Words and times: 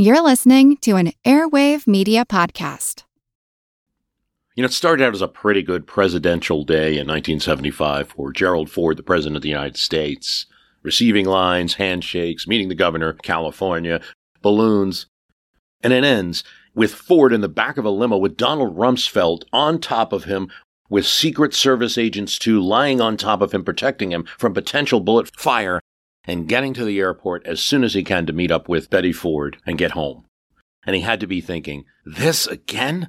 You're 0.00 0.22
listening 0.22 0.76
to 0.82 0.94
an 0.94 1.10
Airwave 1.24 1.88
Media 1.88 2.24
Podcast. 2.24 3.02
You 4.54 4.62
know, 4.62 4.66
it 4.66 4.72
started 4.72 5.04
out 5.04 5.12
as 5.12 5.22
a 5.22 5.26
pretty 5.26 5.60
good 5.60 5.88
presidential 5.88 6.62
day 6.62 6.90
in 6.90 7.08
1975 7.08 8.10
for 8.10 8.32
Gerald 8.32 8.70
Ford, 8.70 8.96
the 8.96 9.02
President 9.02 9.34
of 9.34 9.42
the 9.42 9.48
United 9.48 9.76
States. 9.76 10.46
Receiving 10.84 11.26
lines, 11.26 11.74
handshakes, 11.74 12.46
meeting 12.46 12.68
the 12.68 12.76
governor 12.76 13.08
of 13.08 13.22
California, 13.22 14.00
balloons. 14.40 15.06
And 15.82 15.92
it 15.92 16.04
ends 16.04 16.44
with 16.76 16.94
Ford 16.94 17.32
in 17.32 17.40
the 17.40 17.48
back 17.48 17.76
of 17.76 17.84
a 17.84 17.90
limo 17.90 18.18
with 18.18 18.36
Donald 18.36 18.76
Rumsfeld 18.76 19.42
on 19.52 19.80
top 19.80 20.12
of 20.12 20.22
him, 20.22 20.48
with 20.88 21.06
Secret 21.06 21.54
Service 21.54 21.98
agents 21.98 22.38
too 22.38 22.60
lying 22.60 23.00
on 23.00 23.16
top 23.16 23.40
of 23.40 23.50
him, 23.50 23.64
protecting 23.64 24.12
him 24.12 24.26
from 24.38 24.54
potential 24.54 25.00
bullet 25.00 25.34
fire, 25.36 25.80
and 26.28 26.46
getting 26.46 26.74
to 26.74 26.84
the 26.84 27.00
airport 27.00 27.44
as 27.46 27.60
soon 27.60 27.82
as 27.82 27.94
he 27.94 28.04
can 28.04 28.26
to 28.26 28.32
meet 28.32 28.52
up 28.52 28.68
with 28.68 28.90
Betty 28.90 29.12
Ford 29.12 29.56
and 29.66 29.78
get 29.78 29.92
home. 29.92 30.26
And 30.86 30.94
he 30.94 31.02
had 31.02 31.20
to 31.20 31.26
be 31.26 31.40
thinking, 31.40 31.86
this 32.04 32.46
again? 32.46 33.08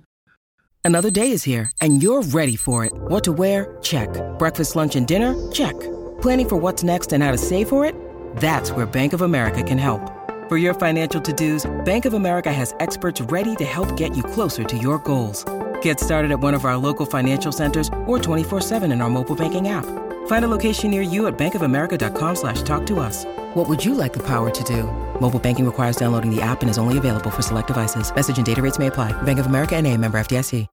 Another 0.84 1.12
day 1.12 1.32
is 1.32 1.44
here, 1.44 1.70
and 1.82 2.02
you're 2.02 2.24
ready 2.24 2.56
for 2.56 2.86
it. 2.86 2.94
What 2.94 3.24
to 3.26 3.32
wear? 3.32 3.78
Check. 3.82 4.10
Breakfast, 4.40 4.76
lunch, 4.76 4.96
and 4.96 5.06
dinner? 5.06 5.36
Check. 5.52 5.80
Planning 6.22 6.50
for 6.50 6.56
what's 6.56 6.84
next 6.84 7.14
and 7.14 7.24
how 7.24 7.32
to 7.32 7.38
save 7.38 7.70
for 7.70 7.86
it? 7.86 7.94
That's 8.38 8.72
where 8.72 8.86
Bank 8.86 9.14
of 9.14 9.22
America 9.22 9.62
can 9.62 9.78
help. 9.78 10.02
For 10.48 10.58
your 10.58 10.74
financial 10.74 11.22
to-dos, 11.22 11.70
Bank 11.86 12.06
of 12.06 12.14
America 12.14 12.52
has 12.52 12.74
experts 12.80 13.22
ready 13.22 13.56
to 13.58 13.66
help 13.66 13.96
get 13.98 14.18
you 14.18 14.24
closer 14.24 14.64
to 14.64 14.78
your 14.78 14.98
goals. 15.00 15.46
Get 15.82 16.00
started 16.00 16.32
at 16.32 16.40
one 16.40 16.54
of 16.56 16.66
our 16.66 16.78
local 16.78 17.06
financial 17.06 17.52
centers 17.52 17.88
or 18.08 18.18
24-7 18.18 18.92
in 18.92 19.02
our 19.02 19.10
mobile 19.10 19.36
banking 19.36 19.68
app. 19.68 19.86
Find 20.28 20.46
a 20.46 20.48
location 20.48 20.90
near 20.90 21.04
you 21.04 21.28
at 21.28 21.38
bankofamerica.com 21.38 22.36
slash 22.36 22.64
talk 22.64 22.86
to 22.88 23.00
us. 23.00 23.26
What 23.54 23.70
would 23.70 23.86
you 23.86 23.94
like 23.94 24.14
the 24.14 24.26
power 24.26 24.50
to 24.50 24.64
do? 24.64 24.84
Mobile 25.22 25.40
banking 25.40 25.66
requires 25.66 25.98
downloading 25.98 26.34
the 26.34 26.42
app 26.42 26.62
and 26.62 26.70
is 26.70 26.80
only 26.80 26.98
available 26.98 27.30
for 27.30 27.44
select 27.44 27.68
devices. 27.68 28.14
Message 28.16 28.38
and 28.38 28.46
data 28.46 28.62
rates 28.62 28.80
may 28.80 28.88
apply. 28.88 29.12
Bank 29.22 29.38
of 29.38 29.46
America 29.46 29.76
and 29.76 29.86
a 29.86 29.96
member 29.96 30.20
FDIC. 30.20 30.66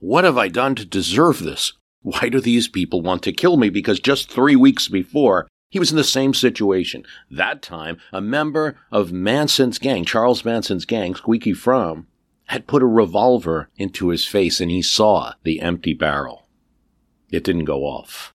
What 0.00 0.22
have 0.22 0.38
I 0.38 0.46
done 0.46 0.76
to 0.76 0.84
deserve 0.84 1.40
this? 1.40 1.72
Why 2.02 2.28
do 2.28 2.40
these 2.40 2.68
people 2.68 3.02
want 3.02 3.24
to 3.24 3.32
kill 3.32 3.56
me? 3.56 3.68
Because 3.68 3.98
just 3.98 4.30
three 4.30 4.54
weeks 4.54 4.86
before, 4.86 5.48
he 5.70 5.80
was 5.80 5.90
in 5.90 5.96
the 5.96 6.04
same 6.04 6.34
situation. 6.34 7.04
That 7.28 7.62
time, 7.62 7.98
a 8.12 8.20
member 8.20 8.76
of 8.92 9.10
Manson's 9.10 9.80
gang, 9.80 10.04
Charles 10.04 10.44
Manson's 10.44 10.84
gang, 10.84 11.16
Squeaky 11.16 11.52
Fromme, 11.52 12.06
had 12.44 12.68
put 12.68 12.82
a 12.82 12.86
revolver 12.86 13.70
into 13.76 14.10
his 14.10 14.24
face 14.24 14.60
and 14.60 14.70
he 14.70 14.82
saw 14.82 15.32
the 15.42 15.60
empty 15.60 15.94
barrel. 15.94 16.46
It 17.30 17.42
didn't 17.42 17.64
go 17.64 17.82
off. 17.82 18.32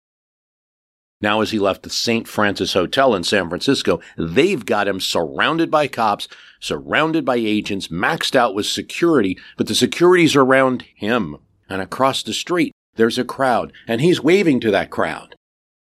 Now, 1.22 1.42
as 1.42 1.52
he 1.52 1.60
left 1.60 1.84
the 1.84 1.90
St. 1.90 2.28
Francis 2.28 2.74
Hotel 2.74 3.14
in 3.14 3.24
San 3.24 3.50
Francisco, 3.50 4.00
they've 4.18 4.66
got 4.66 4.88
him 4.88 5.02
surrounded 5.02 5.70
by 5.70 5.88
cops, 5.88 6.30
surrounded 6.62 7.26
by 7.26 7.36
agents, 7.36 7.90
maxed 7.90 8.36
out 8.36 8.56
with 8.56 8.66
security, 8.66 9.38
but 9.58 9.68
the 9.68 9.76
security's 9.76 10.36
around 10.36 10.84
him. 10.96 11.38
And 11.68 11.82
across 11.82 12.24
the 12.24 12.34
street, 12.34 12.72
there's 12.96 13.18
a 13.18 13.26
crowd, 13.26 13.74
and 13.88 14.00
he's 14.00 14.24
waving 14.24 14.62
to 14.62 14.72
that 14.72 14.92
crowd. 14.92 15.36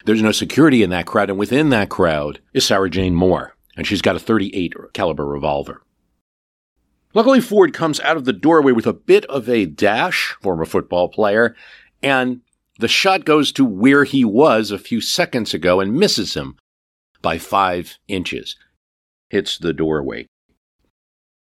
There's 0.05 0.21
no 0.21 0.31
security 0.31 0.83
in 0.83 0.89
that 0.89 1.05
crowd, 1.05 1.29
and 1.29 1.39
within 1.39 1.69
that 1.69 1.89
crowd 1.89 2.39
is 2.53 2.65
Sarah 2.65 2.89
Jane 2.89 3.15
Moore, 3.15 3.55
and 3.77 3.87
she's 3.87 4.01
got 4.01 4.15
a 4.15 4.19
38 4.19 4.73
caliber 4.93 5.25
revolver. 5.25 5.81
Luckily, 7.13 7.41
Ford 7.41 7.73
comes 7.73 7.99
out 8.01 8.17
of 8.17 8.25
the 8.25 8.33
doorway 8.33 8.71
with 8.71 8.85
a 8.85 8.93
bit 8.93 9.25
of 9.25 9.49
a 9.49 9.65
dash, 9.65 10.35
former 10.41 10.65
football 10.65 11.09
player, 11.09 11.55
and 12.03 12.41
the 12.80 12.88
shot 12.88 13.25
goes 13.25 13.52
to 13.52 13.66
where 13.66 14.05
he 14.05 14.23
was 14.23 14.72
a 14.72 14.80
few 14.80 15.02
seconds 15.02 15.53
ago 15.53 15.81
and 15.81 15.94
misses 15.94 16.33
him 16.33 16.55
by 17.21 17.38
five 17.38 17.97
inches. 18.08 18.55
Hits 19.30 19.58
the 19.58 19.73
doorway. 19.73 20.25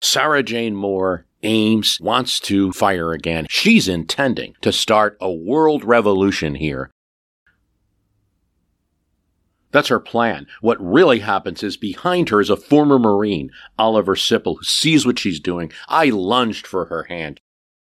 Sarah 0.02 0.44
Jane 0.44 0.76
Moore 0.76 1.26
aims, 1.42 2.00
wants 2.00 2.40
to 2.42 2.72
fire 2.72 3.12
again. 3.12 3.48
She's 3.50 3.88
intending 3.88 4.56
to 4.62 4.72
start 4.72 5.18
a 5.20 5.32
world 5.32 5.84
revolution 5.84 6.56
here. 6.56 6.92
That's 9.72 9.90
her 9.90 10.00
plan. 10.00 10.48
What 10.62 10.78
really 10.80 11.20
happens 11.20 11.64
is 11.64 11.76
behind 11.76 12.30
her 12.30 12.40
is 12.40 12.50
a 12.50 12.56
former 12.56 12.98
Marine, 12.98 13.50
Oliver 13.78 14.16
Sipple, 14.16 14.58
who 14.58 14.64
sees 14.64 15.06
what 15.06 15.20
she's 15.20 15.40
doing. 15.40 15.72
I 15.90 16.06
lunged 16.06 16.66
for 16.68 16.86
her 16.86 17.04
hand. 17.04 17.42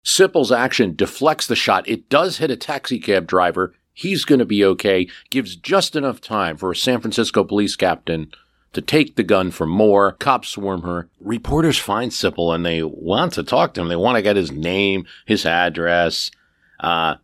Sipple's 0.04 0.52
action 0.52 0.96
deflects 0.96 1.48
the 1.48 1.56
shot. 1.56 1.88
It 1.88 2.10
does 2.10 2.38
hit 2.38 2.52
a 2.52 2.58
taxicab 2.58 3.26
driver. 3.26 3.74
He's 3.94 4.26
going 4.26 4.40
to 4.40 4.46
be 4.46 4.66
okay. 4.66 5.08
Gives 5.30 5.56
just 5.56 5.96
enough 5.96 6.20
time 6.20 6.58
for 6.58 6.72
a 6.72 6.76
San 6.76 7.00
Francisco 7.00 7.44
police 7.44 7.76
captain 7.76 8.32
to 8.74 8.82
take 8.82 9.16
the 9.16 9.24
gun 9.24 9.52
from 9.52 9.70
Moore. 9.70 10.14
Cops 10.14 10.50
swarm 10.50 10.82
her. 10.82 11.10
Reporters 11.20 11.78
find 11.78 12.12
Sipple 12.12 12.54
and 12.54 12.66
they 12.66 12.84
want 12.84 13.34
to 13.34 13.44
talk 13.44 13.74
to 13.74 13.82
him. 13.82 13.88
They 13.88 13.96
want 13.96 14.18
to 14.18 14.22
get 14.22 14.36
his 14.36 14.52
name, 14.52 15.06
his 15.26 15.46
address. 15.46 16.32
Uh, 16.80 17.16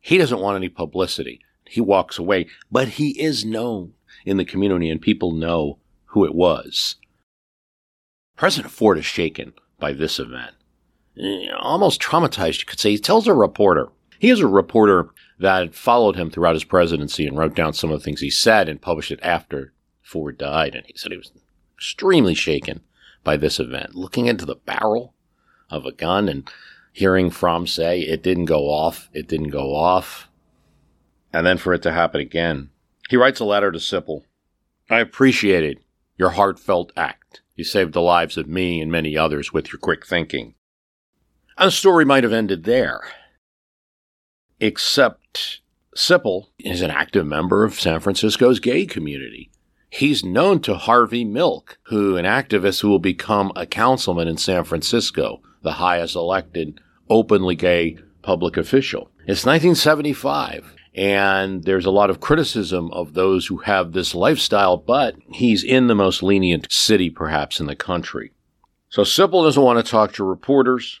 he 0.00 0.16
doesn't 0.16 0.40
want 0.40 0.56
any 0.56 0.68
publicity. 0.68 1.40
He 1.66 1.80
walks 1.80 2.18
away, 2.18 2.46
but 2.70 2.88
he 2.88 3.20
is 3.20 3.44
known 3.44 3.94
in 4.24 4.36
the 4.36 4.44
community 4.44 4.90
and 4.90 5.00
people 5.00 5.32
know 5.32 5.78
who 6.06 6.24
it 6.24 6.34
was. 6.34 6.96
President 8.36 8.72
Ford 8.72 8.98
is 8.98 9.04
shaken 9.04 9.52
by 9.78 9.92
this 9.92 10.18
event. 10.18 10.54
Eh, 11.18 11.48
almost 11.58 12.00
traumatized, 12.00 12.60
you 12.60 12.66
could 12.66 12.80
say. 12.80 12.92
He 12.92 12.98
tells 12.98 13.26
a 13.26 13.34
reporter. 13.34 13.88
He 14.18 14.30
is 14.30 14.40
a 14.40 14.46
reporter 14.46 15.10
that 15.38 15.74
followed 15.74 16.16
him 16.16 16.30
throughout 16.30 16.54
his 16.54 16.64
presidency 16.64 17.26
and 17.26 17.36
wrote 17.36 17.54
down 17.54 17.72
some 17.72 17.90
of 17.90 17.98
the 17.98 18.04
things 18.04 18.20
he 18.20 18.30
said 18.30 18.68
and 18.68 18.80
published 18.80 19.10
it 19.10 19.20
after 19.22 19.72
Ford 20.00 20.38
died. 20.38 20.74
And 20.74 20.86
he 20.86 20.94
said 20.96 21.12
he 21.12 21.18
was 21.18 21.32
extremely 21.76 22.34
shaken 22.34 22.80
by 23.24 23.36
this 23.36 23.58
event. 23.58 23.94
Looking 23.94 24.26
into 24.26 24.46
the 24.46 24.54
barrel 24.54 25.14
of 25.70 25.84
a 25.84 25.92
gun 25.92 26.28
and 26.28 26.48
hearing 26.92 27.30
Fromme 27.30 27.66
say 27.66 28.00
it 28.00 28.22
didn't 28.22 28.44
go 28.44 28.70
off, 28.70 29.10
it 29.12 29.26
didn't 29.26 29.50
go 29.50 29.74
off. 29.74 30.28
And 31.32 31.46
then 31.46 31.58
for 31.58 31.72
it 31.74 31.82
to 31.82 31.92
happen 31.92 32.20
again. 32.20 32.70
He 33.08 33.16
writes 33.16 33.40
a 33.40 33.44
letter 33.44 33.72
to 33.72 33.78
Sipple. 33.78 34.22
I 34.88 35.00
appreciated 35.00 35.80
your 36.18 36.30
heartfelt 36.30 36.92
act. 36.96 37.40
You 37.56 37.64
saved 37.64 37.92
the 37.92 38.00
lives 38.00 38.36
of 38.36 38.46
me 38.48 38.80
and 38.80 38.92
many 38.92 39.16
others 39.16 39.52
with 39.52 39.72
your 39.72 39.78
quick 39.78 40.06
thinking. 40.06 40.54
And 41.58 41.68
the 41.68 41.72
story 41.72 42.04
might 42.04 42.24
have 42.24 42.32
ended 42.32 42.64
there. 42.64 43.00
Except 44.60 45.60
Sipple 45.96 46.46
is 46.58 46.82
an 46.82 46.90
active 46.90 47.26
member 47.26 47.64
of 47.64 47.80
San 47.80 48.00
Francisco's 48.00 48.60
gay 48.60 48.86
community. 48.86 49.50
He's 49.90 50.24
known 50.24 50.60
to 50.60 50.74
Harvey 50.74 51.24
Milk, 51.24 51.78
who 51.84 52.16
an 52.16 52.24
activist 52.24 52.80
who 52.80 52.88
will 52.88 52.98
become 52.98 53.52
a 53.54 53.66
councilman 53.66 54.28
in 54.28 54.38
San 54.38 54.64
Francisco, 54.64 55.42
the 55.62 55.72
highest 55.72 56.16
elected 56.16 56.80
openly 57.10 57.56
gay 57.56 57.98
public 58.22 58.56
official. 58.56 59.10
It's 59.26 59.44
1975 59.44 60.74
and 60.94 61.64
there's 61.64 61.86
a 61.86 61.90
lot 61.90 62.10
of 62.10 62.20
criticism 62.20 62.90
of 62.92 63.14
those 63.14 63.46
who 63.46 63.58
have 63.58 63.92
this 63.92 64.14
lifestyle, 64.14 64.76
but 64.76 65.16
he's 65.30 65.64
in 65.64 65.86
the 65.86 65.94
most 65.94 66.22
lenient 66.22 66.70
city 66.70 67.08
perhaps 67.08 67.60
in 67.60 67.66
the 67.66 67.76
country. 67.76 68.32
So 68.90 69.02
Sipple 69.02 69.44
doesn't 69.44 69.62
want 69.62 69.84
to 69.84 69.90
talk 69.90 70.12
to 70.14 70.24
reporters. 70.24 71.00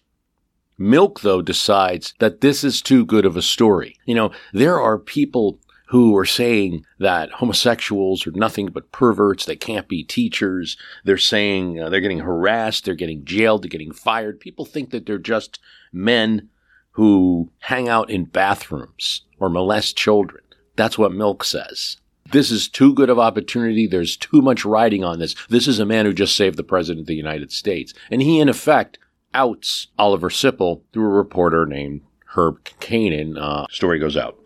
Milk, 0.82 1.20
though, 1.20 1.42
decides 1.42 2.14
that 2.18 2.40
this 2.40 2.64
is 2.64 2.82
too 2.82 3.04
good 3.04 3.24
of 3.24 3.36
a 3.36 3.42
story. 3.42 3.96
You 4.04 4.14
know, 4.14 4.32
there 4.52 4.80
are 4.80 4.98
people 4.98 5.60
who 5.86 6.16
are 6.16 6.24
saying 6.24 6.84
that 6.98 7.30
homosexuals 7.32 8.26
are 8.26 8.32
nothing 8.32 8.66
but 8.66 8.90
perverts. 8.92 9.44
They 9.44 9.56
can't 9.56 9.88
be 9.88 10.02
teachers. 10.02 10.76
They're 11.04 11.18
saying 11.18 11.78
uh, 11.78 11.90
they're 11.90 12.00
getting 12.00 12.20
harassed. 12.20 12.84
They're 12.84 12.94
getting 12.94 13.24
jailed. 13.24 13.62
They're 13.62 13.68
getting 13.68 13.92
fired. 13.92 14.40
People 14.40 14.64
think 14.64 14.90
that 14.90 15.04
they're 15.06 15.18
just 15.18 15.58
men 15.92 16.48
who 16.92 17.52
hang 17.60 17.88
out 17.88 18.10
in 18.10 18.24
bathrooms 18.24 19.22
or 19.38 19.50
molest 19.50 19.96
children. 19.96 20.42
That's 20.76 20.96
what 20.98 21.12
Milk 21.12 21.44
says. 21.44 21.98
This 22.30 22.50
is 22.50 22.68
too 22.68 22.94
good 22.94 23.10
of 23.10 23.18
opportunity. 23.18 23.86
There's 23.86 24.16
too 24.16 24.40
much 24.40 24.64
riding 24.64 25.04
on 25.04 25.18
this. 25.18 25.34
This 25.50 25.68
is 25.68 25.78
a 25.78 25.84
man 25.84 26.06
who 26.06 26.14
just 26.14 26.34
saved 26.34 26.56
the 26.56 26.64
president 26.64 27.02
of 27.02 27.06
the 27.06 27.14
United 27.14 27.52
States. 27.52 27.92
And 28.10 28.22
he, 28.22 28.40
in 28.40 28.48
effect, 28.48 28.98
outs 29.34 29.88
Oliver 29.98 30.28
Sipple 30.30 30.82
through 30.92 31.06
a 31.06 31.10
reporter 31.10 31.66
named 31.66 32.02
Herb 32.34 32.64
Caen. 32.80 33.36
Uh, 33.36 33.66
story 33.70 33.98
goes 33.98 34.16
out. 34.16 34.38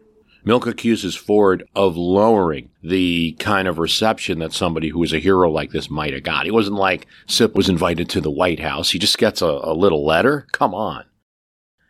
Milk 0.45 0.69
accuses 0.69 1.17
Ford 1.17 1.69
of 1.75 1.97
lowering 1.97 2.71
the 2.81 3.33
kind 3.41 3.67
of 3.67 3.81
reception 3.81 4.39
that 4.39 4.53
somebody 4.53 4.91
who 4.91 5.03
is 5.03 5.13
a 5.13 5.19
hero 5.19 5.51
like 5.51 5.73
this 5.73 5.91
might 5.91 6.13
have 6.13 6.23
got. 6.23 6.47
It 6.47 6.53
wasn't 6.53 6.77
like 6.77 7.09
Sip 7.27 7.57
was 7.57 7.69
invited 7.69 8.09
to 8.11 8.21
the 8.21 8.31
White 8.31 8.61
House. 8.61 8.91
He 8.91 9.01
just 9.01 9.19
gets 9.19 9.43
a, 9.43 9.47
a 9.47 9.75
little 9.75 10.07
letter. 10.07 10.47
Come 10.53 10.73
on. 10.73 11.05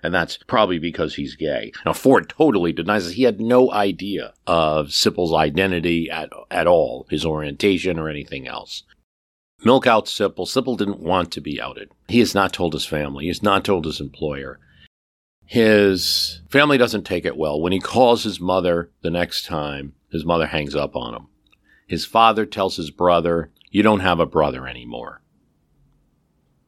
And 0.03 0.15
that's 0.15 0.39
probably 0.47 0.79
because 0.79 1.17
he's 1.17 1.37
gay. 1.37 1.73
Now, 1.85 1.93
Ford 1.93 2.31
totally 2.31 2.73
denies 2.73 3.09
it. 3.09 3.15
He 3.15 3.25
had 3.25 3.41
no 3.41 3.71
idea 3.73 4.33
of 4.47 4.87
Sipple's 4.87 5.35
identity 5.35 6.09
at, 6.11 6.31
at 6.51 6.67
all, 6.67 7.07
his 7.11 7.27
orientation 7.27 7.99
or 7.99 8.09
anything 8.09 8.47
else. 8.47 8.85
Milk 9.67 9.85
out 9.85 10.07
Sipple. 10.07 10.47
Sipple 10.47 10.79
didn't 10.79 11.01
want 11.01 11.33
to 11.33 11.41
be 11.41 11.61
outed. 11.61 11.91
He 12.07 12.21
has 12.21 12.37
not 12.37 12.53
told 12.53 12.73
his 12.73 12.87
family. 12.87 13.25
He 13.25 13.29
has 13.31 13.43
not 13.43 13.65
told 13.65 13.85
his 13.85 14.01
employer. 14.01 14.61
His 15.45 16.41
family 16.49 16.79
doesn't 16.79 17.03
take 17.03 17.25
it 17.25 17.37
well. 17.37 17.61
When 17.61 17.73
he 17.73 17.81
calls 17.81 18.23
his 18.23 18.39
mother 18.39 18.93
the 19.03 19.11
next 19.11 19.45
time, 19.45 19.95
his 20.09 20.25
mother 20.25 20.47
hangs 20.47 20.77
up 20.77 20.95
on 20.95 21.15
him. 21.15 21.27
His 21.89 22.07
father 22.07 22.47
tells 22.47 22.77
his 22.77 22.93
brother, 22.93 23.51
You 23.69 23.83
don't 23.83 23.99
have 23.99 24.21
a 24.21 24.25
brother 24.25 24.69
anymore. 24.69 25.21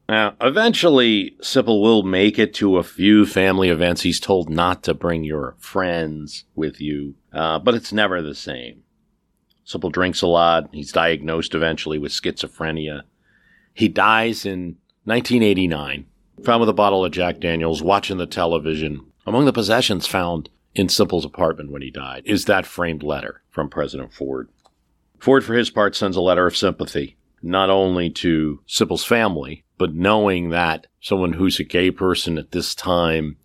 Now, 0.09 0.35
eventually, 0.41 1.37
Sipple 1.41 1.81
will 1.81 2.03
make 2.03 2.37
it 2.37 2.53
to 2.55 2.75
a 2.75 2.83
few 2.83 3.25
family 3.25 3.69
events. 3.69 4.01
He's 4.01 4.19
told 4.19 4.49
not 4.49 4.83
to 4.83 4.93
bring 4.93 5.23
your 5.23 5.55
friends 5.57 6.43
with 6.53 6.81
you, 6.81 7.15
uh, 7.31 7.59
but 7.59 7.75
it's 7.75 7.93
never 7.93 8.21
the 8.21 8.35
same. 8.35 8.83
Sipple 9.69 9.91
drinks 9.91 10.23
a 10.23 10.27
lot. 10.27 10.69
He's 10.71 10.91
diagnosed 10.91 11.53
eventually 11.53 11.99
with 11.99 12.11
schizophrenia. 12.11 13.03
He 13.71 13.87
dies 13.87 14.43
in 14.43 14.77
1989, 15.03 16.07
found 16.43 16.59
with 16.59 16.69
a 16.69 16.73
bottle 16.73 17.05
of 17.05 17.11
Jack 17.11 17.39
Daniels, 17.39 17.83
watching 17.83 18.17
the 18.17 18.25
television. 18.25 19.05
Among 19.27 19.45
the 19.45 19.53
possessions 19.53 20.07
found 20.07 20.49
in 20.73 20.87
Sipple's 20.87 21.25
apartment 21.25 21.71
when 21.71 21.83
he 21.83 21.91
died 21.91 22.23
is 22.25 22.45
that 22.45 22.65
framed 22.65 23.03
letter 23.03 23.43
from 23.51 23.69
President 23.69 24.11
Ford. 24.11 24.49
Ford, 25.19 25.43
for 25.43 25.53
his 25.53 25.69
part, 25.69 25.95
sends 25.95 26.17
a 26.17 26.21
letter 26.21 26.47
of 26.47 26.57
sympathy, 26.57 27.17
not 27.43 27.69
only 27.69 28.09
to 28.09 28.61
Sipple's 28.67 29.05
family, 29.05 29.65
but 29.77 29.93
knowing 29.93 30.49
that 30.49 30.87
someone 30.99 31.33
who's 31.33 31.59
a 31.59 31.63
gay 31.63 31.91
person 31.91 32.39
at 32.39 32.51
this 32.51 32.73
time 32.73 33.37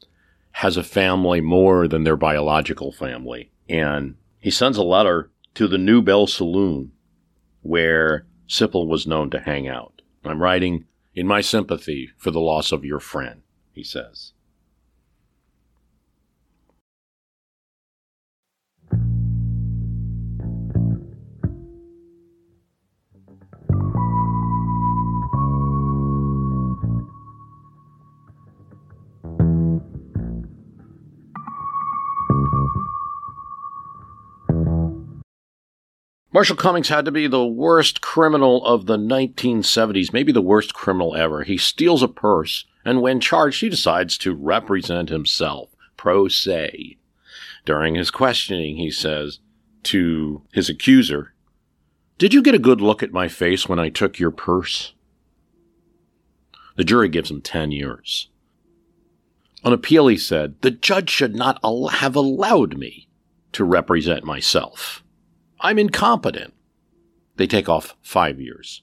has 0.53 0.79
a 0.79 0.83
family 0.83 1.43
more 1.43 1.87
than 1.87 2.05
their 2.05 2.17
biological 2.17 2.93
family. 2.93 3.51
And 3.69 4.15
he 4.41 4.51
sends 4.51 4.79
a 4.79 4.83
letter 4.83 5.31
to 5.55 5.67
the 5.67 5.79
New 5.79 6.03
Bell 6.03 6.27
Saloon 6.27 6.93
where 7.63 8.27
Sipple 8.47 8.87
was 8.87 9.07
known 9.07 9.31
to 9.31 9.41
hang 9.41 9.67
out. 9.67 10.03
I'm 10.23 10.43
writing 10.43 10.85
in 11.15 11.27
my 11.27 11.41
sympathy 11.41 12.11
for 12.19 12.31
the 12.31 12.41
loss 12.41 12.73
of 12.73 12.85
your 12.85 13.01
friend, 13.01 13.43
he 13.73 13.83
says. 13.83 14.34
Marshall 36.35 36.57
Cummings 36.57 36.89
had 36.89 37.05
to 37.05 37.13
be 37.13 37.29
the 37.29 37.47
worst 37.47 38.01
criminal 38.01 38.67
of 38.67 38.87
the 38.87 38.97
1970s, 38.97 40.13
maybe 40.13 40.33
the 40.33 40.43
worst 40.43 40.75
criminal 40.75 41.15
ever. 41.15 41.45
He 41.45 41.57
steals 41.57 42.03
a 42.03 42.09
purse, 42.09 42.65
and 42.85 43.01
when 43.01 43.21
charged, 43.21 43.61
he 43.61 43.69
decides 43.69 44.19
to 44.19 44.35
represent 44.35 45.11
himself, 45.11 45.71
pro 45.97 46.27
se. 46.27 46.97
During 47.65 47.95
his 47.95 48.11
questioning, 48.11 48.79
he 48.79 48.91
says 48.91 49.39
to 49.85 50.43
his 50.53 50.69
accuser, 50.69 51.35
Did 52.19 52.35
you 52.35 52.43
get 52.43 52.57
a 52.57 52.59
good 52.59 52.81
look 52.81 53.05
at 53.05 53.13
my 53.13 53.29
face 53.29 53.69
when 53.69 53.79
I 53.79 53.89
took 53.89 54.19
your 54.19 54.33
purse? 54.33 54.93
The 56.75 56.83
jury 56.83 57.09
gives 57.09 57.31
him 57.31 57.43
10 57.43 57.71
years. 57.71 58.29
On 59.63 59.73
appeal, 59.73 60.09
he 60.09 60.17
said, 60.17 60.61
The 60.63 60.73
judge 60.73 61.11
should 61.11 61.37
not 61.37 61.61
have 61.93 62.17
allowed 62.17 62.77
me 62.77 63.07
to 63.53 63.63
represent 63.63 64.25
myself. 64.25 65.04
I'm 65.61 65.79
incompetent. 65.79 66.55
They 67.37 67.47
take 67.47 67.69
off 67.69 67.97
five 68.03 68.41
years. 68.41 68.83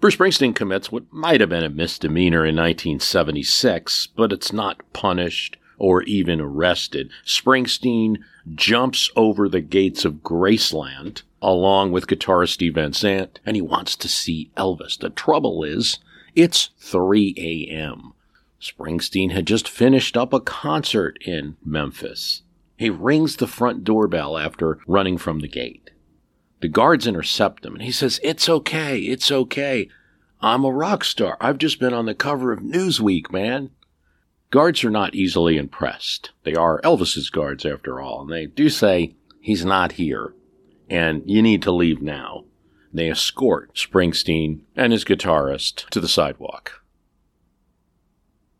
Bruce 0.00 0.16
Springsteen 0.16 0.54
commits 0.54 0.90
what 0.90 1.12
might 1.12 1.40
have 1.40 1.50
been 1.50 1.64
a 1.64 1.68
misdemeanor 1.68 2.46
in 2.46 2.56
1976, 2.56 4.08
but 4.16 4.32
it's 4.32 4.52
not 4.52 4.80
punished 4.92 5.58
or 5.78 6.02
even 6.04 6.40
arrested. 6.40 7.10
Springsteen 7.24 8.18
jumps 8.54 9.10
over 9.16 9.48
the 9.48 9.60
gates 9.60 10.04
of 10.04 10.22
Graceland 10.22 11.22
along 11.42 11.90
with 11.90 12.06
guitarist 12.06 12.50
Steve 12.50 12.74
Van 12.74 12.92
Zandt, 12.92 13.40
and 13.44 13.56
he 13.56 13.62
wants 13.62 13.96
to 13.96 14.08
see 14.08 14.50
Elvis. 14.56 14.98
The 14.98 15.10
trouble 15.10 15.64
is, 15.64 15.98
it's 16.36 16.70
3 16.78 17.34
a.m. 17.36 18.12
Springsteen 18.60 19.32
had 19.32 19.46
just 19.46 19.68
finished 19.68 20.16
up 20.16 20.32
a 20.32 20.40
concert 20.40 21.18
in 21.22 21.56
Memphis. 21.64 22.42
He 22.82 22.90
rings 22.90 23.36
the 23.36 23.46
front 23.46 23.84
doorbell 23.84 24.36
after 24.36 24.80
running 24.88 25.16
from 25.16 25.38
the 25.38 25.46
gate. 25.46 25.92
The 26.62 26.66
guards 26.66 27.06
intercept 27.06 27.64
him 27.64 27.74
and 27.74 27.82
he 27.84 27.92
says, 27.92 28.18
It's 28.24 28.48
okay, 28.48 28.98
it's 28.98 29.30
okay. 29.30 29.88
I'm 30.40 30.64
a 30.64 30.72
rock 30.72 31.04
star. 31.04 31.36
I've 31.40 31.58
just 31.58 31.78
been 31.78 31.94
on 31.94 32.06
the 32.06 32.14
cover 32.16 32.50
of 32.50 32.58
Newsweek, 32.58 33.30
man. 33.30 33.70
Guards 34.50 34.82
are 34.82 34.90
not 34.90 35.14
easily 35.14 35.58
impressed. 35.58 36.32
They 36.42 36.56
are 36.56 36.80
Elvis's 36.80 37.30
guards, 37.30 37.64
after 37.64 38.00
all, 38.00 38.22
and 38.22 38.32
they 38.32 38.46
do 38.46 38.68
say, 38.68 39.14
He's 39.40 39.64
not 39.64 39.92
here, 39.92 40.34
and 40.90 41.22
you 41.24 41.40
need 41.40 41.62
to 41.62 41.70
leave 41.70 42.02
now. 42.02 42.46
They 42.92 43.08
escort 43.08 43.76
Springsteen 43.76 44.62
and 44.74 44.92
his 44.92 45.04
guitarist 45.04 45.88
to 45.90 46.00
the 46.00 46.08
sidewalk. 46.08 46.82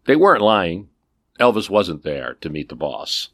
They 0.04 0.14
weren't 0.14 0.42
lying. 0.42 0.90
Elvis 1.40 1.68
wasn't 1.68 2.04
there 2.04 2.34
to 2.34 2.48
meet 2.48 2.68
the 2.68 2.76
boss. 2.76 3.30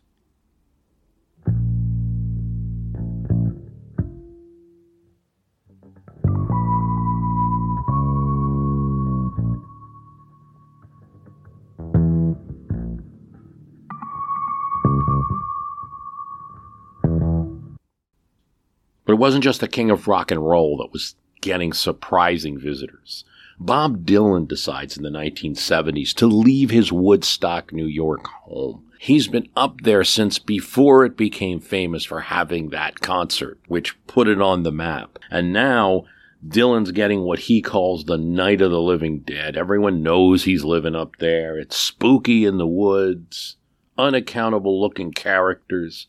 Wasn't 19.19 19.45
just 19.45 19.61
the 19.61 19.69
king 19.69 19.91
of 19.91 20.09
rock 20.09 20.31
and 20.31 20.45
roll 20.45 20.79
that 20.79 20.93
was 20.93 21.15
getting 21.41 21.73
surprising 21.73 22.59
visitors. 22.59 23.25
Bob 23.61 24.07
Dylan 24.07 24.47
decides 24.47 24.97
in 24.97 25.03
the 25.03 25.11
1970s 25.11 26.15
to 26.15 26.27
leave 26.27 26.71
his 26.71 26.93
Woodstock, 26.93 27.73
New 27.73 27.87
York 27.87 28.27
home. 28.27 28.85
He's 29.01 29.29
been 29.29 29.49
up 29.57 29.83
there 29.83 30.05
since 30.05 30.39
before 30.39 31.05
it 31.05 31.17
became 31.17 31.61
famous 31.61 32.05
for 32.05 32.21
having 32.21 32.71
that 32.71 33.01
concert, 33.01 33.59
which 33.67 33.97
put 34.07 34.29
it 34.29 34.41
on 34.41 34.63
the 34.63 34.73
map. 34.73 35.19
And 35.31 35.53
now 35.53 36.05
Dylan's 36.47 36.93
getting 36.93 37.23
what 37.23 37.41
he 37.41 37.61
calls 37.63 38.05
the 38.05 38.19
Night 38.19 38.61
of 38.61 38.71
the 38.71 38.81
Living 38.81 39.21
Dead. 39.21 39.57
Everyone 39.57 40.03
knows 40.03 40.45
he's 40.45 40.65
living 40.65 40.95
up 40.95 41.17
there. 41.19 41.59
It's 41.59 41.77
spooky 41.77 42.45
in 42.45 42.59
the 42.59 42.67
woods, 42.67 43.57
unaccountable 43.97 44.81
looking 44.81 45.13
characters, 45.13 46.07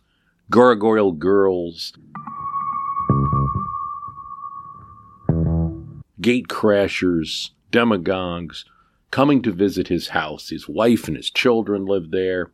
gargoyle 0.49 1.11
girls, 1.11 1.93
gate 6.21 6.47
crashers, 6.47 7.51
demagogues, 7.71 8.65
coming 9.11 9.41
to 9.41 9.51
visit 9.51 9.87
his 9.87 10.09
house. 10.09 10.49
His 10.49 10.67
wife 10.67 11.07
and 11.07 11.17
his 11.17 11.29
children 11.29 11.85
live 11.85 12.11
there. 12.11 12.51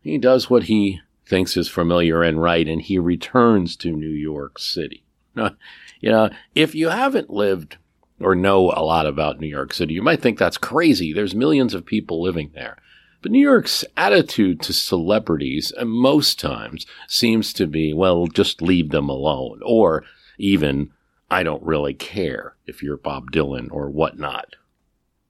He 0.00 0.18
does 0.18 0.50
what 0.50 0.64
he 0.64 1.00
thinks 1.26 1.56
is 1.56 1.68
familiar 1.68 2.22
and 2.22 2.42
right, 2.42 2.68
and 2.68 2.82
he 2.82 2.98
returns 2.98 3.76
to 3.76 3.92
New 3.92 4.10
York 4.10 4.58
City. 4.58 5.04
Now, 5.34 5.56
you 6.00 6.10
know, 6.10 6.30
if 6.54 6.74
you 6.74 6.88
haven't 6.88 7.30
lived 7.30 7.78
or 8.20 8.34
know 8.34 8.70
a 8.70 8.84
lot 8.84 9.06
about 9.06 9.40
New 9.40 9.46
York 9.46 9.72
City, 9.72 9.94
you 9.94 10.02
might 10.02 10.20
think 10.20 10.38
that's 10.38 10.58
crazy. 10.58 11.12
There's 11.12 11.34
millions 11.34 11.74
of 11.74 11.86
people 11.86 12.20
living 12.20 12.50
there. 12.54 12.76
But 13.22 13.30
New 13.30 13.40
York's 13.40 13.84
attitude 13.96 14.60
to 14.62 14.72
celebrities, 14.72 15.72
uh, 15.78 15.84
most 15.84 16.40
times, 16.40 16.86
seems 17.06 17.52
to 17.54 17.66
be, 17.68 17.94
well, 17.94 18.26
just 18.26 18.60
leave 18.60 18.90
them 18.90 19.08
alone, 19.08 19.60
or 19.64 20.04
even, 20.38 20.90
I 21.32 21.42
don't 21.42 21.62
really 21.62 21.94
care 21.94 22.56
if 22.66 22.82
you're 22.82 22.98
Bob 22.98 23.32
Dylan 23.32 23.68
or 23.72 23.88
whatnot. 23.88 24.56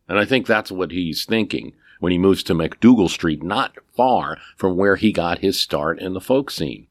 And 0.08 0.18
I 0.18 0.24
think 0.24 0.48
that's 0.48 0.72
what 0.72 0.90
he's 0.90 1.24
thinking 1.24 1.74
when 2.00 2.10
he 2.10 2.18
moves 2.18 2.42
to 2.42 2.54
MacDougal 2.54 3.08
Street, 3.08 3.40
not 3.40 3.76
far 3.96 4.36
from 4.56 4.76
where 4.76 4.96
he 4.96 5.12
got 5.12 5.38
his 5.38 5.60
start 5.60 6.00
in 6.00 6.12
the 6.12 6.20
folk 6.20 6.50
scene. 6.50 6.88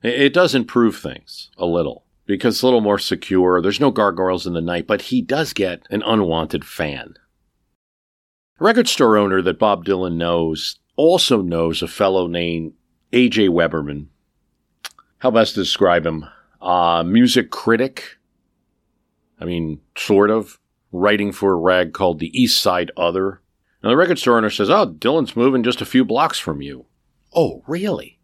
It 0.00 0.32
does 0.32 0.54
improve 0.54 0.96
things 0.96 1.50
a 1.58 1.66
little 1.66 2.04
because 2.24 2.54
it's 2.54 2.62
a 2.62 2.66
little 2.66 2.80
more 2.80 3.00
secure. 3.00 3.60
There's 3.60 3.80
no 3.80 3.90
gargoyles 3.90 4.46
in 4.46 4.52
the 4.52 4.60
night, 4.60 4.86
but 4.86 5.02
he 5.02 5.22
does 5.22 5.52
get 5.52 5.82
an 5.90 6.04
unwanted 6.04 6.64
fan. 6.64 7.14
A 8.60 8.64
record 8.64 8.86
store 8.86 9.16
owner 9.16 9.42
that 9.42 9.58
Bob 9.58 9.84
Dylan 9.84 10.14
knows 10.14 10.78
also 10.94 11.42
knows 11.42 11.82
a 11.82 11.88
fellow 11.88 12.28
named 12.28 12.74
A.J. 13.12 13.48
Weberman. 13.48 14.06
How 15.22 15.30
best 15.30 15.54
to 15.54 15.60
describe 15.60 16.04
him? 16.04 16.24
Uh, 16.60 17.04
music 17.04 17.52
critic. 17.52 18.18
I 19.40 19.44
mean, 19.44 19.80
sort 19.96 20.30
of. 20.30 20.58
Writing 20.90 21.30
for 21.30 21.52
a 21.52 21.56
rag 21.56 21.92
called 21.92 22.18
the 22.18 22.36
East 22.36 22.60
Side 22.60 22.90
Other. 22.96 23.40
Now, 23.84 23.90
the 23.90 23.96
record 23.96 24.18
store 24.18 24.36
owner 24.36 24.50
says, 24.50 24.68
Oh, 24.68 24.88
Dylan's 24.88 25.36
moving 25.36 25.62
just 25.62 25.80
a 25.80 25.86
few 25.86 26.04
blocks 26.04 26.40
from 26.40 26.60
you. 26.60 26.86
Oh, 27.32 27.62
really? 27.68 28.18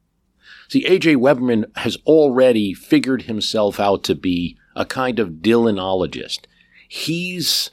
See, 0.66 0.84
A.J. 0.86 1.14
Weberman 1.14 1.64
has 1.76 1.96
already 2.04 2.74
figured 2.74 3.22
himself 3.22 3.78
out 3.78 4.02
to 4.02 4.16
be 4.16 4.58
a 4.74 4.84
kind 4.84 5.20
of 5.20 5.34
Dylanologist. 5.34 6.46
He's 6.88 7.70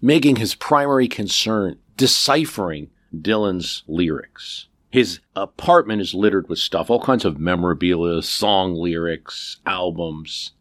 making 0.00 0.36
his 0.36 0.54
primary 0.54 1.08
concern 1.08 1.80
deciphering 1.96 2.90
Dylan's 3.12 3.82
lyrics. 3.88 4.68
His 4.90 5.20
apartment 5.34 6.00
is 6.00 6.14
littered 6.14 6.48
with 6.48 6.58
stuff, 6.58 6.90
all 6.90 7.00
kinds 7.00 7.24
of 7.24 7.38
memorabilia, 7.38 8.22
song 8.22 8.74
lyrics, 8.74 9.58
albums. 9.66 10.52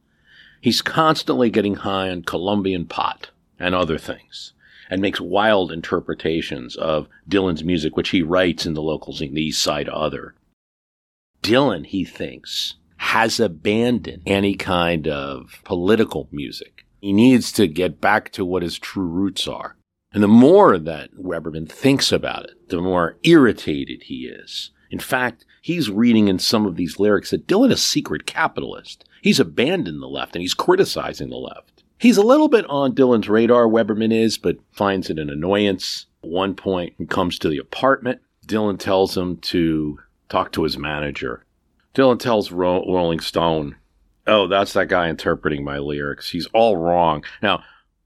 He's 0.61 0.81
constantly 0.81 1.49
getting 1.49 1.75
high 1.75 2.09
on 2.09 2.23
Colombian 2.23 2.85
pot 2.85 3.29
and 3.59 3.75
other 3.75 3.97
things 3.97 4.53
and 4.89 5.01
makes 5.01 5.21
wild 5.21 5.71
interpretations 5.71 6.75
of 6.75 7.07
Dylan's 7.29 7.63
music, 7.63 7.95
which 7.95 8.09
he 8.09 8.21
writes 8.21 8.65
in 8.65 8.73
the 8.73 8.81
local 8.81 9.13
zine, 9.13 9.33
the 9.33 9.41
East 9.41 9.61
Side 9.61 9.89
Other. 9.89 10.35
Dylan, 11.41 11.85
he 11.85 12.03
thinks, 12.03 12.75
has 12.97 13.39
abandoned 13.39 14.23
any 14.25 14.55
kind 14.55 15.07
of 15.07 15.61
political 15.63 16.27
music. 16.31 16.85
He 17.01 17.13
needs 17.13 17.51
to 17.53 17.67
get 17.67 18.01
back 18.01 18.31
to 18.31 18.45
what 18.45 18.63
his 18.63 18.79
true 18.79 19.05
roots 19.05 19.47
are. 19.47 19.74
And 20.15 20.23
the 20.23 20.29
more 20.29 20.79
that 20.79 21.13
Weberman 21.15 21.69
thinks 21.69 22.13
about 22.13 22.45
it, 22.45 22.69
the 22.69 22.79
more 22.79 23.17
irritated 23.23 24.03
he 24.03 24.27
is. 24.27 24.71
In 24.89 24.97
fact, 24.97 25.45
he's 25.61 25.89
reading 25.89 26.29
in 26.29 26.39
some 26.39 26.65
of 26.65 26.77
these 26.77 26.99
lyrics 26.99 27.31
that 27.31 27.47
Dylan 27.47 27.73
is 27.73 27.79
a 27.79 27.81
secret 27.81 28.25
capitalist. 28.25 29.03
He's 29.21 29.41
abandoned 29.41 30.01
the 30.01 30.07
left 30.07 30.33
and 30.33 30.41
he's 30.41 30.53
criticizing 30.53 31.29
the 31.29 31.35
left. 31.35 31.83
He's 31.97 32.15
a 32.15 32.23
little 32.23 32.47
bit 32.47 32.65
on 32.69 32.95
Dylan's 32.95 33.27
radar, 33.27 33.65
Weberman 33.67 34.13
is, 34.13 34.37
but 34.37 34.57
finds 34.71 35.09
it 35.09 35.19
an 35.19 35.29
annoyance. 35.29 36.05
At 36.23 36.29
one 36.29 36.55
point, 36.55 36.93
he 36.97 37.05
comes 37.05 37.37
to 37.39 37.49
the 37.49 37.57
apartment. 37.57 38.21
Dylan 38.47 38.79
tells 38.79 39.17
him 39.17 39.35
to 39.37 39.99
talk 40.29 40.53
to 40.53 40.63
his 40.63 40.77
manager. 40.77 41.43
Dylan 41.93 42.19
tells 42.19 42.53
Ro- 42.53 42.85
Rolling 42.87 43.19
Stone, 43.19 43.75
Oh, 44.27 44.47
that's 44.47 44.73
that 44.73 44.87
guy 44.87 45.09
interpreting 45.09 45.65
my 45.65 45.77
lyrics. 45.77 46.29
He's 46.31 46.47
all 46.47 46.77
wrong. 46.77 47.23
Now, 47.43 47.63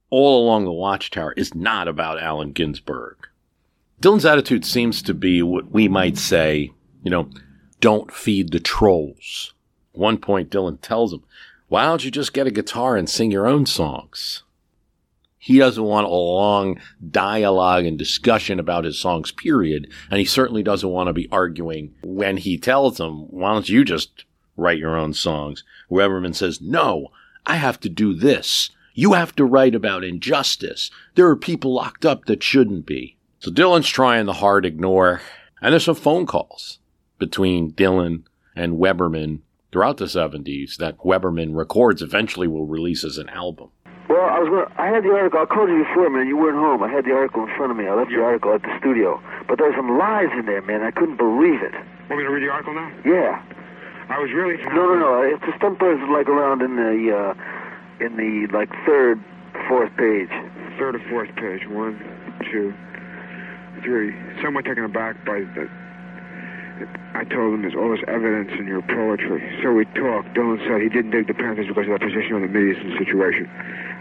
All 0.10 0.44
Along 0.44 0.66
the 0.66 0.72
Watchtower 0.72 1.34
is 1.38 1.54
not 1.54 1.88
about 1.88 2.22
Allen 2.22 2.52
Ginsberg. 2.52 3.16
Dylan's 4.02 4.26
attitude 4.26 4.66
seems 4.66 5.02
to 5.04 5.14
be 5.14 5.42
what 5.44 5.72
we 5.72 5.88
might 5.88 6.18
say, 6.18 6.72
you 7.04 7.12
know, 7.12 7.30
don't 7.82 8.12
feed 8.12 8.52
the 8.52 8.60
trolls. 8.60 9.54
At 9.94 10.00
one 10.00 10.18
point, 10.18 10.50
Dylan 10.50 10.80
tells 10.82 11.14
him, 11.14 11.24
why 11.68 11.86
don't 11.86 12.04
you 12.04 12.10
just 12.10 12.34
get 12.34 12.48
a 12.48 12.52
guitar 12.52 12.96
and 12.96 13.10
sing 13.10 13.32
your 13.32 13.46
own 13.46 13.66
songs? 13.66 14.44
He 15.38 15.58
doesn't 15.58 15.84
want 15.84 16.08
a 16.08 16.10
long 16.10 16.82
dialogue 17.12 17.86
and 17.86 17.98
discussion 17.98 18.60
about 18.60 18.84
his 18.84 19.00
songs, 19.00 19.32
period. 19.32 19.88
And 20.10 20.20
he 20.20 20.26
certainly 20.26 20.64
doesn't 20.64 20.90
want 20.90 21.08
to 21.08 21.14
be 21.14 21.30
arguing 21.32 21.94
when 22.04 22.38
he 22.38 22.58
tells 22.58 22.98
them, 22.98 23.28
why 23.30 23.54
don't 23.54 23.70
you 23.70 23.86
just 23.86 24.26
write 24.58 24.80
your 24.80 24.98
own 24.98 25.14
songs? 25.14 25.64
Weberman 25.90 26.36
says, 26.36 26.60
no, 26.60 27.08
I 27.46 27.56
have 27.56 27.80
to 27.82 27.90
do 27.90 28.14
this. 28.14 28.72
You 29.00 29.14
have 29.14 29.34
to 29.38 29.46
write 29.46 29.76
about 29.76 30.04
injustice. 30.04 30.92
There 31.16 31.30
are 31.30 31.38
people 31.38 31.74
locked 31.74 32.06
up 32.06 32.26
that 32.26 32.44
shouldn't 32.44 32.86
be. 32.86 33.16
So 33.40 33.50
Dylan's 33.50 33.88
trying 33.88 34.26
the 34.26 34.44
hard 34.44 34.66
ignore. 34.66 35.22
And 35.62 35.72
there's 35.72 35.86
some 35.86 35.96
phone 35.96 36.26
calls 36.26 36.80
between 37.18 37.72
Dylan 37.72 38.24
and 38.58 38.76
Weberman 38.76 39.40
throughout 39.72 40.04
the 40.04 40.12
70s 40.12 40.76
that 40.84 40.98
Weberman 40.98 41.56
records 41.56 42.02
eventually 42.02 42.50
will 42.50 42.66
release 42.66 43.06
as 43.06 43.18
an 43.18 43.30
album. 43.30 43.70
Well, 44.10 44.28
I 44.28 44.40
was 44.40 44.50
gonna, 44.52 44.68
I 44.76 44.92
had 44.92 45.06
the 45.06 45.16
article. 45.16 45.40
I 45.40 45.46
called 45.46 45.70
you 45.70 45.86
before, 45.88 46.10
man. 46.10 46.28
You 46.28 46.36
weren't 46.36 46.60
home. 46.60 46.84
I 46.84 46.92
had 46.92 47.06
the 47.06 47.16
article 47.16 47.48
in 47.48 47.56
front 47.56 47.72
of 47.72 47.78
me. 47.78 47.88
I 47.88 47.96
left 47.96 48.12
the 48.12 48.20
article 48.20 48.52
at 48.54 48.64
the 48.64 48.76
studio, 48.84 49.24
but 49.48 49.60
there's 49.60 49.78
some 49.80 49.98
lies 49.98 50.28
in 50.38 50.46
there, 50.46 50.62
man. 50.62 50.84
I 50.84 50.92
couldn't 50.92 51.16
believe 51.16 51.64
it. 51.64 51.72
Want 52.12 52.20
me 52.20 52.28
to 52.28 52.32
read 52.36 52.44
the 52.44 52.52
article 52.52 52.76
now? 52.76 52.92
Yeah. 53.08 53.40
I 54.10 54.20
was 54.20 54.34
really 54.36 54.58
No, 54.76 54.92
no, 54.92 54.96
no. 55.00 55.22
It's 55.22 55.46
the 55.46 55.56
stumpers 55.56 56.02
like 56.12 56.28
around 56.28 56.64
in 56.66 56.76
the 56.76 57.16
uh, 57.16 57.32
in 58.00 58.16
the 58.18 58.48
like 58.56 58.70
third, 58.86 59.24
fourth 59.68 59.96
page. 59.98 60.30
Third 60.78 60.96
or 60.96 61.04
fourth 61.10 61.34
page. 61.36 61.68
One, 61.68 62.00
two, 62.52 62.74
three. 63.84 64.16
Somewhat 64.42 64.66
taken 64.66 64.84
aback 64.84 65.24
by 65.26 65.42
the. 65.42 65.70
I 67.14 67.26
told 67.26 67.54
him 67.54 67.62
there's 67.62 67.76
all 67.76 67.92
this 67.92 68.04
evidence 68.08 68.52
in 68.58 68.66
your 68.66 68.82
poetry. 68.82 69.44
So 69.62 69.74
we 69.74 69.84
talked. 70.00 70.32
Dylan 70.32 70.64
said 70.64 70.82
he 70.82 70.88
didn't 70.88 71.12
dig 71.12 71.28
the 71.28 71.34
Panthers 71.34 71.68
because 71.68 71.92
of 71.92 72.00
that 72.00 72.02
position 72.02 72.40
on 72.40 72.42
the 72.42 72.48
Mideast 72.48 72.98
situation. 72.98 73.50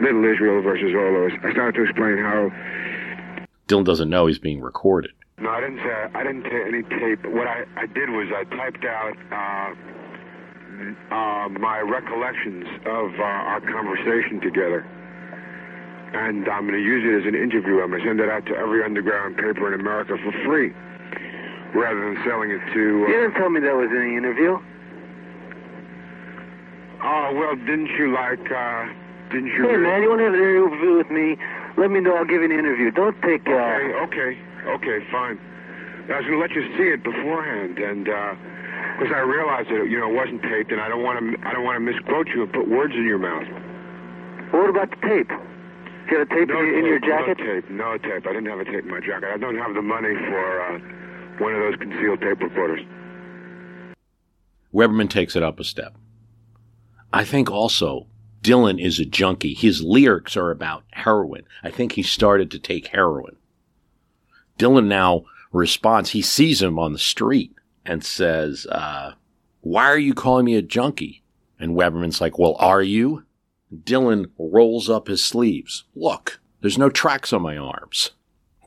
Little 0.00 0.25
Israel 0.25 0.62
versus 0.62 0.95
all 0.95 1.12
those. 1.12 1.33
I 1.43 1.50
started 1.50 1.75
to 1.75 1.83
explain 1.83 2.19
how. 2.19 2.50
Dylan 3.67 3.85
doesn't 3.85 4.09
know 4.09 4.26
he's 4.26 4.38
being 4.38 4.61
recorded. 4.61 5.11
No, 5.40 5.50
I 5.50 5.61
didn't 5.61 5.78
say. 5.78 5.90
I 6.14 6.23
didn't 6.23 6.45
take 6.45 6.67
any 6.67 6.83
tape. 6.83 7.26
What 7.26 7.47
I, 7.47 7.64
I 7.76 7.87
did 7.87 8.11
was 8.11 8.26
I 8.35 8.45
typed 8.57 8.85
out 8.85 9.14
uh, 9.31 9.75
uh, 11.11 11.49
my 11.59 11.81
recollections 11.81 12.67
of 12.87 13.11
uh, 13.19 13.23
our 13.23 13.61
conversation 13.61 14.41
together, 14.41 14.87
and 16.15 16.49
I'm 16.49 16.67
going 16.67 16.79
to 16.79 16.85
use 16.85 17.03
it 17.05 17.23
as 17.23 17.27
an 17.27 17.35
interview. 17.35 17.81
I'm 17.83 17.91
going 17.91 18.03
to 18.03 18.07
send 18.09 18.21
it 18.21 18.29
out 18.29 18.47
to 18.47 18.55
every 18.57 18.83
underground 18.85 19.37
paper 19.37 19.73
in 19.73 19.79
America 19.81 20.17
for 20.23 20.33
free, 20.47 20.71
rather 21.75 22.01
than 22.01 22.23
selling 22.25 22.51
it 22.51 22.61
to. 22.73 22.81
You 23.07 23.07
didn't 23.09 23.35
tell 23.35 23.51
me 23.51 23.61
that 23.61 23.75
was 23.75 23.91
in 23.91 24.01
the 24.01 24.17
interview. 24.17 24.59
Oh 27.03 27.31
well, 27.35 27.55
didn't 27.57 27.91
you 27.99 28.13
like? 28.13 28.43
Uh, 28.51 28.87
didn't 29.31 29.47
you? 29.55 29.69
Hey, 29.69 29.77
man, 29.77 30.03
you 30.03 30.09
want 30.11 30.21
to 30.21 30.25
have 30.25 30.35
an 30.35 30.41
interview 30.41 30.97
with 30.97 31.11
me? 31.11 31.37
Let 31.77 31.91
me 31.91 32.01
know. 32.01 32.17
I'll 32.17 32.25
give 32.25 32.43
you 32.43 32.51
an 32.51 32.59
interview. 32.59 32.91
Don't 32.91 33.21
take. 33.23 33.47
Uh, 33.47 33.55
Okay, 33.55 33.95
okay, 34.03 34.39
okay, 34.67 34.99
fine. 35.13 35.39
I 36.11 36.17
was 36.19 36.27
going 36.27 36.39
to 36.39 36.41
let 36.41 36.51
you 36.53 36.65
see 36.77 36.89
it 36.91 37.05
beforehand, 37.05 37.79
and 37.79 38.09
because 38.99 39.14
I 39.14 39.21
realized 39.21 39.71
that 39.71 39.87
you 39.88 39.99
know 39.99 40.11
it 40.11 40.14
wasn't 40.14 40.43
taped, 40.43 40.73
and 40.73 40.81
I 40.81 40.88
don't 40.88 41.02
want 41.02 41.21
to 41.21 41.47
I 41.47 41.52
don't 41.52 41.64
want 41.64 41.76
to 41.76 41.81
misquote 41.81 42.26
you 42.35 42.43
and 42.43 42.52
put 42.52 42.69
words 42.69 42.95
in 42.95 43.05
your 43.05 43.19
mouth. 43.19 43.47
What 44.50 44.71
about 44.71 44.90
the 44.90 44.97
tape? 45.07 45.31
You 45.31 46.11
got 46.11 46.21
a 46.23 46.26
tape 46.26 46.49
No 46.49 46.59
in, 46.59 46.67
your, 46.67 46.78
in 46.78 46.85
your 46.87 47.00
jacket? 47.00 47.38
No 47.38 47.45
tape. 47.45 47.71
No 47.71 47.99
tape. 47.99 48.26
I 48.26 48.33
didn't 48.33 48.47
have 48.47 48.59
a 48.59 48.64
tape 48.64 48.85
in 48.85 48.90
my 48.90 49.00
jacket. 49.00 49.28
I 49.33 49.37
don't 49.37 49.59
have 49.59 49.75
the 49.75 49.83
money 49.83 50.14
for 50.26 50.61
uh, 50.62 50.78
one 51.38 51.55
of 51.55 51.61
those 51.61 51.76
concealed 51.76 52.21
tape 52.21 52.40
recorders. 52.40 52.81
Weberman 54.75 55.09
takes 55.09 55.37
it 55.37 55.43
up 55.43 55.61
a 55.61 55.64
step. 55.64 55.95
I 57.12 57.25
think 57.25 57.50
also 57.50 58.07
Dylan 58.43 58.83
is 58.83 58.99
a 58.99 59.05
junkie. 59.05 59.55
His 59.55 59.83
lyrics 59.83 60.37
are 60.37 60.50
about 60.50 60.85
heroin. 60.93 61.45
I 61.62 61.71
think 61.71 61.93
he 61.93 62.02
started 62.02 62.50
to 62.50 62.59
take 62.59 62.88
heroin. 62.88 63.37
Dylan 64.59 64.87
now 64.87 65.25
responds. 65.52 66.11
He 66.11 66.23
sees 66.23 66.61
him 66.61 66.78
on 66.78 66.93
the 66.93 66.99
street 66.99 67.55
and 67.88 68.04
says, 68.04 68.66
uh, 68.66 69.14
Why 69.62 69.87
are 69.87 69.99
you 69.99 70.14
calling 70.14 70.45
me 70.45 70.54
a 70.54 70.62
junkie? 70.62 71.23
And 71.59 71.75
Weberman's 71.75 72.21
like, 72.21 72.38
Well, 72.38 72.54
are 72.61 72.83
you? 72.83 73.25
Dylan 73.75 74.26
rolls 74.38 74.88
up 74.88 75.09
his 75.09 75.25
sleeves. 75.25 75.85
Look, 75.95 76.40
there's 76.61 76.78
no 76.78 76.90
tracks 76.90 77.33
on 77.33 77.42
my 77.42 77.57
arms. 77.57 78.11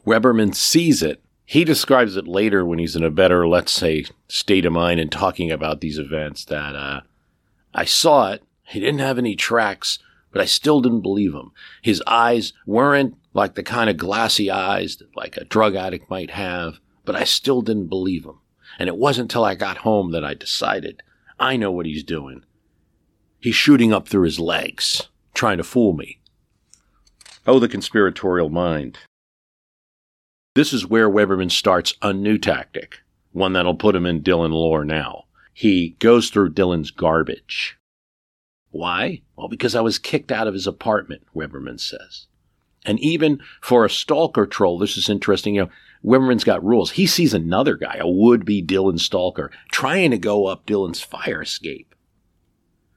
Weberman 0.06 0.54
sees 0.56 1.02
it. 1.02 1.24
He 1.46 1.64
describes 1.64 2.16
it 2.16 2.28
later 2.28 2.66
when 2.66 2.80
he's 2.80 2.96
in 2.96 3.04
a 3.04 3.12
better, 3.12 3.48
let's 3.48 3.72
say, 3.72 4.06
state 4.28 4.66
of 4.66 4.74
mind 4.74 5.00
and 5.00 5.12
talking 5.12 5.52
about 5.52 5.82
these 5.82 6.00
events 6.00 6.46
that, 6.46 6.76
uh, 6.76 7.02
I 7.74 7.86
saw 7.86 8.32
it. 8.32 8.44
He 8.64 8.80
didn't 8.80 9.00
have 9.00 9.18
any 9.18 9.36
tracks, 9.36 10.00
but 10.32 10.42
I 10.42 10.46
still 10.46 10.82
didn't 10.82 11.02
believe 11.02 11.34
him. 11.34 11.52
His 11.82 12.02
eyes 12.08 12.54
weren't 12.66 13.16
like 13.34 13.56
the 13.56 13.64
kind 13.64 13.90
of 13.90 13.98
glassy 13.98 14.50
eyes 14.50 14.98
that 14.98 15.16
like 15.16 15.38
a 15.38 15.46
drug 15.46 15.76
addict 15.76 16.10
might 16.10 16.32
have, 16.32 16.80
but 17.06 17.16
I 17.16 17.24
still 17.24 17.62
didn't 17.62 17.88
believe 17.88 18.26
him. 18.26 18.40
And 18.80 18.88
it 18.88 18.98
wasn't 18.98 19.30
till 19.30 19.44
I 19.44 19.56
got 19.56 19.78
home 19.80 20.12
that 20.12 20.26
I 20.26 20.34
decided 20.34 21.04
I 21.40 21.58
know 21.58 21.72
what 21.72 21.86
he's 21.86 22.04
doing. 22.04 22.44
He's 23.40 23.56
shooting 23.56 23.92
up 23.92 24.08
through 24.08 24.26
his 24.26 24.40
legs, 24.40 25.10
trying 25.34 25.58
to 25.58 25.64
fool 25.64 25.94
me. 25.94 26.20
Oh, 27.48 27.58
the 27.58 27.68
conspiratorial 27.68 28.50
mind. 28.50 29.00
This 30.54 30.74
is 30.74 30.86
where 30.86 31.10
Weberman 31.10 31.50
starts 31.50 31.96
a 32.02 32.14
new 32.14 32.38
tactic, 32.38 33.00
one 33.32 33.54
that'll 33.54 33.76
put 33.76 33.96
him 33.96 34.06
in 34.06 34.22
Dylan 34.22 34.52
lore 34.52 34.86
now. 34.86 35.26
He 35.54 35.96
goes 36.00 36.30
through 36.30 36.54
Dylan's 36.54 36.92
garbage. 36.92 37.78
Why? 38.70 39.22
Well, 39.36 39.48
because 39.48 39.76
I 39.76 39.82
was 39.82 39.98
kicked 39.98 40.32
out 40.32 40.48
of 40.48 40.54
his 40.54 40.68
apartment, 40.68 41.24
Weberman 41.36 41.80
says. 41.80 42.28
And 42.86 43.00
even 43.00 43.42
for 43.62 43.86
a 43.86 43.90
stalker 43.90 44.46
troll, 44.46 44.78
this 44.78 44.98
is 44.98 45.10
interesting. 45.10 45.56
You 45.56 45.66
know, 45.66 45.70
Weberman's 46.04 46.44
got 46.44 46.64
rules. 46.64 46.92
He 46.92 47.06
sees 47.06 47.34
another 47.34 47.76
guy, 47.76 47.98
a 48.00 48.10
would-be 48.10 48.64
Dylan 48.64 49.00
stalker, 49.00 49.52
trying 49.72 50.12
to 50.12 50.18
go 50.18 50.48
up 50.48 50.66
Dylan's 50.66 51.02
fire 51.02 51.44
escape. 51.44 51.94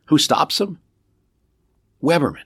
Who 0.06 0.18
stops 0.18 0.60
him? 0.60 0.78
Weberman. 2.02 2.44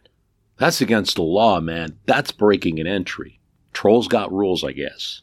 That's 0.57 0.81
against 0.81 1.17
the 1.17 1.23
law, 1.23 1.61
man. 1.61 1.99
That's 2.07 2.33
breaking 2.33 2.81
an 2.81 2.87
entry. 2.87 3.41
Trolls 3.73 4.09
got 4.09 4.33
rules, 4.33 4.65
I 4.65 4.73
guess. 4.73 5.23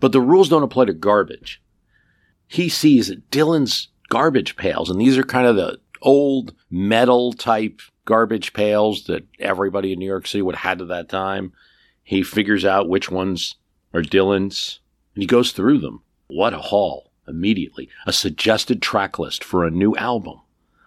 But 0.00 0.12
the 0.12 0.20
rules 0.20 0.48
don't 0.48 0.64
apply 0.64 0.86
to 0.86 0.92
garbage. 0.92 1.62
He 2.48 2.68
sees 2.68 3.10
Dylan's 3.30 3.88
garbage 4.08 4.56
pails, 4.56 4.90
and 4.90 5.00
these 5.00 5.16
are 5.16 5.22
kind 5.22 5.46
of 5.46 5.56
the 5.56 5.78
old 6.02 6.54
metal 6.70 7.32
type 7.32 7.80
garbage 8.04 8.52
pails 8.52 9.04
that 9.04 9.26
everybody 9.38 9.92
in 9.92 9.98
New 9.98 10.06
York 10.06 10.26
City 10.26 10.42
would 10.42 10.56
have 10.56 10.78
had 10.78 10.82
at 10.82 10.88
that 10.88 11.08
time. 11.08 11.52
He 12.02 12.22
figures 12.22 12.64
out 12.64 12.88
which 12.88 13.10
ones 13.10 13.54
are 13.94 14.02
Dylan's, 14.02 14.80
and 15.14 15.22
he 15.22 15.26
goes 15.26 15.52
through 15.52 15.78
them. 15.78 16.02
What 16.26 16.52
a 16.52 16.58
haul! 16.58 17.10
Immediately, 17.26 17.88
a 18.06 18.12
suggested 18.12 18.82
track 18.82 19.18
list 19.18 19.42
for 19.42 19.64
a 19.64 19.70
new 19.70 19.96
album, 19.96 20.42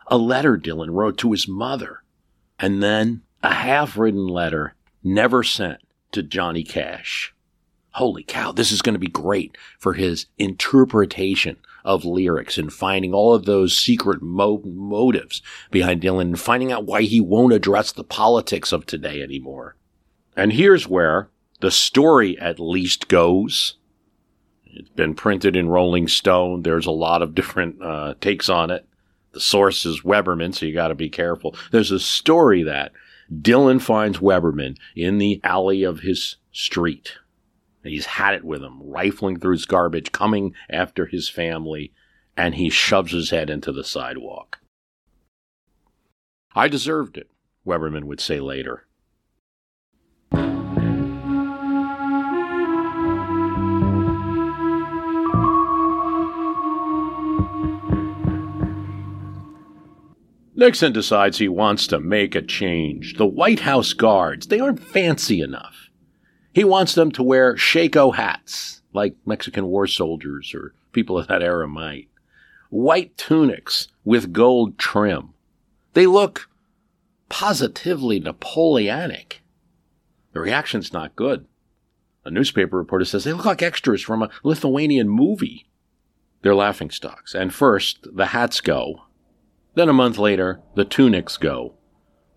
a 0.06 0.18
letter 0.18 0.56
Dylan 0.56 0.92
wrote 0.92 1.18
to 1.20 1.32
his 1.32 1.48
mother, 1.48 2.04
and 2.60 2.84
then 2.84 3.24
a 3.42 3.54
half 3.54 3.98
written 3.98 4.28
letter 4.28 4.76
never 5.04 5.42
sent 5.42 5.80
to 6.12 6.22
Johnny 6.22 6.64
Cash. 6.64 7.34
holy 7.92 8.24
cow, 8.24 8.52
this 8.52 8.72
is 8.72 8.84
going 8.84 8.94
to 8.94 9.00
be 9.00 9.08
great 9.08 9.58
for 9.80 9.94
his 9.94 10.28
interpretation 10.38 11.58
of 11.84 12.06
lyrics 12.06 12.58
and 12.60 12.72
finding 12.72 13.14
all 13.14 13.34
of 13.34 13.46
those 13.46 13.76
secret 13.76 14.22
mo- 14.22 14.62
motives 14.64 15.42
behind 15.72 16.02
Dylan 16.02 16.22
and 16.22 16.40
finding 16.40 16.72
out 16.72 16.86
why 16.86 17.02
he 17.02 17.20
won't 17.20 17.54
address 17.54 17.92
the 17.92 18.04
politics 18.04 18.72
of 18.72 18.86
today 18.86 19.24
anymore. 19.24 19.76
And 20.36 20.54
here's 20.54 20.88
where 20.88 21.30
the 21.60 21.72
story 21.72 22.38
at 22.38 22.60
least 22.60 23.08
goes. 23.08 23.78
It's 24.66 24.90
been 24.90 25.16
printed 25.16 25.56
in 25.56 25.70
Rolling 25.70 26.08
Stone. 26.08 26.62
There's 26.62 26.86
a 26.86 26.92
lot 26.92 27.22
of 27.22 27.34
different 27.34 27.82
uh, 27.82 28.14
takes 28.22 28.50
on 28.50 28.70
it. 28.70 28.88
The 29.34 29.40
source 29.40 29.86
is 29.86 30.02
Weberman, 30.02 30.54
so 30.54 30.66
you 30.66 30.74
got 30.74 30.90
to 30.90 30.96
be 30.96 31.10
careful. 31.10 31.56
There's 31.72 31.92
a 31.92 32.00
story 32.00 32.64
that 32.64 32.92
Dylan 33.32 33.82
finds 33.82 34.20
Weberman 34.20 34.78
in 34.96 35.18
the 35.18 35.42
alley 35.44 35.84
of 35.84 36.00
his 36.00 36.38
street. 36.52 37.14
He's 37.84 38.06
had 38.06 38.34
it 38.34 38.44
with 38.44 38.62
him, 38.62 38.82
rifling 38.82 39.40
through 39.40 39.54
his 39.54 39.66
garbage, 39.66 40.12
coming 40.12 40.54
after 40.70 41.06
his 41.06 41.30
family, 41.30 41.94
and 42.36 42.56
he 42.56 42.70
shoves 42.70 43.12
his 43.12 43.30
head 43.30 43.50
into 43.50 43.72
the 43.72 43.84
sidewalk. 43.84 44.60
I 46.56 46.68
deserved 46.68 47.18
it, 47.18 47.30
Weberman 47.66 48.06
would 48.06 48.20
say 48.20 48.40
later. 48.40 48.87
Nixon 60.58 60.92
decides 60.92 61.38
he 61.38 61.48
wants 61.48 61.86
to 61.86 62.00
make 62.00 62.34
a 62.34 62.42
change. 62.42 63.14
The 63.18 63.28
White 63.28 63.60
House 63.60 63.94
guards, 63.94 64.48
they 64.48 64.60
aren't 64.60 64.82
fancy 64.84 65.40
enough. 65.40 65.92
He 66.52 66.64
wants 66.64 66.96
them 66.96 67.12
to 67.12 67.22
wear 67.22 67.56
shako 67.56 68.10
hats, 68.10 68.82
like 68.92 69.16
Mexican 69.24 69.68
war 69.68 69.86
soldiers 69.86 70.56
or 70.56 70.74
people 70.94 71.20
of 71.20 71.28
that 71.28 71.44
era 71.44 71.68
might. 71.68 72.08
White 72.72 73.16
tunics 73.18 73.88
with 74.04 74.34
gold 74.34 74.80
trim. 74.80 75.36
They 75.94 76.08
look 76.08 76.50
positively 77.30 78.20
Napoleonic. 78.20 79.44
The 80.34 80.40
reaction's 80.40 80.92
not 80.92 81.16
good. 81.16 81.46
A 82.26 82.32
newspaper 82.32 82.78
reporter 82.78 83.06
says 83.06 83.26
they 83.26 83.34
look 83.34 83.46
like 83.46 83.62
extras 83.62 84.02
from 84.02 84.24
a 84.24 84.32
Lithuanian 84.44 85.08
movie. 85.08 85.68
They're 86.42 86.56
laughing 86.56 86.90
stocks. 86.90 87.36
And 87.36 87.54
first, 87.54 88.08
the 88.12 88.28
hats 88.28 88.60
go, 88.60 89.04
then 89.77 89.89
a 89.89 89.93
month 89.93 90.17
later, 90.17 90.60
the 90.75 90.86
tunics 90.86 91.38
go. 91.38 91.75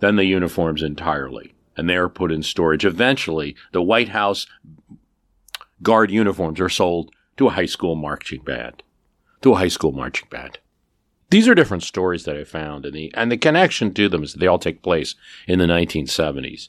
Then 0.01 0.17
the 0.17 0.25
uniforms 0.25 0.83
entirely. 0.83 1.55
And 1.77 1.89
they 1.89 1.97
are 1.97 2.09
put 2.09 2.31
in 2.31 2.43
storage. 2.43 2.85
Eventually, 2.85 3.57
the 3.73 3.83
White 3.83 4.11
House 4.11 4.47
guard 5.83 6.11
uniforms 6.11 6.61
are 6.61 6.69
sold 6.69 7.15
to 7.39 7.47
a 7.47 7.53
high 7.53 7.67
school 7.67 7.97
marching 7.97 8.43
band. 8.43 8.83
To 9.43 9.55
a 9.55 9.57
high 9.57 9.69
school 9.69 9.93
marching 9.93 10.29
band. 10.29 10.59
These 11.31 11.49
are 11.49 11.55
different 11.55 11.85
stories 11.85 12.25
that 12.25 12.37
I 12.37 12.45
found, 12.45 12.85
and 12.85 12.95
the, 12.95 13.15
and 13.15 13.31
the 13.31 13.39
connection 13.39 13.95
to 13.95 14.09
them 14.09 14.25
is 14.25 14.35
they 14.35 14.49
all 14.49 14.59
take 14.59 14.83
place 14.83 15.15
in 15.47 15.61
the 15.61 15.65
1970s. 15.65 16.69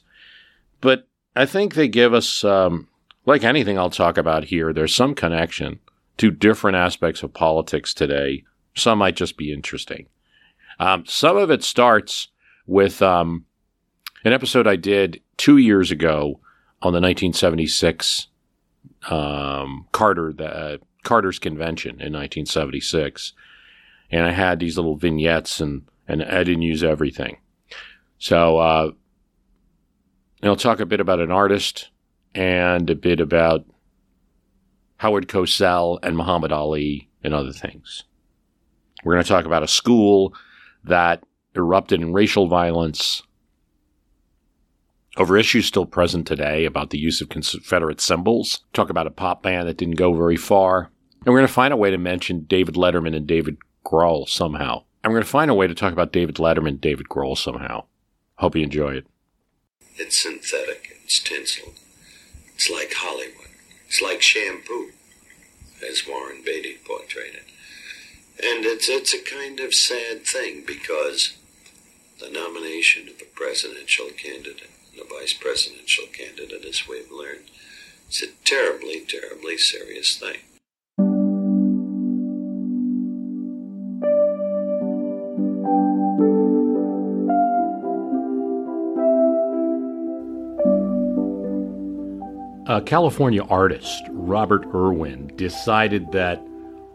But 0.80 1.08
I 1.34 1.46
think 1.46 1.74
they 1.74 1.88
give 1.88 2.14
us, 2.14 2.44
um, 2.44 2.88
like 3.26 3.42
anything 3.42 3.76
I'll 3.76 3.90
talk 3.90 4.16
about 4.16 4.44
here, 4.44 4.72
there's 4.72 4.94
some 4.94 5.14
connection 5.14 5.80
to 6.18 6.30
different 6.30 6.76
aspects 6.76 7.22
of 7.22 7.34
politics 7.34 7.92
today. 7.92 8.44
Some 8.74 8.98
might 8.98 9.16
just 9.16 9.36
be 9.36 9.52
interesting. 9.52 10.06
Um, 10.78 11.04
some 11.06 11.36
of 11.36 11.50
it 11.50 11.62
starts 11.62 12.28
with 12.66 13.02
um, 13.02 13.46
an 14.24 14.32
episode 14.32 14.66
I 14.66 14.76
did 14.76 15.20
two 15.36 15.58
years 15.58 15.90
ago 15.90 16.40
on 16.80 16.92
the 16.92 17.00
1976 17.00 18.28
um, 19.10 19.86
Carter 19.92 20.32
the 20.32 20.46
uh, 20.46 20.76
Carter's 21.02 21.38
convention 21.38 21.92
in 21.92 22.12
1976, 22.12 23.32
and 24.10 24.24
I 24.24 24.30
had 24.30 24.60
these 24.60 24.76
little 24.76 24.96
vignettes 24.96 25.60
and 25.60 25.82
and 26.08 26.22
I 26.22 26.44
didn't 26.44 26.62
use 26.62 26.82
everything, 26.82 27.38
so 28.18 28.58
uh, 28.58 28.90
I'll 30.42 30.56
talk 30.56 30.80
a 30.80 30.86
bit 30.86 31.00
about 31.00 31.20
an 31.20 31.30
artist 31.30 31.90
and 32.34 32.88
a 32.90 32.94
bit 32.94 33.20
about 33.20 33.64
Howard 34.96 35.28
Cosell 35.28 35.98
and 36.02 36.16
Muhammad 36.16 36.52
Ali 36.52 37.08
and 37.22 37.34
other 37.34 37.52
things. 37.52 38.04
We're 39.04 39.14
going 39.14 39.24
to 39.24 39.28
talk 39.28 39.44
about 39.44 39.62
a 39.62 39.68
school 39.68 40.34
that 40.84 41.22
erupted 41.54 42.00
in 42.00 42.12
racial 42.12 42.46
violence 42.46 43.22
over 45.16 45.36
issues 45.36 45.66
still 45.66 45.86
present 45.86 46.26
today 46.26 46.64
about 46.64 46.90
the 46.90 46.98
use 46.98 47.20
of 47.20 47.28
Confederate 47.28 48.00
symbols. 48.00 48.64
Talk 48.72 48.88
about 48.88 49.06
a 49.06 49.10
pop 49.10 49.42
band 49.42 49.68
that 49.68 49.76
didn't 49.76 49.96
go 49.96 50.14
very 50.14 50.36
far. 50.36 50.90
And 51.24 51.32
we're 51.32 51.38
going 51.38 51.46
to 51.46 51.52
find 51.52 51.72
a 51.72 51.76
way 51.76 51.90
to 51.90 51.98
mention 51.98 52.44
David 52.44 52.74
Letterman 52.76 53.14
and 53.14 53.26
David 53.26 53.58
Grohl 53.84 54.28
somehow. 54.28 54.84
And 55.04 55.12
we're 55.12 55.18
going 55.18 55.24
to 55.24 55.30
find 55.30 55.50
a 55.50 55.54
way 55.54 55.66
to 55.66 55.74
talk 55.74 55.92
about 55.92 56.12
David 56.12 56.36
Letterman 56.36 56.68
and 56.68 56.80
David 56.80 57.08
Grohl 57.08 57.36
somehow. 57.36 57.84
Hope 58.36 58.56
you 58.56 58.62
enjoy 58.62 58.94
it. 58.94 59.06
It's 59.96 60.22
synthetic. 60.22 60.96
It's 61.04 61.20
tinsel. 61.20 61.74
It's 62.54 62.70
like 62.70 62.92
Hollywood. 62.96 63.48
It's 63.86 64.00
like 64.00 64.22
shampoo, 64.22 64.92
as 65.86 66.02
Warren 66.08 66.42
Beatty 66.44 66.78
portrayed 66.86 67.34
it. 67.34 67.44
And 68.38 68.64
it's, 68.64 68.88
it's 68.88 69.14
a 69.14 69.22
kind 69.22 69.60
of 69.60 69.74
sad 69.74 70.26
thing 70.26 70.64
because 70.66 71.36
the 72.20 72.30
nomination 72.30 73.08
of 73.08 73.20
a 73.20 73.24
presidential 73.34 74.08
candidate 74.16 74.70
and 74.92 75.00
a 75.00 75.04
vice 75.04 75.32
presidential 75.32 76.04
candidate, 76.06 76.64
as 76.64 76.88
we've 76.88 77.10
learned, 77.10 77.50
it's 78.08 78.22
a 78.22 78.28
terribly, 78.44 79.00
terribly 79.00 79.58
serious 79.58 80.16
thing. 80.16 80.38
A 92.66 92.80
California 92.80 93.42
artist, 93.44 94.02
Robert 94.10 94.64
Irwin, 94.74 95.30
decided 95.36 96.10
that 96.12 96.42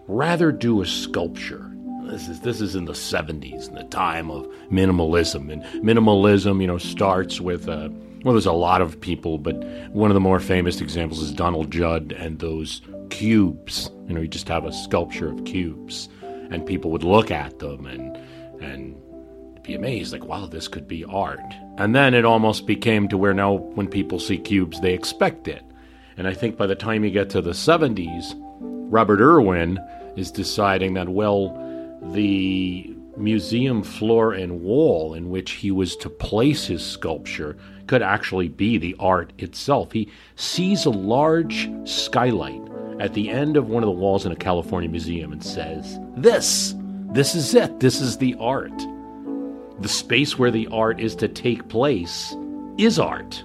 rather 0.07 0.51
do 0.51 0.81
a 0.81 0.85
sculpture. 0.85 1.71
This 2.03 2.29
is 2.29 2.39
this 2.41 2.61
is 2.61 2.75
in 2.75 2.85
the 2.85 2.93
70s, 2.93 3.67
in 3.67 3.75
the 3.75 3.83
time 3.83 4.31
of 4.31 4.47
minimalism, 4.71 5.51
and 5.51 5.63
minimalism, 5.83 6.61
you 6.61 6.67
know, 6.67 6.77
starts 6.77 7.41
with 7.41 7.67
uh, 7.67 7.89
well, 8.23 8.33
there's 8.33 8.45
a 8.45 8.53
lot 8.53 8.81
of 8.81 8.99
people, 8.99 9.37
but 9.37 9.55
one 9.91 10.09
of 10.09 10.15
the 10.15 10.21
more 10.21 10.39
famous 10.39 10.81
examples 10.81 11.21
is 11.21 11.31
Donald 11.31 11.71
Judd 11.71 12.13
and 12.13 12.39
those 12.39 12.81
cubes. 13.09 13.91
You 14.07 14.15
know, 14.15 14.21
you 14.21 14.27
just 14.27 14.47
have 14.47 14.65
a 14.65 14.73
sculpture 14.73 15.29
of 15.29 15.45
cubes, 15.45 16.09
and 16.21 16.65
people 16.65 16.91
would 16.91 17.03
look 17.03 17.29
at 17.29 17.59
them 17.59 17.85
and 17.85 18.17
and 18.61 18.95
be 19.63 19.75
amazed, 19.75 20.13
like, 20.13 20.23
wow, 20.23 20.45
this 20.45 20.69
could 20.69 20.87
be 20.87 21.03
art. 21.03 21.39
And 21.77 21.93
then 21.93 22.13
it 22.13 22.23
almost 22.23 22.65
became 22.65 23.09
to 23.09 23.17
where 23.17 23.33
now 23.33 23.53
when 23.53 23.87
people 23.87 24.19
see 24.19 24.37
cubes, 24.37 24.79
they 24.79 24.93
expect 24.93 25.47
it. 25.47 25.61
And 26.15 26.25
I 26.25 26.33
think 26.33 26.57
by 26.57 26.65
the 26.65 26.75
time 26.75 27.03
you 27.03 27.11
get 27.11 27.29
to 27.31 27.41
the 27.41 27.51
70s, 27.51 28.33
Robert 28.89 29.19
Irwin 29.19 29.79
is 30.15 30.31
deciding 30.31 30.93
that, 30.95 31.09
well, 31.09 31.49
the 32.13 32.93
museum 33.17 33.83
floor 33.83 34.33
and 34.33 34.61
wall 34.61 35.13
in 35.13 35.29
which 35.29 35.51
he 35.51 35.71
was 35.71 35.95
to 35.97 36.09
place 36.09 36.67
his 36.67 36.85
sculpture 36.85 37.57
could 37.87 38.01
actually 38.01 38.47
be 38.47 38.77
the 38.77 38.95
art 38.99 39.33
itself. 39.37 39.91
He 39.91 40.11
sees 40.35 40.85
a 40.85 40.89
large 40.89 41.69
skylight 41.85 42.61
at 42.99 43.13
the 43.13 43.29
end 43.29 43.57
of 43.57 43.69
one 43.69 43.83
of 43.83 43.87
the 43.87 43.91
walls 43.91 44.25
in 44.25 44.31
a 44.31 44.35
California 44.35 44.89
museum 44.89 45.31
and 45.31 45.43
says, 45.43 45.99
This, 46.15 46.75
this 47.11 47.35
is 47.35 47.53
it. 47.53 47.79
This 47.79 48.01
is 48.01 48.17
the 48.17 48.35
art. 48.39 48.77
The 49.79 49.89
space 49.89 50.37
where 50.37 50.51
the 50.51 50.67
art 50.71 50.99
is 50.99 51.15
to 51.17 51.27
take 51.27 51.67
place 51.69 52.35
is 52.77 52.99
art. 52.99 53.43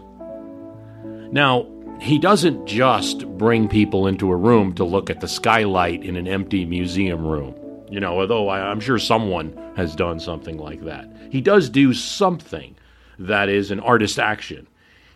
Now, 1.31 1.67
he 2.03 2.19
doesn't 2.19 2.67
just 2.67 3.29
bring 3.39 3.69
people 3.69 4.09
into 4.09 4.33
a 4.33 4.37
room 4.37 4.75
to 4.75 4.83
look 4.83 5.09
at 5.09 5.21
the 5.21 5.29
skylight 5.29 6.03
in 6.03 6.17
an 6.17 6.27
empty 6.27 6.65
museum 6.65 7.25
room. 7.25 7.55
You 7.89 8.01
know, 8.01 8.19
although 8.19 8.49
I, 8.49 8.73
am 8.73 8.81
sure 8.81 8.99
someone 8.99 9.57
has 9.77 9.95
done 9.95 10.19
something 10.19 10.59
like 10.59 10.83
that. 10.83 11.09
He 11.31 11.41
does 11.41 11.71
do 11.71 11.95
something 11.95 12.75
that 13.21 13.49
is 13.49 13.71
an 13.71 13.79
artist 13.79 14.19
action. 14.19 14.67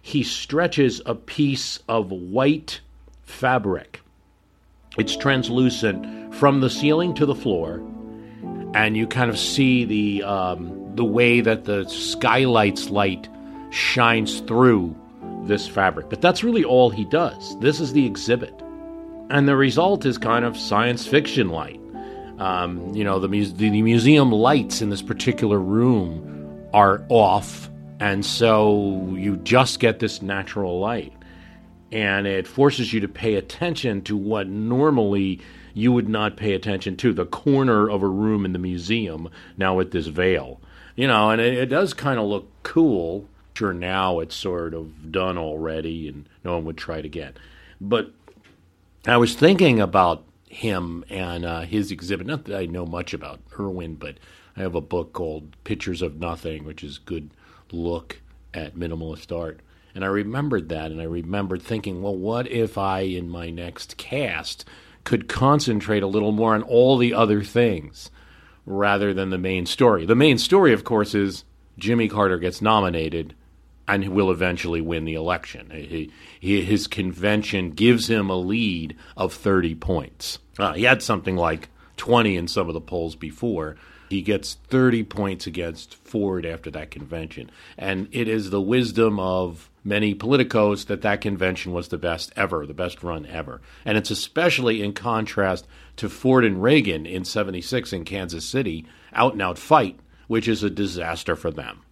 He 0.01 0.23
stretches 0.23 1.03
a 1.07 1.17
piece 1.17 1.81
of 1.89 2.13
white 2.13 2.81
fabric. 3.25 4.01
It's 4.97 5.17
translucent 5.17 6.37
from 6.37 6.61
the 6.61 6.71
ceiling 6.71 7.15
to 7.15 7.27
the 7.27 7.35
floor, 7.35 7.83
and 8.75 8.97
you 8.97 9.09
kind 9.09 9.29
of 9.29 9.39
see 9.41 9.85
the 9.85 10.23
um, 10.23 10.95
the 10.95 11.05
way 11.05 11.41
that 11.41 11.65
the 11.65 11.89
skylight's 11.89 12.91
light 12.91 13.29
shines 13.71 14.39
through 14.41 14.95
this 15.47 15.67
fabric. 15.69 16.11
But 16.11 16.21
that's 16.21 16.45
really 16.45 16.65
all 16.65 16.91
he 16.91 17.05
does. 17.05 17.59
This 17.61 17.81
is 17.81 17.93
the 17.93 18.07
exhibit. 18.07 18.55
And 19.31 19.49
the 19.49 19.57
result 19.57 20.05
is 20.07 20.19
kind 20.19 20.45
of 20.45 20.57
science 20.57 21.07
fiction 21.07 21.49
light. 21.51 21.81
Um, 22.39 22.95
you 22.95 23.03
know, 23.05 23.19
the, 23.19 23.29
mu- 23.29 23.47
the 23.47 23.71
museum 23.83 24.31
lights 24.31 24.83
in 24.83 24.91
this 24.91 25.03
particular 25.03 25.59
room 25.59 26.69
are 26.75 27.05
off, 27.09 27.71
and 27.99 28.25
so 28.27 29.15
you 29.17 29.37
just 29.39 29.81
get 29.81 29.99
this 30.01 30.21
natural 30.23 30.79
light. 30.79 31.13
and 31.93 32.27
it 32.27 32.47
forces 32.47 32.93
you 32.93 33.01
to 33.01 33.09
pay 33.09 33.35
attention 33.37 34.03
to 34.03 34.17
what 34.17 34.49
normally 34.49 35.41
you 35.75 35.93
would 35.93 36.09
not 36.09 36.37
pay 36.37 36.53
attention 36.55 36.97
to 36.97 37.13
the 37.13 37.27
corner 37.27 37.89
of 37.89 38.03
a 38.03 38.09
room 38.09 38.45
in 38.45 38.53
the 38.53 38.59
museum 38.59 39.29
now 39.57 39.75
with 39.77 39.93
this 39.93 40.07
veil. 40.07 40.61
You 40.97 41.07
know, 41.07 41.31
and 41.31 41.41
it, 41.41 41.55
it 41.55 41.67
does 41.67 41.95
kind 41.95 42.19
of 42.19 42.27
look 42.27 42.49
cool. 42.63 43.29
Sure, 43.57 43.73
now 43.73 44.21
it's 44.21 44.35
sort 44.35 44.75
of 44.75 45.11
done 45.11 45.39
already 45.39 46.09
and 46.09 46.29
no 46.45 46.57
one 46.57 46.67
would 46.67 46.77
try 46.77 46.99
it 46.99 47.07
again. 47.07 47.33
But 47.81 48.13
I 49.07 49.17
was 49.17 49.35
thinking 49.35 49.81
about 49.81 50.25
him 50.47 51.07
and 51.09 51.47
uh, 51.47 51.63
his 51.63 51.91
exhibit. 51.91 52.27
Not 52.27 52.45
that 52.45 52.59
I 52.59 52.67
know 52.67 52.85
much 52.85 53.15
about 53.15 53.41
Irwin, 53.59 53.95
but 53.95 54.19
I 54.59 54.61
have 54.61 54.75
a 54.75 54.83
book 54.83 55.15
called 55.15 55.57
Pictures 55.65 56.03
of 56.03 56.21
Nothing, 56.21 56.65
which 56.65 56.85
is 56.85 56.99
good 56.99 57.31
look 57.73 58.21
at 58.53 58.77
minimalist 58.77 59.35
art. 59.35 59.61
And 59.95 60.05
I 60.05 60.09
remembered 60.09 60.69
that, 60.69 60.91
and 60.91 61.01
I 61.01 61.05
remembered 61.05 61.63
thinking, 61.63 62.03
well, 62.03 62.15
what 62.15 62.47
if 62.49 62.77
I, 62.77 63.01
in 63.01 63.31
my 63.31 63.49
next 63.49 63.97
cast, 63.97 64.67
could 65.05 65.31
concentrate 65.31 66.03
a 66.03 66.07
little 66.07 66.33
more 66.33 66.55
on 66.55 66.63
all 66.63 66.99
the 66.99 67.15
other 67.15 67.43
things 67.43 68.11
rather 68.67 69.15
than 69.15 69.31
the 69.31 69.39
main 69.39 69.65
story? 69.65 70.05
The 70.05 70.15
main 70.15 70.37
story, 70.37 70.75
of 70.75 70.85
course, 70.85 71.15
is 71.15 71.45
Jimmy 71.79 72.07
Carter 72.09 72.37
gets 72.37 72.61
nominated 72.61 73.35
and 73.89 74.09
will 74.09 74.31
eventually 74.31 74.81
win 74.81 75.05
the 75.05 75.15
election. 75.15 75.71
He, 75.71 76.13
he, 76.41 76.63
his 76.65 76.87
convention 76.87 77.71
gives 77.71 78.09
him 78.09 78.31
a 78.31 78.37
lead 78.37 78.97
of 79.17 79.33
30 79.33 79.75
points. 79.77 80.39
Uh, 80.59 80.73
he 80.73 80.85
had 80.85 81.03
something 81.03 81.37
like 81.37 81.69
20 81.97 82.37
in 82.37 82.49
some 82.49 82.69
of 82.69 82.75
the 82.75 82.81
polls 82.81 83.15
before. 83.15 83.77
He 84.09 84.23
gets 84.23 84.55
30 84.69 85.05
points 85.05 85.47
against 85.47 85.95
Ford 85.95 86.47
after 86.47 86.71
that 86.71 86.91
convention. 86.91 87.51
And 87.77 88.09
it 88.13 88.29
is 88.29 88.51
the 88.51 88.61
wisdom 88.61 89.19
of 89.19 89.71
many 89.85 90.15
politicos 90.15 90.87
that 90.87 91.03
that 91.03 91.21
convention 91.21 91.73
was 91.73 91.89
the 91.89 91.99
best 91.99 92.33
ever, 92.37 92.67
the 92.67 92.75
best 92.75 93.03
run 93.03 93.27
ever. 93.27 93.61
And 93.85 93.97
it's 93.97 94.11
especially 94.11 94.83
in 94.83 94.93
contrast 94.93 95.67
to 95.97 96.09
Ford 96.09 96.45
and 96.45 96.63
Reagan 96.63 97.07
in 97.07 97.25
76 97.25 97.93
in 97.93 98.05
Kansas 98.05 98.45
City, 98.45 98.87
out 99.13 99.33
and 99.33 99.43
out 99.43 99.59
fight, 99.59 99.99
which 100.27 100.49
is 100.49 100.63
a 100.63 100.71
disaster 100.71 101.37
for 101.37 101.51
them. 101.51 101.83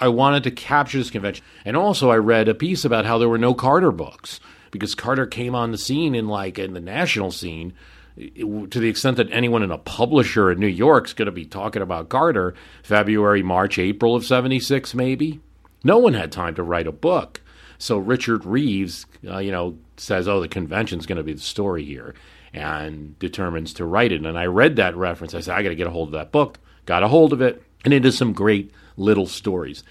I 0.00 0.08
wanted 0.08 0.44
to 0.44 0.50
capture 0.50 0.98
this 0.98 1.10
convention. 1.10 1.44
And 1.64 1.76
also, 1.76 2.10
I 2.10 2.16
read 2.16 2.48
a 2.48 2.54
piece 2.54 2.84
about 2.84 3.06
how 3.06 3.18
there 3.18 3.28
were 3.28 3.38
no 3.38 3.54
Carter 3.54 3.92
books 3.92 4.40
because 4.70 4.94
Carter 4.94 5.26
came 5.26 5.54
on 5.54 5.70
the 5.70 5.78
scene 5.78 6.14
in 6.14 6.28
like 6.28 6.58
in 6.58 6.74
the 6.74 6.80
national 6.80 7.30
scene 7.30 7.72
to 8.16 8.80
the 8.80 8.88
extent 8.88 9.18
that 9.18 9.30
anyone 9.30 9.62
in 9.62 9.70
a 9.70 9.78
publisher 9.78 10.50
in 10.50 10.58
New 10.58 10.66
York 10.66 11.06
is 11.06 11.12
going 11.12 11.26
to 11.26 11.32
be 11.32 11.44
talking 11.44 11.82
about 11.82 12.08
Carter 12.08 12.54
February, 12.82 13.42
March, 13.42 13.78
April 13.78 14.14
of 14.14 14.24
76 14.24 14.94
maybe. 14.94 15.40
No 15.84 15.98
one 15.98 16.14
had 16.14 16.32
time 16.32 16.54
to 16.54 16.62
write 16.62 16.86
a 16.86 16.92
book. 16.92 17.42
So 17.78 17.98
Richard 17.98 18.46
Reeves, 18.46 19.04
uh, 19.28 19.38
you 19.38 19.52
know, 19.52 19.76
says, 19.98 20.26
"Oh, 20.26 20.40
the 20.40 20.48
convention's 20.48 21.04
going 21.04 21.18
to 21.18 21.22
be 21.22 21.34
the 21.34 21.40
story 21.40 21.84
here." 21.84 22.14
And 22.54 23.18
determines 23.18 23.74
to 23.74 23.84
write 23.84 24.12
it. 24.12 24.24
And 24.24 24.38
I 24.38 24.46
read 24.46 24.76
that 24.76 24.96
reference. 24.96 25.34
I 25.34 25.40
said, 25.40 25.54
I 25.54 25.62
got 25.62 25.68
to 25.68 25.74
get 25.74 25.86
a 25.86 25.90
hold 25.90 26.08
of 26.08 26.12
that 26.12 26.32
book. 26.32 26.58
Got 26.86 27.02
a 27.02 27.08
hold 27.08 27.34
of 27.34 27.42
it. 27.42 27.62
And 27.84 27.92
it 27.92 28.06
is 28.06 28.16
some 28.16 28.32
great 28.32 28.72
little 28.96 29.26
stories 29.26 29.82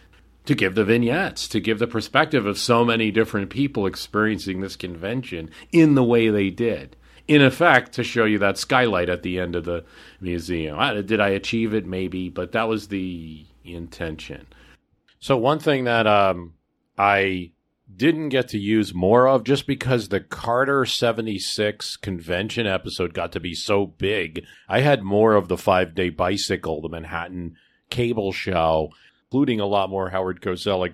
to 0.45 0.55
give 0.55 0.75
the 0.75 0.83
vignettes, 0.83 1.47
to 1.47 1.59
give 1.59 1.79
the 1.79 1.87
perspective 1.87 2.45
of 2.45 2.57
so 2.57 2.85
many 2.85 3.11
different 3.11 3.49
people 3.49 3.85
experiencing 3.85 4.61
this 4.61 4.75
convention 4.75 5.49
in 5.71 5.95
the 5.95 6.03
way 6.03 6.29
they 6.29 6.49
did. 6.49 6.95
In 7.27 7.41
effect, 7.41 7.93
to 7.93 8.03
show 8.03 8.25
you 8.25 8.37
that 8.39 8.57
skylight 8.57 9.09
at 9.09 9.23
the 9.23 9.39
end 9.39 9.55
of 9.55 9.65
the 9.65 9.83
museum. 10.21 10.77
Did 11.07 11.19
I 11.19 11.29
achieve 11.29 11.73
it? 11.73 11.87
Maybe, 11.87 12.29
but 12.29 12.51
that 12.51 12.67
was 12.67 12.89
the 12.89 13.47
intention. 13.63 14.45
So, 15.19 15.35
one 15.35 15.57
thing 15.57 15.85
that 15.85 16.05
um, 16.05 16.53
I 16.99 17.51
didn't 17.93 18.29
get 18.29 18.49
to 18.49 18.59
use 18.59 18.93
more 18.93 19.27
of 19.27 19.43
just 19.43 19.65
because 19.65 20.09
the 20.09 20.19
Carter 20.19 20.85
76 20.85 21.97
convention 21.97 22.67
episode 22.67 23.13
got 23.13 23.31
to 23.31 23.39
be 23.39 23.55
so 23.55 23.87
big. 23.87 24.43
I 24.67 24.81
had 24.81 25.01
more 25.01 25.33
of 25.33 25.47
the 25.47 25.57
five 25.57 25.95
day 25.95 26.09
bicycle, 26.09 26.81
the 26.81 26.89
Manhattan 26.89 27.55
cable 27.89 28.31
show, 28.31 28.91
including 29.25 29.59
a 29.59 29.65
lot 29.65 29.89
more 29.89 30.09
Howard 30.09 30.41
Cosell. 30.41 30.93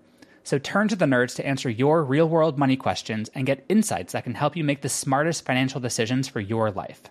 So 0.43 0.57
turn 0.57 0.87
to 0.87 0.95
the 0.95 1.05
nerds 1.05 1.35
to 1.35 1.45
answer 1.45 1.69
your 1.69 2.03
real 2.03 2.27
world 2.27 2.57
money 2.57 2.75
questions 2.75 3.29
and 3.35 3.45
get 3.45 3.65
insights 3.69 4.13
that 4.13 4.23
can 4.23 4.33
help 4.33 4.55
you 4.55 4.63
make 4.63 4.81
the 4.81 4.89
smartest 4.89 5.45
financial 5.45 5.79
decisions 5.79 6.27
for 6.27 6.39
your 6.39 6.71
life. 6.71 7.03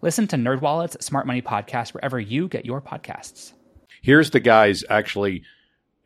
Listen 0.00 0.26
to 0.28 0.36
NerdWallet's 0.36 1.04
Smart 1.04 1.26
Money 1.26 1.42
Podcast 1.42 1.92
wherever 1.94 2.20
you 2.20 2.46
get 2.46 2.64
your 2.64 2.80
podcasts. 2.80 3.52
Here's 4.02 4.30
the 4.30 4.40
guys 4.40 4.84
actually 4.88 5.42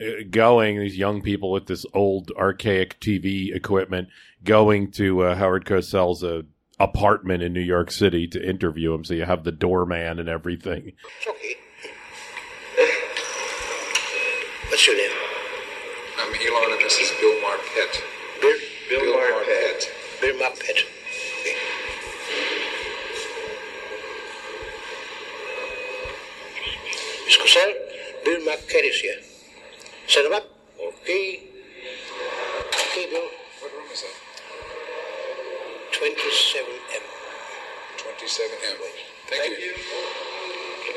uh, 0.01 0.25
going, 0.31 0.79
these 0.79 0.97
young 0.97 1.21
people 1.21 1.53
with 1.53 1.67
this 1.67 1.85
old 1.93 2.33
archaic 2.37 2.99
TV 3.01 3.55
equipment, 3.55 4.09
going 4.45 4.91
to 4.93 5.23
uh, 5.23 5.35
Howard 5.35 5.67
Cosell's 5.67 6.25
uh, 6.25 6.43
apartment 6.81 7.43
in 7.43 7.53
New 7.53 7.61
York 7.61 7.91
City 7.91 8.27
to 8.29 8.43
interview 8.43 8.95
him. 8.95 9.05
So 9.05 9.15
you 9.15 9.25
have 9.25 9.45
the 9.45 9.53
doorman 9.53 10.19
and 10.19 10.29
everything. 10.29 10.93
Okay. 11.27 11.57
What's 14.69 14.87
your 14.87 14.97
name? 14.97 15.32
I'm 16.33 16.41
Elon, 16.41 16.73
and 16.73 16.81
this 16.81 16.99
is 16.99 17.11
Bill 17.21 17.35
Marpet. 17.43 18.01
Bill, 18.41 18.57
Bill, 18.89 19.01
Bill 19.01 19.15
Marpet. 19.21 19.45
Marpet. 19.45 20.21
Bill 20.23 20.35
Marpet. 20.37 20.79
Okay. 21.41 21.57
Miss 27.27 27.37
Bill 28.25 28.41
Marpet 28.47 28.85
is 28.89 29.01
here. 29.01 29.21
Set 30.07 30.25
him 30.25 30.33
up. 30.33 30.45
Okay. 30.81 31.43
Okay, 32.81 33.11
Bill. 33.11 33.29
What 33.61 33.73
room 33.75 33.93
is 33.93 34.01
that? 34.01 34.17
27M. 35.93 37.03
27M. 37.99 38.79
Thank, 39.29 39.43
Thank 39.43 39.59
you. 39.59 39.67
you. 39.67 39.75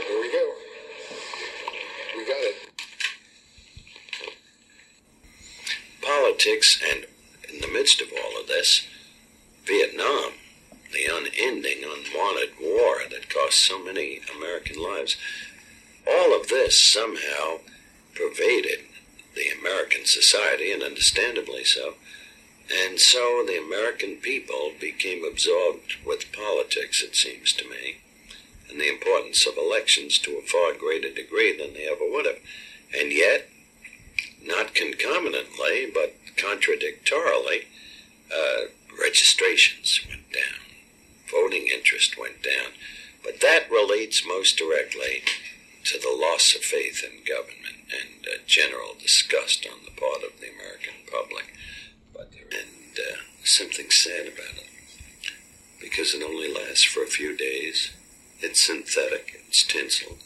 Here 0.08 0.22
we 0.22 0.32
go. 0.32 0.54
We 2.16 2.26
got 2.26 2.38
it. 2.38 2.65
Politics, 6.06 6.82
and 6.92 7.06
in 7.52 7.62
the 7.62 7.68
midst 7.68 8.02
of 8.02 8.08
all 8.12 8.40
of 8.40 8.48
this, 8.48 8.88
Vietnam, 9.66 10.34
the 10.94 11.06
unending, 11.06 11.84
unwanted 11.84 12.52
war 12.62 13.00
that 13.10 13.30
cost 13.30 13.60
so 13.60 13.84
many 13.84 14.22
American 14.38 14.82
lives, 14.82 15.18
all 16.08 16.40
of 16.40 16.48
this 16.48 16.82
somehow 16.82 17.58
pervaded 18.14 18.80
the 19.36 19.50
American 19.60 20.06
society, 20.06 20.72
and 20.72 20.82
understandably 20.82 21.64
so. 21.64 21.96
And 22.72 23.00
so 23.00 23.44
the 23.46 23.62
American 23.62 24.18
people 24.18 24.72
became 24.80 25.24
absorbed 25.24 25.98
with 26.06 26.32
politics, 26.32 27.04
it 27.04 27.16
seems 27.16 27.52
to 27.54 27.70
me, 27.70 27.98
and 28.70 28.80
the 28.80 28.90
importance 28.90 29.46
of 29.46 29.58
elections 29.58 30.18
to 30.20 30.38
a 30.38 30.42
far 30.42 30.74
greater 30.74 31.12
degree 31.12 31.56
than 31.56 31.74
they 31.74 31.88
ever 31.88 32.10
would 32.10 32.26
have. 32.26 32.40
And 32.98 33.12
yet, 33.12 33.50
not 34.46 34.76
concomitantly, 34.76 35.90
but 35.94 36.16
contradictorily, 36.38 37.68
uh, 38.34 38.66
registrations 39.02 40.00
went 40.08 40.32
down, 40.32 40.62
voting 41.32 41.68
interest 41.68 42.18
went 42.18 42.44
down. 42.44 42.72
But 43.24 43.42
that 43.42 43.72
relates 43.72 44.26
most 44.26 44.58
directly 44.58 45.24
to 45.86 46.00
the 46.00 46.16
loss 46.16 46.56
of 46.56 46.62
faith 46.62 47.04
in 47.04 47.24
government 47.24 47.90
and 47.92 48.26
uh, 48.28 48.38
general 48.48 48.96
disgust 49.00 49.66
on 49.72 49.80
the 49.84 50.00
part 50.00 50.24
of 50.24 50.40
the 50.40 50.52
American 50.54 50.94
public. 51.12 51.54
But, 52.14 52.30
and 52.52 52.98
uh, 52.98 53.18
something 53.44 53.90
sad 53.90 54.28
about 54.28 54.58
it, 54.58 54.70
because 55.80 56.14
it 56.14 56.24
only 56.24 56.52
lasts 56.52 56.84
for 56.84 57.04
a 57.04 57.08
few 57.08 57.36
days. 57.36 57.92
It's 58.42 58.66
synthetic, 58.66 59.42
it's 59.48 59.64
tinsel. 59.64 60.18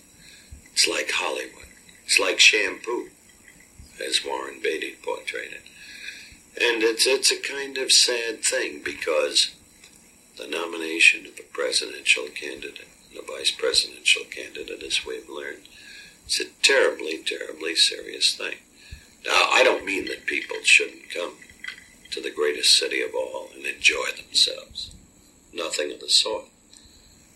It's 0.73 0.88
like 0.88 1.12
Hollywood. 1.13 1.67
It's 2.05 2.19
like 2.19 2.39
shampoo, 2.39 3.10
as 4.01 4.25
Warren 4.25 4.59
Beatty 4.62 4.95
portrayed 5.03 5.51
it. 5.51 5.63
And 6.62 6.83
it's, 6.83 7.05
it's 7.05 7.31
a 7.31 7.39
kind 7.39 7.77
of 7.77 7.91
sad 7.91 8.43
thing 8.43 8.81
because 8.83 9.55
the 10.38 10.47
nomination 10.47 11.25
of 11.25 11.39
a 11.39 11.43
presidential 11.53 12.27
candidate, 12.27 12.88
and 13.09 13.19
a 13.19 13.25
vice 13.25 13.51
presidential 13.51 14.23
candidate, 14.23 14.83
as 14.83 15.05
we've 15.05 15.29
learned, 15.29 15.67
it's 16.25 16.39
a 16.39 16.45
terribly, 16.62 17.17
terribly 17.23 17.75
serious 17.75 18.35
thing. 18.35 18.55
Now, 19.25 19.47
I 19.51 19.63
don't 19.63 19.85
mean 19.85 20.05
that 20.05 20.25
people 20.25 20.57
shouldn't 20.63 21.09
come 21.09 21.33
to 22.12 22.21
the 22.21 22.31
greatest 22.31 22.77
city 22.77 23.01
of 23.01 23.13
all 23.13 23.49
and 23.55 23.65
enjoy 23.65 24.07
themselves. 24.15 24.91
Nothing 25.53 25.91
of 25.91 25.99
the 25.99 26.09
sort. 26.09 26.45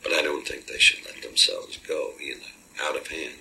But 0.01 0.13
I 0.13 0.21
don't 0.21 0.47
think 0.47 0.67
they 0.67 0.79
should 0.79 1.05
let 1.05 1.21
themselves 1.21 1.77
go 1.87 2.11
either, 2.21 2.51
out 2.81 2.97
of 2.97 3.07
hand, 3.07 3.35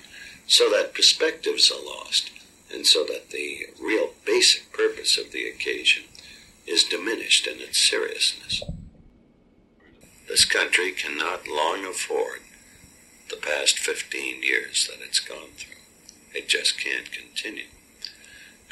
so 0.46 0.70
that 0.70 0.94
perspectives 0.94 1.70
are 1.70 1.84
lost, 1.84 2.30
and 2.72 2.86
so 2.86 3.04
that 3.04 3.30
the 3.30 3.66
real 3.80 4.10
basic 4.24 4.72
purpose 4.72 5.18
of 5.18 5.32
the 5.32 5.48
occasion 5.48 6.04
is 6.66 6.84
diminished 6.84 7.46
in 7.46 7.60
its 7.60 7.80
seriousness. 7.80 8.62
This 10.28 10.44
country 10.44 10.92
cannot 10.92 11.48
long 11.48 11.84
afford 11.84 12.40
the 13.28 13.36
past 13.36 13.78
15 13.78 14.42
years 14.42 14.88
that 14.88 15.04
it's 15.04 15.20
gone 15.20 15.50
through. 15.56 15.76
It 16.34 16.48
just 16.48 16.78
can't 16.78 17.10
continue. 17.12 17.66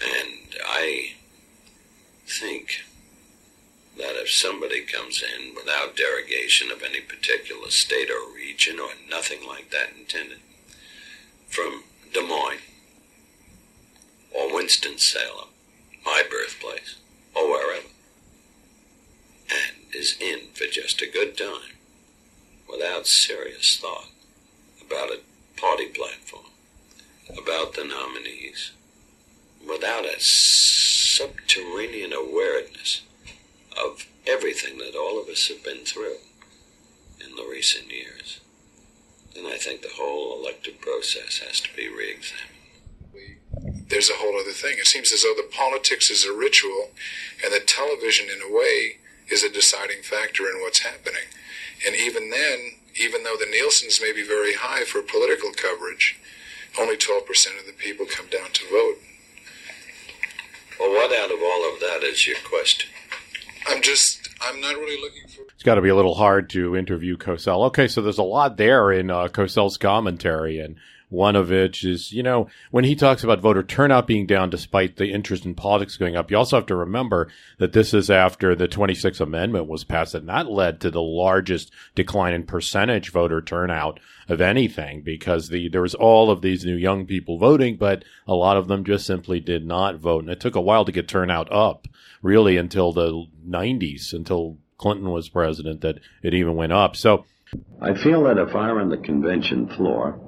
And 0.03 0.57
I 0.67 1.13
think 2.27 2.85
that 3.99 4.17
if 4.17 4.31
somebody 4.31 4.83
comes 4.83 5.23
in 5.23 5.55
without 5.55 5.97
derogation 5.97 6.71
of 6.71 6.83
any 6.83 7.01
particular 7.01 7.71
state 7.71 8.09
or 8.11 8.35
region 8.35 8.79
or 8.81 8.91
nothing 9.11 9.47
like 9.47 9.71
that 9.71 9.91
intended, 9.99 10.39
from 11.49 11.83
Des 12.15 12.23
Moines 12.23 12.61
or 14.33 14.55
Winston-Salem, 14.55 15.49
my 16.05 16.23
birthplace, 16.31 16.97
or 17.35 17.51
wherever, 17.51 17.89
and 19.51 19.95
is 19.95 20.17
in 20.21 20.49
for 20.55 20.67
just 20.67 21.03
a 21.03 21.11
good 21.11 21.37
time 21.37 21.77
without 22.69 23.07
serious 23.07 23.77
thought 23.77 24.11
about 24.81 25.11
a 25.11 25.21
party 25.61 25.87
platform, 25.87 26.47
about 27.37 27.75
the 27.75 27.85
nominees, 27.85 28.73
without 29.67 30.05
a 30.05 30.21
subterranean 30.21 32.13
awareness 32.13 33.03
of 33.85 34.07
everything 34.27 34.79
that 34.79 34.97
all 34.97 35.21
of 35.21 35.29
us 35.29 35.49
have 35.49 35.63
been 35.65 35.85
through 35.85 36.17
in 37.25 37.37
the 37.37 37.47
recent 37.51 37.91
years, 37.91 38.41
then 39.35 39.47
I 39.47 39.57
think 39.57 39.83
the 39.83 39.95
whole 39.95 40.41
elective 40.41 40.81
process 40.81 41.39
has 41.39 41.61
to 41.61 41.77
be 41.77 41.89
re 41.89 42.11
examined. 42.11 42.50
There's 43.91 44.11
a 44.11 44.15
whole 44.15 44.39
other 44.39 44.53
thing. 44.53 44.77
It 44.79 44.87
seems 44.87 45.13
as 45.13 45.23
though 45.23 45.35
the 45.37 45.51
politics 45.51 46.11
is 46.11 46.25
a 46.25 46.33
ritual 46.33 46.91
and 47.45 47.53
that 47.53 47.67
television, 47.67 48.27
in 48.27 48.41
a 48.41 48.55
way, 48.55 48.99
is 49.29 49.43
a 49.43 49.53
deciding 49.53 50.03
factor 50.03 50.45
in 50.45 50.63
what's 50.63 50.81
happening. 50.81 51.27
And 51.87 51.97
even 51.97 52.31
then, 52.31 52.79
even 53.01 53.25
though 53.25 53.37
the 53.39 53.51
Nielsen's 53.51 54.01
may 54.01 54.13
be 54.13 54.27
very 54.27 54.55
high 54.55 54.85
for 54.85 55.03
political 55.03 55.51
coverage, 55.53 56.19
only 56.79 56.97
12% 56.97 57.21
of 57.59 57.67
the 57.67 57.73
people 57.77 58.07
come 58.07 58.27
down 58.27 58.51
to 58.53 58.65
vote. 58.71 58.99
Well, 60.79 60.91
what 60.91 61.13
out 61.13 61.31
of 61.31 61.43
all 61.43 61.75
of 61.75 61.81
that 61.81 62.03
is 62.03 62.27
your 62.27 62.39
question? 62.49 62.91
I'm 63.69 63.83
just, 63.83 64.29
I'm 64.41 64.61
not 64.61 64.77
really 64.77 65.01
looking 65.01 65.29
for. 65.29 65.43
It's 65.53 65.63
got 65.63 65.75
to 65.75 65.83
be 65.83 65.91
a 65.91 65.95
little 65.95 66.15
hard 66.15 66.49
to 66.51 66.77
interview 66.77 67.17
Cosell. 67.17 67.67
Okay, 67.67 67.89
so 67.89 68.01
there's 68.01 68.19
a 68.19 68.23
lot 68.23 68.57
there 68.57 68.91
in 68.91 69.11
uh, 69.11 69.29
Cosell's 69.29 69.77
commentary, 69.77 70.59
and 70.59 70.77
one 71.11 71.35
of 71.37 71.51
which 71.51 71.85
is, 71.85 72.13
you 72.13 72.23
know, 72.23 72.49
when 72.71 72.85
he 72.85 72.95
talks 72.95 73.23
about 73.23 73.41
voter 73.41 73.63
turnout 73.63 74.07
being 74.07 74.27
down 74.27 74.49
despite 74.49 74.97
the 74.97 75.13
interest 75.13 75.45
in 75.45 75.55
politics 75.55 75.97
going 75.97 76.17
up, 76.17 76.31
you 76.31 76.37
also 76.37 76.57
have 76.57 76.67
to 76.67 76.77
remember 76.77 77.29
that 77.59 77.73
this 77.73 77.93
is 77.93 78.09
after 78.09 78.55
the 78.55 78.69
26th 78.69 79.21
Amendment 79.21 79.67
was 79.67 79.85
passed, 79.85 80.15
and 80.15 80.29
that 80.29 80.51
led 80.51 80.81
to 80.81 80.91
the 80.91 81.03
largest 81.03 81.73
decline 81.97 82.33
in 82.33 82.45
percentage 82.45 83.11
voter 83.11 83.43
turnout 83.43 83.99
of 84.29 84.41
anything 84.41 85.03
because 85.03 85.49
the 85.49 85.69
there 85.69 85.83
was 85.83 85.97
all 85.97 86.31
of 86.31 86.43
these 86.43 86.65
new 86.65 86.77
young 86.77 87.05
people 87.05 87.39
voting, 87.39 87.77
but 87.77 88.05
a 88.29 88.35
lot 88.35 88.57
of 88.57 88.69
them 88.69 88.85
just 88.85 89.05
simply 89.05 89.41
did 89.41 89.67
not 89.67 89.97
vote, 89.97 90.23
and 90.23 90.31
it 90.31 90.39
took 90.39 90.55
a 90.55 90.61
while 90.61 90.85
to 90.85 90.93
get 90.93 91.09
turnout 91.09 91.53
up, 91.53 91.89
really 92.23 92.57
until 92.57 92.93
the 92.93 93.27
90s, 93.47 94.13
until 94.13 94.59
Clinton 94.79 95.11
was 95.11 95.29
president, 95.29 95.81
that 95.81 95.99
it 96.23 96.35
even 96.35 96.55
went 96.55 96.73
up. 96.73 96.95
So. 96.95 97.27
I 97.83 97.95
feel 97.95 98.23
that 98.25 98.39
if 98.39 98.55
I 98.55 98.71
were 98.71 98.81
on 98.81 98.91
the 98.91 98.97
convention 98.97 99.67
floor, 99.67 100.21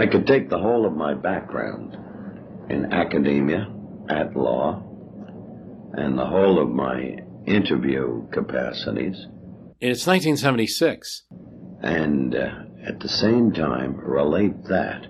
I 0.00 0.06
could 0.06 0.26
take 0.26 0.48
the 0.48 0.58
whole 0.58 0.86
of 0.86 0.96
my 0.96 1.12
background 1.12 1.94
in 2.70 2.90
academia, 2.90 3.70
at 4.08 4.34
law, 4.34 4.82
and 5.92 6.18
the 6.18 6.24
whole 6.24 6.58
of 6.58 6.70
my 6.70 7.18
interview 7.44 8.26
capacities. 8.30 9.26
It's 9.78 10.06
1976. 10.06 11.24
And 11.82 12.34
uh, 12.34 12.50
at 12.82 13.00
the 13.00 13.10
same 13.10 13.52
time, 13.52 13.94
relate 13.98 14.64
that 14.70 15.06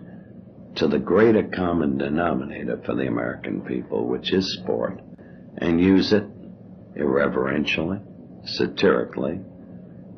to 0.75 0.89
the 0.89 0.99
greater 0.99 1.45
common 1.45 1.97
denominator 1.97 2.83
for 2.85 2.97
the 2.97 3.07
American 3.07 3.61
people, 3.61 4.09
which 4.09 4.33
is 4.33 4.59
sport, 4.61 5.01
and 5.59 5.81
use 5.81 6.13
it 6.13 6.25
irreverentially, 6.97 8.01
satirically, 8.45 9.39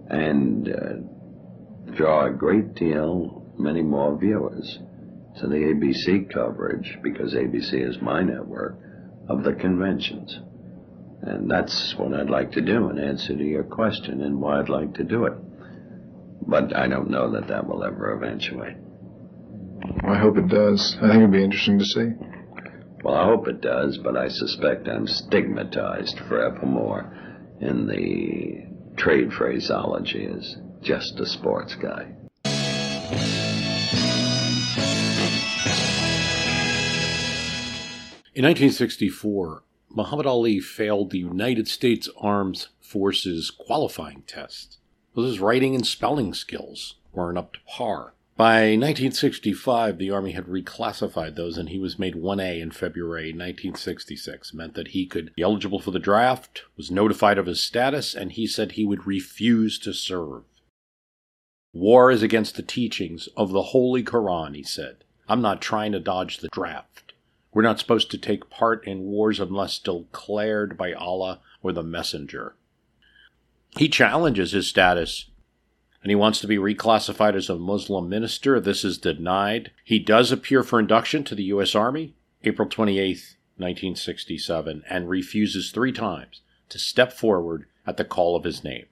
and 0.08 0.68
uh, 0.70 1.92
draw 1.94 2.24
a 2.24 2.30
great 2.30 2.74
deal 2.74 3.41
many 3.62 3.82
more 3.82 4.18
viewers 4.18 4.78
to 5.40 5.46
the 5.46 5.56
ABC 5.56 6.32
coverage, 6.32 6.98
because 7.02 7.34
ABC 7.34 7.88
is 7.88 8.02
my 8.02 8.22
network, 8.22 8.76
of 9.28 9.44
the 9.44 9.54
conventions. 9.54 10.38
And 11.22 11.50
that's 11.50 11.94
what 11.96 12.12
I'd 12.12 12.28
like 12.28 12.52
to 12.52 12.60
do 12.60 12.90
in 12.90 12.98
answer 12.98 13.36
to 13.36 13.44
your 13.44 13.62
question 13.62 14.22
and 14.22 14.40
why 14.40 14.58
I'd 14.58 14.68
like 14.68 14.94
to 14.94 15.04
do 15.04 15.26
it. 15.26 15.34
But 16.46 16.76
I 16.76 16.88
don't 16.88 17.10
know 17.10 17.30
that 17.32 17.48
that 17.48 17.66
will 17.66 17.84
ever 17.84 18.12
eventuate. 18.12 18.76
I 20.04 20.18
hope 20.18 20.36
it 20.36 20.48
does. 20.48 20.96
I 21.00 21.08
think 21.08 21.18
it'd 21.18 21.32
be 21.32 21.44
interesting 21.44 21.78
to 21.78 21.84
see. 21.84 22.08
Well, 23.04 23.14
I 23.14 23.24
hope 23.24 23.48
it 23.48 23.60
does, 23.60 23.98
but 23.98 24.16
I 24.16 24.28
suspect 24.28 24.88
I'm 24.88 25.06
stigmatized 25.06 26.18
forevermore 26.28 27.12
in 27.60 27.86
the 27.86 28.66
trade 28.96 29.32
phraseology 29.32 30.26
as 30.26 30.56
just 30.82 31.18
a 31.20 31.26
sports 31.26 31.76
guy. 31.76 32.12
In 38.34 38.46
1964, 38.46 39.62
Muhammad 39.90 40.24
Ali 40.24 40.58
failed 40.58 41.10
the 41.10 41.18
United 41.18 41.68
States 41.68 42.08
Armed 42.16 42.68
Forces 42.80 43.50
qualifying 43.50 44.22
test. 44.26 44.78
Well, 45.14 45.26
his 45.26 45.38
writing 45.38 45.74
and 45.74 45.86
spelling 45.86 46.32
skills 46.32 46.94
weren't 47.12 47.36
up 47.36 47.52
to 47.52 47.58
par. 47.68 48.14
By 48.38 48.70
1965, 48.70 49.98
the 49.98 50.10
Army 50.10 50.32
had 50.32 50.46
reclassified 50.46 51.36
those, 51.36 51.58
and 51.58 51.68
he 51.68 51.78
was 51.78 51.98
made 51.98 52.14
1A 52.14 52.62
in 52.62 52.70
February 52.70 53.34
1966. 53.34 54.48
It 54.48 54.56
meant 54.56 54.74
that 54.76 54.88
he 54.88 55.04
could 55.04 55.34
be 55.34 55.42
eligible 55.42 55.78
for 55.78 55.90
the 55.90 55.98
draft, 55.98 56.62
was 56.74 56.90
notified 56.90 57.36
of 57.36 57.44
his 57.44 57.62
status, 57.62 58.14
and 58.14 58.32
he 58.32 58.46
said 58.46 58.72
he 58.72 58.86
would 58.86 59.06
refuse 59.06 59.78
to 59.80 59.92
serve. 59.92 60.44
War 61.74 62.10
is 62.10 62.22
against 62.22 62.56
the 62.56 62.62
teachings 62.62 63.28
of 63.36 63.52
the 63.52 63.62
Holy 63.62 64.02
Koran, 64.02 64.54
he 64.54 64.62
said. 64.62 65.04
I'm 65.28 65.42
not 65.42 65.60
trying 65.60 65.92
to 65.92 66.00
dodge 66.00 66.38
the 66.38 66.48
draft. 66.50 67.01
We're 67.52 67.62
not 67.62 67.78
supposed 67.78 68.10
to 68.10 68.18
take 68.18 68.48
part 68.48 68.86
in 68.86 69.02
wars 69.02 69.38
unless 69.38 69.78
declared 69.78 70.76
by 70.78 70.92
Allah 70.92 71.40
or 71.62 71.72
the 71.72 71.82
Messenger. 71.82 72.54
He 73.76 73.88
challenges 73.88 74.52
his 74.52 74.66
status 74.66 75.26
and 76.02 76.10
he 76.10 76.16
wants 76.16 76.40
to 76.40 76.46
be 76.46 76.56
reclassified 76.56 77.34
as 77.34 77.48
a 77.48 77.56
Muslim 77.56 78.08
minister. 78.08 78.58
This 78.58 78.84
is 78.84 78.98
denied. 78.98 79.70
He 79.84 79.98
does 79.98 80.32
appear 80.32 80.62
for 80.62 80.80
induction 80.80 81.24
to 81.24 81.34
the 81.34 81.44
U.S. 81.44 81.74
Army 81.74 82.14
April 82.44 82.68
28, 82.68 83.36
1967, 83.56 84.82
and 84.88 85.08
refuses 85.08 85.70
three 85.70 85.92
times 85.92 86.40
to 86.68 86.78
step 86.78 87.12
forward 87.12 87.66
at 87.86 87.96
the 87.96 88.04
call 88.04 88.34
of 88.34 88.42
his 88.42 88.64
name. 88.64 88.86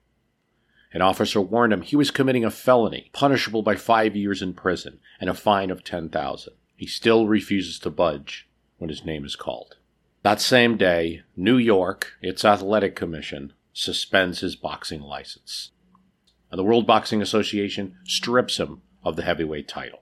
An 0.93 1.01
officer 1.01 1.41
warned 1.41 1.73
him 1.73 1.81
he 1.81 1.97
was 1.97 2.11
committing 2.11 2.45
a 2.45 2.51
felony, 2.51 3.09
punishable 3.11 3.61
by 3.61 3.75
five 3.75 4.15
years 4.15 4.41
in 4.41 4.53
prison 4.53 4.99
and 5.19 5.29
a 5.29 5.33
fine 5.33 5.69
of 5.69 5.83
10000 5.83 6.53
He 6.77 6.85
still 6.85 7.27
refuses 7.27 7.77
to 7.79 7.89
budge 7.89 8.47
when 8.81 8.89
his 8.89 9.05
name 9.05 9.23
is 9.23 9.35
called. 9.35 9.77
That 10.23 10.41
same 10.41 10.75
day, 10.75 11.21
New 11.35 11.57
York, 11.57 12.13
its 12.19 12.43
athletic 12.43 12.95
commission, 12.95 13.53
suspends 13.73 14.39
his 14.39 14.55
boxing 14.55 15.01
license. 15.01 15.69
And 16.49 16.57
the 16.57 16.63
World 16.63 16.87
Boxing 16.87 17.21
Association 17.21 17.97
strips 18.05 18.57
him 18.57 18.81
of 19.03 19.15
the 19.15 19.21
heavyweight 19.21 19.67
title. 19.67 20.01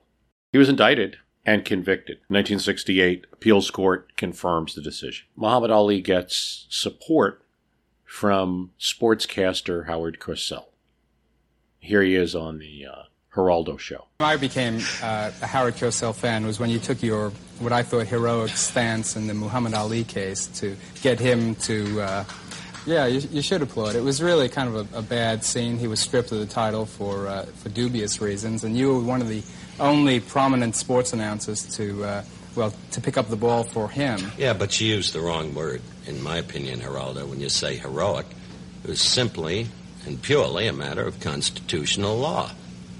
He 0.53 0.57
was 0.57 0.69
indicted 0.69 1.17
and 1.45 1.65
convicted. 1.65 2.19
1968, 2.29 3.25
appeals 3.33 3.69
court 3.69 4.15
confirms 4.15 4.75
the 4.75 4.81
decision. 4.81 5.27
Muhammad 5.35 5.71
Ali 5.71 5.99
gets 5.99 6.65
support 6.69 7.43
from 8.05 8.71
sportscaster 8.79 9.87
Howard 9.87 10.19
Cosell. 10.21 10.67
Here 11.79 12.01
he 12.01 12.15
is 12.15 12.33
on 12.33 12.59
the 12.59 12.85
uh, 12.85 13.03
Geraldo 13.33 13.77
show. 13.77 14.05
I 14.19 14.37
became 14.37 14.79
uh, 15.03 15.31
a 15.41 15.45
Howard 15.45 15.75
Cosell 15.75 16.15
fan 16.15 16.45
was 16.45 16.59
when 16.59 16.69
you 16.69 16.79
took 16.79 17.03
your 17.03 17.29
what 17.59 17.71
I 17.71 17.83
thought 17.83 18.07
heroic 18.07 18.51
stance 18.51 19.15
in 19.15 19.27
the 19.27 19.33
Muhammad 19.33 19.73
Ali 19.73 20.03
case 20.03 20.47
to 20.59 20.75
get 21.01 21.19
him 21.19 21.55
to. 21.55 22.01
Uh, 22.01 22.23
yeah, 22.85 23.05
you, 23.05 23.19
you, 23.31 23.41
should 23.41 23.61
applaud. 23.61 23.95
It 23.95 24.01
was 24.01 24.23
really 24.23 24.49
kind 24.49 24.73
of 24.73 24.93
a, 24.93 24.99
a, 24.99 25.01
bad 25.01 25.43
scene. 25.43 25.77
He 25.77 25.85
was 25.85 25.99
stripped 25.99 26.31
of 26.31 26.39
the 26.39 26.45
title 26.45 26.85
for 26.85 27.27
uh, 27.27 27.45
for 27.45 27.69
dubious 27.69 28.19
reasons, 28.19 28.63
and 28.63 28.75
you 28.75 28.95
were 28.95 29.01
one 29.01 29.21
of 29.21 29.27
the 29.27 29.43
only 29.79 30.19
prominent 30.19 30.75
sports 30.75 31.13
announcers 31.13 31.75
to 31.75 32.03
uh, 32.03 32.23
well 32.55 32.73
to 32.91 33.01
pick 33.01 33.17
up 33.17 33.29
the 33.29 33.35
ball 33.35 33.63
for 33.63 33.89
him. 33.89 34.19
Yeah, 34.37 34.53
but 34.53 34.79
you 34.79 34.87
used 34.87 35.13
the 35.13 35.21
wrong 35.21 35.53
word, 35.53 35.81
in 36.07 36.23
my 36.23 36.37
opinion, 36.37 36.79
Geraldo. 36.79 37.27
When 37.27 37.39
you 37.39 37.49
say 37.49 37.77
heroic, 37.77 38.25
it 38.83 38.89
was 38.89 39.01
simply 39.01 39.67
and 40.05 40.21
purely 40.21 40.67
a 40.67 40.73
matter 40.73 41.05
of 41.05 41.19
constitutional 41.19 42.17
law. 42.17 42.49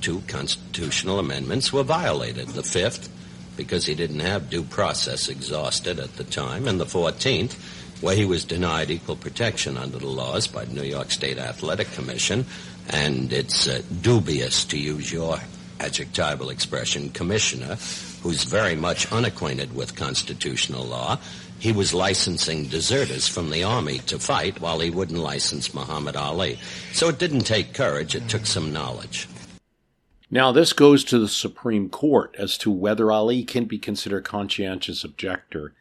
Two 0.02 0.22
constitutional 0.28 1.20
amendments 1.20 1.74
were 1.74 1.84
violated. 1.84 2.50
The 2.50 2.64
fifth, 2.64 3.10
because 3.58 3.86
he 3.86 3.96
didn't 3.96 4.22
have 4.22 4.50
due 4.50 4.64
process 4.64 5.28
exhausted 5.28 6.00
at 6.00 6.16
the 6.16 6.24
time, 6.24 6.68
and 6.68 6.80
the 6.80 6.86
14th, 6.86 7.54
where 8.02 8.16
he 8.16 8.26
was 8.26 8.46
denied 8.46 8.90
equal 8.90 9.18
protection 9.18 9.78
under 9.78 9.98
the 9.98 10.08
laws 10.08 10.48
by 10.48 10.66
the 10.66 10.74
New 10.74 10.84
York 10.84 11.12
State 11.12 11.38
Athletic 11.38 11.92
Commission, 11.92 12.46
and 12.90 13.34
it's 13.34 13.68
uh, 13.68 13.82
dubious, 14.02 14.64
to 14.66 14.78
use 14.78 15.12
your 15.12 15.40
adjectival 15.80 16.50
expression, 16.50 17.10
commissioner, 17.10 17.76
who's 18.22 18.44
very 18.44 18.76
much 18.76 19.12
unacquainted 19.12 19.76
with 19.76 19.96
constitutional 19.96 20.86
law, 20.86 21.18
he 21.60 21.72
was 21.72 21.94
licensing 21.94 22.68
deserters 22.68 23.28
from 23.28 23.50
the 23.50 23.64
army 23.64 24.00
to 24.00 24.18
fight 24.18 24.62
while 24.62 24.80
he 24.80 24.90
wouldn't 24.90 25.20
license 25.20 25.74
Muhammad 25.74 26.16
Ali. 26.16 26.58
So 26.94 27.10
it 27.10 27.20
didn't 27.20 27.42
take 27.42 27.74
courage, 27.74 28.16
it 28.16 28.30
took 28.30 28.46
some 28.46 28.72
knowledge. 28.72 29.28
Now, 30.32 30.52
this 30.52 30.74
goes 30.74 31.04
to 31.06 31.18
the 31.18 31.28
Supreme 31.28 31.90
Court 31.90 32.36
as 32.38 32.58
to 32.60 32.70
whether 32.70 33.12
Ali 33.12 33.44
can 33.44 33.66
be 33.66 33.80
considered 33.80 34.26
conscientious 34.26 35.04
objector. 35.04 35.74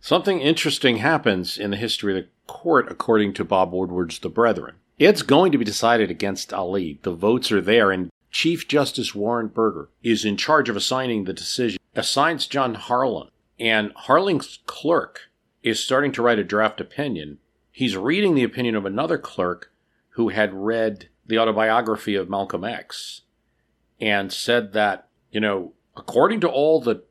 Something 0.00 0.40
interesting 0.40 0.98
happens 0.98 1.56
in 1.56 1.70
the 1.70 1.78
history 1.78 2.18
of 2.18 2.24
the 2.24 2.30
court, 2.46 2.90
according 2.90 3.32
to 3.34 3.44
Bob 3.44 3.72
Woodward's 3.72 4.18
The 4.18 4.28
Brethren. 4.28 4.74
It's 4.98 5.22
going 5.22 5.50
to 5.52 5.58
be 5.58 5.64
decided 5.64 6.10
against 6.10 6.52
Ali. 6.52 6.98
The 7.02 7.12
votes 7.12 7.50
are 7.50 7.60
there, 7.60 7.90
and 7.90 8.10
Chief 8.30 8.68
Justice 8.68 9.14
Warren 9.14 9.48
Burger 9.48 9.88
is 10.02 10.24
in 10.24 10.36
charge 10.36 10.68
of 10.68 10.76
assigning 10.76 11.24
the 11.24 11.32
decision, 11.32 11.80
assigns 11.94 12.46
John 12.46 12.74
Harlan 12.74 13.30
and 13.58 13.92
Harlan's 13.96 14.58
clerk 14.66 15.30
is 15.62 15.82
starting 15.82 16.12
to 16.12 16.22
write 16.22 16.38
a 16.38 16.44
draft 16.44 16.80
opinion. 16.80 17.38
He's 17.72 17.96
reading 17.96 18.34
the 18.34 18.44
opinion 18.44 18.76
of 18.76 18.84
another 18.84 19.18
clerk 19.18 19.72
who 20.10 20.28
had 20.28 20.52
read 20.52 21.08
the 21.26 21.38
autobiography 21.38 22.14
of 22.14 22.30
Malcolm 22.30 22.64
X 22.64 23.22
and 24.00 24.32
said 24.32 24.72
that, 24.72 25.08
you 25.30 25.40
know, 25.40 25.72
according 25.96 26.40
to 26.40 26.48
all 26.48 26.80
the 26.80 27.02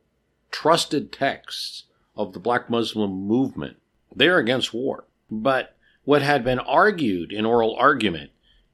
trusted 0.51 1.11
texts 1.11 1.83
of 2.15 2.33
the 2.33 2.39
black 2.39 2.69
Muslim 2.69 3.11
movement, 3.11 3.77
they're 4.15 4.37
against 4.37 4.73
war. 4.73 5.05
But 5.29 5.75
what 6.03 6.21
had 6.21 6.43
been 6.43 6.59
argued 6.59 7.31
in 7.31 7.45
oral 7.45 7.75
argument 7.75 8.31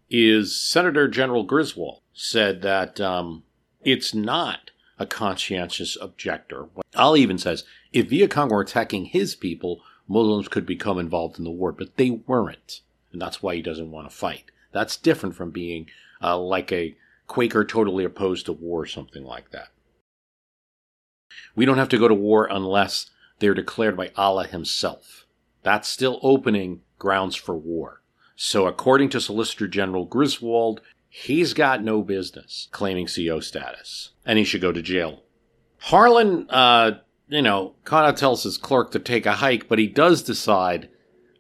is 0.10 0.56
Senator 0.56 1.08
General 1.08 1.44
Griswold 1.44 2.02
said 2.14 2.62
that 2.62 3.00
um, 3.00 3.44
it's 3.84 4.14
not 4.14 4.72
a 5.00 5.06
conscientious 5.06 5.98
objector. 6.00 6.68
Ali 6.96 7.22
even 7.22 7.38
says 7.38 7.64
if 7.94 8.10
Viet 8.10 8.30
Cong 8.30 8.50
were 8.50 8.62
attacking 8.62 9.06
his 9.06 9.36
people, 9.36 9.82
Muslims 10.08 10.50
could 10.50 10.66
become 10.66 11.00
involved 11.00 11.38
in 11.40 11.46
the 11.46 11.52
war, 11.52 11.72
but 11.72 11.96
they 11.96 12.12
weren't. 12.12 12.82
And 13.12 13.22
that's 13.22 13.42
why 13.42 13.56
he 13.56 13.62
doesn't 13.62 13.92
want 13.92 14.10
to 14.10 14.16
fight. 14.16 14.52
That's 14.72 14.98
different 14.98 15.36
from 15.36 15.52
being 15.52 15.90
uh, 16.22 16.38
like 16.38 16.72
a 16.72 16.96
Quaker 17.32 17.64
totally 17.64 18.04
opposed 18.04 18.46
to 18.46 18.52
war 18.52 18.82
or 18.82 18.86
something 18.86 19.24
like 19.24 19.52
that. 19.52 19.70
We 21.56 21.64
don't 21.64 21.78
have 21.78 21.88
to 21.90 21.98
go 21.98 22.10
to 22.10 22.14
war 22.14 22.46
unless 22.52 23.10
they're 23.40 23.54
declared 23.54 23.96
by 23.96 24.12
Allah 24.18 24.48
Himself. 24.48 25.26
That's 25.64 25.88
still 25.88 26.20
opening 26.24 26.82
grounds 27.00 27.38
for 27.38 27.56
war. 27.56 28.02
So, 28.36 28.68
according 28.68 29.10
to 29.10 29.22
Solicitor 29.22 29.70
General 29.70 30.04
Griswold, 30.04 30.82
he's 31.08 31.54
got 31.54 31.82
no 31.82 32.02
business 32.02 32.68
claiming 32.74 33.08
CO 33.08 33.40
status, 33.40 34.10
and 34.26 34.38
he 34.38 34.44
should 34.44 34.60
go 34.60 34.74
to 34.74 34.82
jail. 34.82 35.24
Harlan, 35.84 36.50
uh, 36.50 37.00
you 37.30 37.42
know, 37.42 37.76
kind 37.86 38.10
of 38.10 38.16
tells 38.20 38.44
his 38.44 38.58
clerk 38.58 38.92
to 38.92 39.00
take 39.00 39.26
a 39.26 39.36
hike, 39.36 39.70
but 39.70 39.80
he 39.80 39.88
does 39.88 40.22
decide 40.22 40.90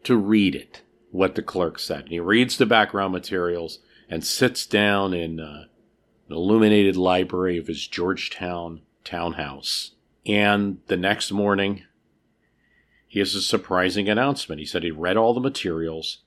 to 0.05 0.15
read 0.15 0.55
it, 0.55 0.83
what 1.09 1.35
the 1.35 1.41
clerk 1.41 1.79
said. 1.79 2.03
And 2.03 2.11
he 2.11 2.21
reads 2.21 2.57
the 2.57 2.65
background 2.65 3.11
materials 3.11 3.79
and 4.09 4.23
sits 4.23 4.65
down 4.65 5.13
in 5.13 5.41
uh, 5.41 5.65
an 6.31 6.37
illuminated 6.37 6.95
library 6.95 7.57
of 7.57 7.67
his 7.67 7.85
Georgetown 7.87 8.81
townhouse. 9.03 9.91
And 10.25 10.79
the 10.87 10.95
next 10.95 11.31
morning, 11.31 11.83
he 13.05 13.19
has 13.19 13.35
a 13.35 13.41
surprising 13.41 14.07
announcement. 14.07 14.59
He 14.59 14.65
said 14.65 14.83
he 14.83 14.91
read 14.91 15.17
all 15.17 15.33
the 15.33 15.41
materials. 15.41 16.19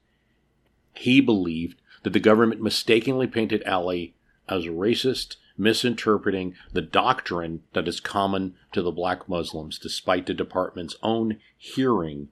He 0.92 1.22
believed 1.22 1.80
that 2.02 2.12
the 2.12 2.20
government 2.20 2.60
mistakenly 2.60 3.26
painted 3.26 3.66
Ali 3.66 4.14
as 4.46 4.66
racist, 4.66 5.36
misinterpreting 5.56 6.54
the 6.72 6.82
doctrine 6.82 7.62
that 7.72 7.88
is 7.88 8.00
common 8.00 8.54
to 8.72 8.82
the 8.82 8.92
black 8.92 9.26
Muslims, 9.26 9.78
despite 9.78 10.26
the 10.26 10.34
department's 10.34 10.96
own 11.02 11.38
hearing 11.56 12.28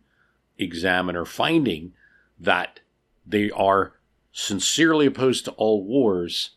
examiner 0.59 1.25
finding 1.25 1.95
that 2.39 2.81
they 3.25 3.51
are 3.53 3.95
sincerely 4.31 5.07
opposed 5.07 5.47
to 5.47 5.53
all 5.53 5.83
wars. 5.85 6.51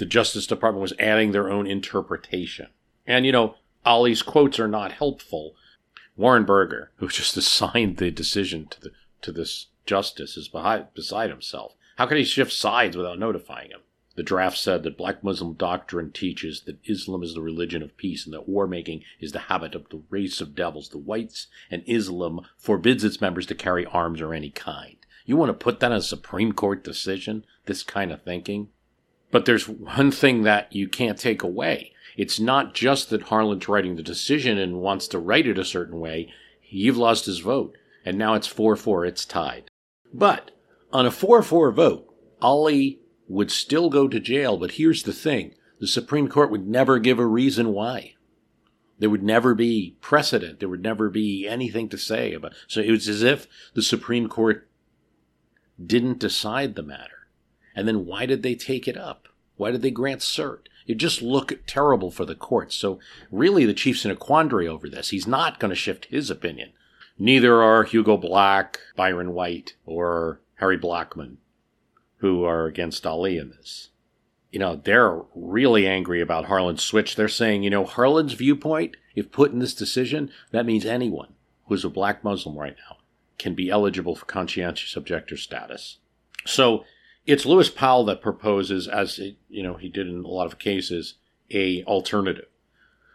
The 0.00 0.06
Justice 0.06 0.46
Department 0.46 0.80
was 0.80 0.94
adding 0.98 1.32
their 1.32 1.50
own 1.50 1.66
interpretation. 1.66 2.68
And, 3.06 3.26
you 3.26 3.32
know, 3.32 3.56
Ali's 3.84 4.22
quotes 4.22 4.58
are 4.58 4.66
not 4.66 4.92
helpful. 4.92 5.54
Warren 6.16 6.44
Burger, 6.44 6.90
who 6.96 7.08
just 7.08 7.36
assigned 7.36 7.98
the 7.98 8.10
decision 8.10 8.66
to 8.68 8.80
the 8.80 8.92
to 9.20 9.30
this 9.30 9.66
justice, 9.84 10.38
is 10.38 10.48
behind, 10.48 10.86
beside 10.94 11.28
himself. 11.28 11.74
How 11.98 12.06
could 12.06 12.16
he 12.16 12.24
shift 12.24 12.50
sides 12.50 12.96
without 12.96 13.18
notifying 13.18 13.72
him? 13.72 13.80
The 14.14 14.22
draft 14.22 14.56
said 14.56 14.84
that 14.84 14.96
black 14.96 15.22
Muslim 15.22 15.52
doctrine 15.52 16.12
teaches 16.12 16.62
that 16.62 16.78
Islam 16.86 17.22
is 17.22 17.34
the 17.34 17.42
religion 17.42 17.82
of 17.82 17.98
peace 17.98 18.24
and 18.24 18.32
that 18.32 18.48
war 18.48 18.66
making 18.66 19.04
is 19.20 19.32
the 19.32 19.50
habit 19.50 19.74
of 19.74 19.90
the 19.90 20.00
race 20.08 20.40
of 20.40 20.54
devils, 20.54 20.88
the 20.88 20.96
whites, 20.96 21.48
and 21.70 21.82
Islam 21.86 22.46
forbids 22.56 23.04
its 23.04 23.20
members 23.20 23.44
to 23.48 23.54
carry 23.54 23.84
arms 23.84 24.22
or 24.22 24.32
any 24.32 24.48
kind. 24.48 24.96
You 25.26 25.36
want 25.36 25.50
to 25.50 25.62
put 25.62 25.80
that 25.80 25.92
in 25.92 25.98
a 25.98 26.00
Supreme 26.00 26.52
Court 26.52 26.82
decision? 26.82 27.44
This 27.66 27.82
kind 27.82 28.10
of 28.10 28.22
thinking? 28.22 28.70
But 29.30 29.44
there's 29.44 29.68
one 29.68 30.10
thing 30.10 30.42
that 30.42 30.72
you 30.72 30.88
can't 30.88 31.18
take 31.18 31.42
away. 31.42 31.92
It's 32.16 32.40
not 32.40 32.74
just 32.74 33.10
that 33.10 33.24
Harlan's 33.24 33.68
writing 33.68 33.96
the 33.96 34.02
decision 34.02 34.58
and 34.58 34.80
wants 34.80 35.08
to 35.08 35.18
write 35.18 35.46
it 35.46 35.58
a 35.58 35.64
certain 35.64 36.00
way. 36.00 36.32
You've 36.68 36.96
lost 36.96 37.26
his 37.26 37.38
vote. 37.38 37.76
And 38.04 38.18
now 38.18 38.34
it's 38.34 38.46
4 38.46 38.76
4, 38.76 39.04
it's 39.04 39.24
tied. 39.24 39.70
But 40.12 40.50
on 40.92 41.06
a 41.06 41.10
4 41.10 41.42
4 41.42 41.72
vote, 41.72 42.06
Ali 42.40 43.00
would 43.28 43.50
still 43.50 43.90
go 43.90 44.08
to 44.08 44.18
jail, 44.18 44.56
but 44.56 44.72
here's 44.72 45.04
the 45.04 45.12
thing 45.12 45.54
the 45.78 45.86
Supreme 45.86 46.28
Court 46.28 46.50
would 46.50 46.66
never 46.66 46.98
give 46.98 47.18
a 47.18 47.26
reason 47.26 47.72
why. 47.72 48.14
There 48.98 49.08
would 49.08 49.22
never 49.22 49.54
be 49.54 49.96
precedent. 50.02 50.60
There 50.60 50.68
would 50.68 50.82
never 50.82 51.08
be 51.08 51.48
anything 51.48 51.88
to 51.88 51.96
say 51.96 52.34
about. 52.34 52.52
So 52.68 52.80
it 52.80 52.90
was 52.90 53.08
as 53.08 53.22
if 53.22 53.46
the 53.72 53.82
Supreme 53.82 54.28
Court 54.28 54.68
didn't 55.82 56.18
decide 56.18 56.74
the 56.74 56.82
matter. 56.82 57.19
And 57.74 57.86
then 57.86 58.06
why 58.06 58.26
did 58.26 58.42
they 58.42 58.54
take 58.54 58.88
it 58.88 58.96
up? 58.96 59.28
Why 59.56 59.70
did 59.70 59.82
they 59.82 59.90
grant 59.90 60.20
cert? 60.20 60.66
It 60.86 60.96
just 60.96 61.22
looked 61.22 61.66
terrible 61.68 62.10
for 62.10 62.24
the 62.24 62.34
courts. 62.34 62.74
So 62.74 62.98
really, 63.30 63.64
the 63.64 63.74
chief's 63.74 64.04
in 64.04 64.10
a 64.10 64.16
quandary 64.16 64.66
over 64.66 64.88
this. 64.88 65.10
He's 65.10 65.26
not 65.26 65.60
going 65.60 65.68
to 65.68 65.76
shift 65.76 66.06
his 66.06 66.30
opinion. 66.30 66.72
Neither 67.18 67.62
are 67.62 67.84
Hugo 67.84 68.16
Black, 68.16 68.80
Byron 68.96 69.34
White, 69.34 69.74
or 69.84 70.40
Harry 70.54 70.78
Blackmun, 70.78 71.36
who 72.16 72.44
are 72.44 72.66
against 72.66 73.06
Ali 73.06 73.36
in 73.36 73.50
this. 73.50 73.90
You 74.50 74.58
know, 74.58 74.76
they're 74.76 75.20
really 75.34 75.86
angry 75.86 76.20
about 76.20 76.46
Harlan's 76.46 76.82
switch. 76.82 77.14
They're 77.14 77.28
saying, 77.28 77.62
you 77.62 77.70
know, 77.70 77.84
Harlan's 77.84 78.32
viewpoint, 78.32 78.96
if 79.14 79.30
put 79.30 79.52
in 79.52 79.58
this 79.58 79.74
decision, 79.74 80.30
that 80.50 80.66
means 80.66 80.84
anyone 80.84 81.34
who's 81.66 81.84
a 81.84 81.90
black 81.90 82.24
Muslim 82.24 82.58
right 82.58 82.76
now 82.88 82.96
can 83.38 83.54
be 83.54 83.70
eligible 83.70 84.16
for 84.16 84.26
conscientious 84.26 84.96
objector 84.96 85.36
status. 85.36 85.98
So 86.46 86.84
it's 87.26 87.46
Lewis 87.46 87.70
Powell 87.70 88.04
that 88.06 88.22
proposes, 88.22 88.88
as 88.88 89.18
you 89.48 89.62
know 89.62 89.74
he 89.74 89.88
did 89.88 90.08
in 90.08 90.24
a 90.24 90.28
lot 90.28 90.46
of 90.46 90.58
cases, 90.58 91.14
a 91.50 91.84
alternative. 91.84 92.46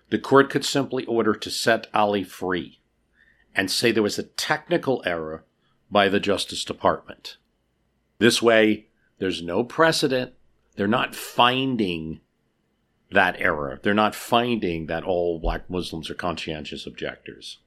the 0.10 0.20
court 0.20 0.50
could 0.50 0.66
simply 0.66 1.06
order 1.06 1.34
to 1.34 1.50
set 1.50 1.88
Ali 1.94 2.24
free 2.24 2.80
and 3.56 3.72
say 3.72 3.92
there 3.92 4.04
was 4.04 4.20
a 4.20 4.24
technical 4.24 5.02
error 5.06 5.44
by 5.90 6.10
the 6.10 6.20
Justice 6.20 6.64
Department. 6.64 7.38
This 8.20 8.42
way, 8.42 8.88
there's 9.20 9.42
no 9.42 9.64
precedent. 9.64 10.34
They're 10.76 10.88
not 10.88 11.16
finding 11.16 12.20
that 13.12 13.36
error. 13.40 13.80
They're 13.82 13.94
not 13.94 14.16
finding 14.16 14.88
that 14.88 15.04
all 15.04 15.40
black 15.40 15.70
Muslims 15.70 16.10
are 16.10 16.16
conscientious 16.16 16.86
objectors. 16.86 17.60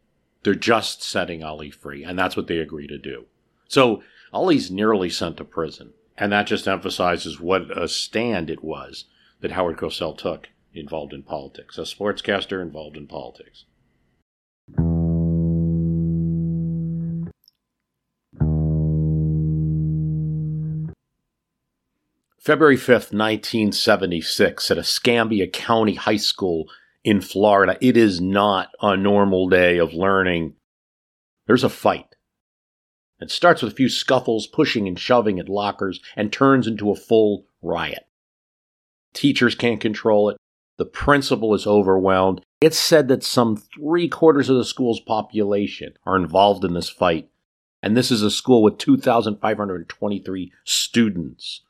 They're 0.42 0.54
just 0.54 1.02
setting 1.02 1.42
Ali 1.42 1.70
free, 1.70 2.04
and 2.04 2.18
that's 2.18 2.36
what 2.36 2.46
they 2.46 2.58
agree 2.58 2.86
to 2.86 2.98
do. 2.98 3.26
So 3.66 4.02
Ali's 4.32 4.70
nearly 4.70 5.10
sent 5.10 5.38
to 5.38 5.44
prison, 5.44 5.92
and 6.18 6.32
that 6.32 6.48
just 6.48 6.66
emphasizes 6.66 7.40
what 7.40 7.76
a 7.76 7.88
stand 7.88 8.50
it 8.50 8.62
was 8.62 9.04
that 9.40 9.52
Howard 9.52 9.76
Cosell 9.76 10.18
took 10.18 10.48
involved 10.74 11.12
in 11.12 11.22
politics, 11.22 11.78
a 11.78 11.82
sportscaster 11.82 12.60
involved 12.60 12.96
in 12.96 13.06
politics. 13.06 13.64
February 22.40 22.76
5th, 22.76 23.12
1976, 23.12 24.70
at 24.70 24.78
Escambia 24.78 25.46
County 25.46 25.94
High 25.94 26.16
School 26.16 26.66
in 27.04 27.20
Florida. 27.20 27.76
It 27.80 27.96
is 27.96 28.20
not 28.20 28.70
a 28.80 28.96
normal 28.96 29.48
day 29.48 29.78
of 29.78 29.92
learning. 29.92 30.54
There's 31.46 31.64
a 31.64 31.68
fight. 31.68 32.16
It 33.20 33.30
starts 33.30 33.62
with 33.62 33.72
a 33.72 33.76
few 33.76 33.88
scuffles, 33.88 34.46
pushing 34.46 34.86
and 34.86 34.98
shoving 34.98 35.38
at 35.38 35.48
lockers, 35.48 36.00
and 36.16 36.32
turns 36.32 36.66
into 36.66 36.90
a 36.90 36.96
full 36.96 37.46
riot. 37.62 38.06
Teachers 39.12 39.54
can't 39.54 39.80
control 39.80 40.30
it. 40.30 40.36
The 40.76 40.84
principal 40.84 41.54
is 41.54 41.66
overwhelmed. 41.66 42.40
It's 42.60 42.78
said 42.78 43.08
that 43.08 43.24
some 43.24 43.56
three 43.56 44.08
quarters 44.08 44.48
of 44.48 44.56
the 44.56 44.64
school's 44.64 45.00
population 45.00 45.94
are 46.06 46.16
involved 46.16 46.64
in 46.64 46.74
this 46.74 46.88
fight. 46.88 47.28
And 47.82 47.96
this 47.96 48.10
is 48.10 48.22
a 48.22 48.30
school 48.30 48.62
with 48.62 48.78
2,523 48.78 50.52
students. 50.64 51.62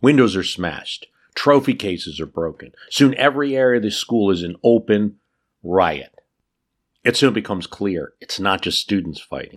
Windows 0.00 0.36
are 0.36 0.44
smashed. 0.44 1.06
Trophy 1.34 1.74
cases 1.74 2.20
are 2.20 2.26
broken. 2.26 2.72
Soon 2.90 3.14
every 3.14 3.56
area 3.56 3.78
of 3.78 3.82
the 3.82 3.90
school 3.90 4.30
is 4.30 4.42
an 4.42 4.56
open 4.62 5.16
riot. 5.62 6.14
It 7.04 7.16
soon 7.16 7.32
becomes 7.32 7.66
clear 7.66 8.12
it's 8.20 8.38
not 8.38 8.62
just 8.62 8.80
students 8.80 9.20
fighting. 9.20 9.56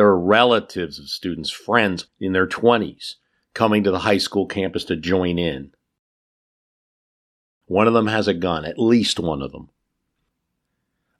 There 0.00 0.08
are 0.08 0.18
relatives 0.18 0.98
of 0.98 1.10
students, 1.10 1.50
friends 1.50 2.06
in 2.18 2.32
their 2.32 2.46
20s, 2.46 3.16
coming 3.52 3.84
to 3.84 3.90
the 3.90 3.98
high 3.98 4.16
school 4.16 4.46
campus 4.46 4.82
to 4.84 4.96
join 4.96 5.38
in. 5.38 5.72
One 7.66 7.86
of 7.86 7.92
them 7.92 8.06
has 8.06 8.26
a 8.26 8.32
gun, 8.32 8.64
at 8.64 8.78
least 8.78 9.20
one 9.20 9.42
of 9.42 9.52
them. 9.52 9.68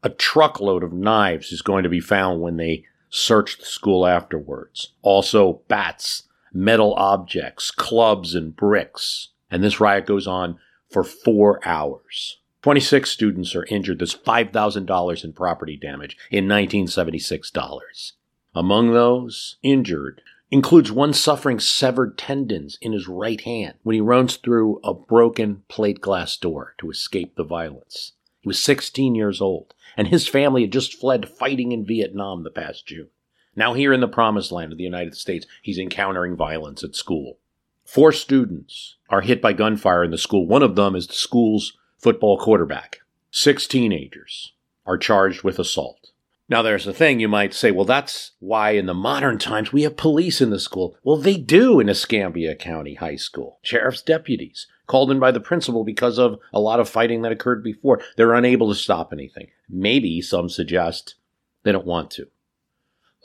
A 0.03 0.09
truckload 0.09 0.83
of 0.83 0.95
knives 0.95 1.53
is 1.53 1.61
going 1.61 1.83
to 1.83 1.91
be 1.91 2.01
found 2.01 2.41
when 2.41 2.57
they 2.57 2.87
search 3.11 3.59
the 3.59 3.67
school 3.67 4.07
afterwards. 4.07 4.95
Also, 5.03 5.61
bats 5.69 6.23
metal 6.51 6.95
objects, 6.95 7.71
clubs, 7.71 8.35
and 8.35 8.57
bricks. 8.57 9.29
And 9.51 9.63
this 9.63 9.79
riot 9.79 10.07
goes 10.07 10.27
on 10.27 10.59
for 10.89 11.05
four 11.05 11.61
hours. 11.69 12.39
26 12.63 13.11
students 13.11 13.55
are 13.55 13.67
injured. 13.67 13.99
There's 13.99 14.17
$5,000 14.17 15.25
in 15.25 15.33
property 15.35 15.77
damage 15.77 16.17
in 16.31 16.49
1976 16.49 17.51
dollars. 17.51 18.15
Among 18.55 18.93
those 18.93 19.57
injured 19.63 20.23
includes 20.51 20.91
one 20.91 21.13
suffering 21.13 21.61
severed 21.61 22.19
tendons 22.19 22.79
in 22.81 22.93
his 22.93 23.07
right 23.07 23.41
hand 23.41 23.75
when 23.83 23.95
he 23.95 24.01
runs 24.01 24.37
through 24.37 24.81
a 24.83 24.93
broken 24.93 25.63
plate 25.69 26.01
glass 26.01 26.37
door 26.37 26.75
to 26.79 26.91
escape 26.91 27.37
the 27.37 27.45
violence. 27.45 28.13
He 28.41 28.49
was 28.49 28.63
16 28.63 29.15
years 29.15 29.41
old, 29.41 29.75
and 29.97 30.09
his 30.09 30.27
family 30.27 30.63
had 30.63 30.73
just 30.73 30.99
fled 30.99 31.29
fighting 31.29 31.73
in 31.73 31.87
Vietnam 31.87 32.43
the 32.43 32.51
past 32.51 32.87
June. 32.87 33.09
Now, 33.55 33.75
here 33.75 33.93
in 33.93 34.01
the 34.01 34.09
promised 34.09 34.51
land 34.51 34.73
of 34.73 34.79
the 34.79 34.85
United 34.85 35.15
States, 35.15 35.47
he's 35.63 35.79
encountering 35.79 36.37
violence 36.37 36.83
at 36.83 36.97
school. 36.97 37.39
Four 37.85 38.13
students 38.13 38.97
are 39.09 39.21
hit 39.21 39.43
by 39.43 39.53
gunfire 39.53 40.05
in 40.05 40.11
the 40.11 40.19
school. 40.19 40.47
One 40.47 40.63
of 40.63 40.77
them 40.77 40.97
is 40.97 41.07
the 41.07 41.15
school's 41.15 41.77
football 41.99 42.39
quarterback. 42.39 43.01
Six 43.31 43.67
teenagers 43.67 44.53
are 44.87 44.97
charged 44.97 45.43
with 45.43 45.59
assault. 45.59 46.10
Now, 46.51 46.63
there's 46.63 46.89
a 46.89 46.93
thing 46.93 47.21
you 47.21 47.29
might 47.29 47.55
say, 47.55 47.71
well, 47.71 47.85
that's 47.85 48.33
why 48.41 48.73
in 48.73 48.87
the 48.87 48.95
modern 48.95 49.39
times 49.39 49.73
we 49.73 49.83
have 49.83 49.97
police 49.97 50.41
in 50.41 50.51
the 50.51 50.59
school. 50.59 50.97
Well, 51.05 51.17
they 51.17 51.37
do 51.37 51.79
in 51.79 51.89
Escambia 51.89 52.57
County 52.57 52.95
High 52.95 53.17
School. 53.17 53.61
Sheriff's 53.63 54.03
deputies 54.03 54.67
called 54.89 55.13
in 55.13 55.21
by 55.21 55.31
the 55.31 55.39
principal 55.39 55.85
because 55.85 56.19
of 56.19 56.41
a 56.53 56.59
lot 56.59 56.81
of 56.81 56.89
fighting 56.89 57.23
that 57.23 57.31
occurred 57.31 57.63
before. 57.63 58.03
They're 58.17 58.35
unable 58.35 58.69
to 58.69 58.75
stop 58.75 59.13
anything. 59.13 59.47
Maybe 59.69 60.21
some 60.21 60.49
suggest 60.49 61.15
they 61.63 61.71
don't 61.71 61.87
want 61.87 62.11
to. 62.13 62.27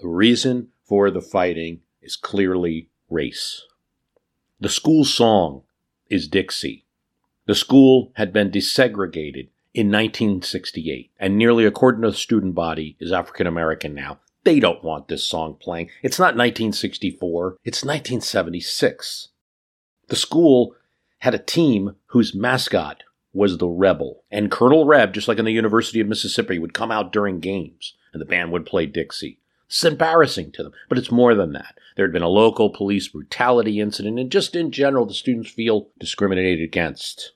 The 0.01 0.07
reason 0.07 0.67
for 0.83 1.09
the 1.09 1.21
fighting 1.21 1.79
is 2.03 2.15
clearly 2.15 2.89
race. 3.09 3.63
The 4.59 4.69
school 4.69 5.03
song 5.03 5.63
is 6.11 6.27
Dixie. 6.27 6.85
The 7.47 7.55
school 7.55 8.11
had 8.17 8.31
been 8.31 8.51
desegregated 8.51 9.49
in 9.75 9.87
1968, 9.87 11.11
and 11.19 11.37
nearly 11.37 11.65
a 11.65 11.71
quarter 11.71 11.97
of 12.05 12.13
the 12.13 12.17
student 12.17 12.55
body 12.55 12.95
is 13.01 13.11
African 13.11 13.45
American 13.45 13.93
now. 13.93 14.19
They 14.45 14.61
don't 14.61 14.83
want 14.85 15.09
this 15.09 15.27
song 15.27 15.57
playing. 15.59 15.89
It's 16.01 16.17
not 16.17 16.37
1964, 16.37 17.57
it's 17.65 17.83
1976. 17.83 19.29
The 20.07 20.15
school 20.15 20.75
had 21.19 21.35
a 21.35 21.39
team 21.39 21.97
whose 22.07 22.33
mascot 22.33 23.03
was 23.33 23.57
the 23.57 23.67
Rebel, 23.67 24.23
and 24.31 24.49
Colonel 24.49 24.85
Reb, 24.85 25.13
just 25.13 25.27
like 25.27 25.39
in 25.39 25.45
the 25.45 25.51
University 25.51 25.99
of 25.99 26.07
Mississippi, 26.07 26.57
would 26.57 26.73
come 26.73 26.91
out 26.91 27.11
during 27.11 27.41
games, 27.41 27.95
and 28.13 28.21
the 28.21 28.25
band 28.25 28.53
would 28.53 28.65
play 28.65 28.85
Dixie. 28.85 29.39
It's 29.67 29.83
embarrassing 29.83 30.53
to 30.53 30.63
them, 30.63 30.71
but 30.87 30.97
it's 30.97 31.11
more 31.11 31.35
than 31.35 31.51
that. 31.51 31.77
There 31.97 32.05
had 32.05 32.13
been 32.13 32.21
a 32.21 32.29
local 32.29 32.69
police 32.69 33.09
brutality 33.09 33.81
incident, 33.81 34.19
and 34.19 34.31
just 34.31 34.55
in 34.55 34.71
general, 34.71 35.05
the 35.05 35.13
students 35.13 35.49
feel 35.49 35.89
discriminated 35.99 36.63
against. 36.63 37.33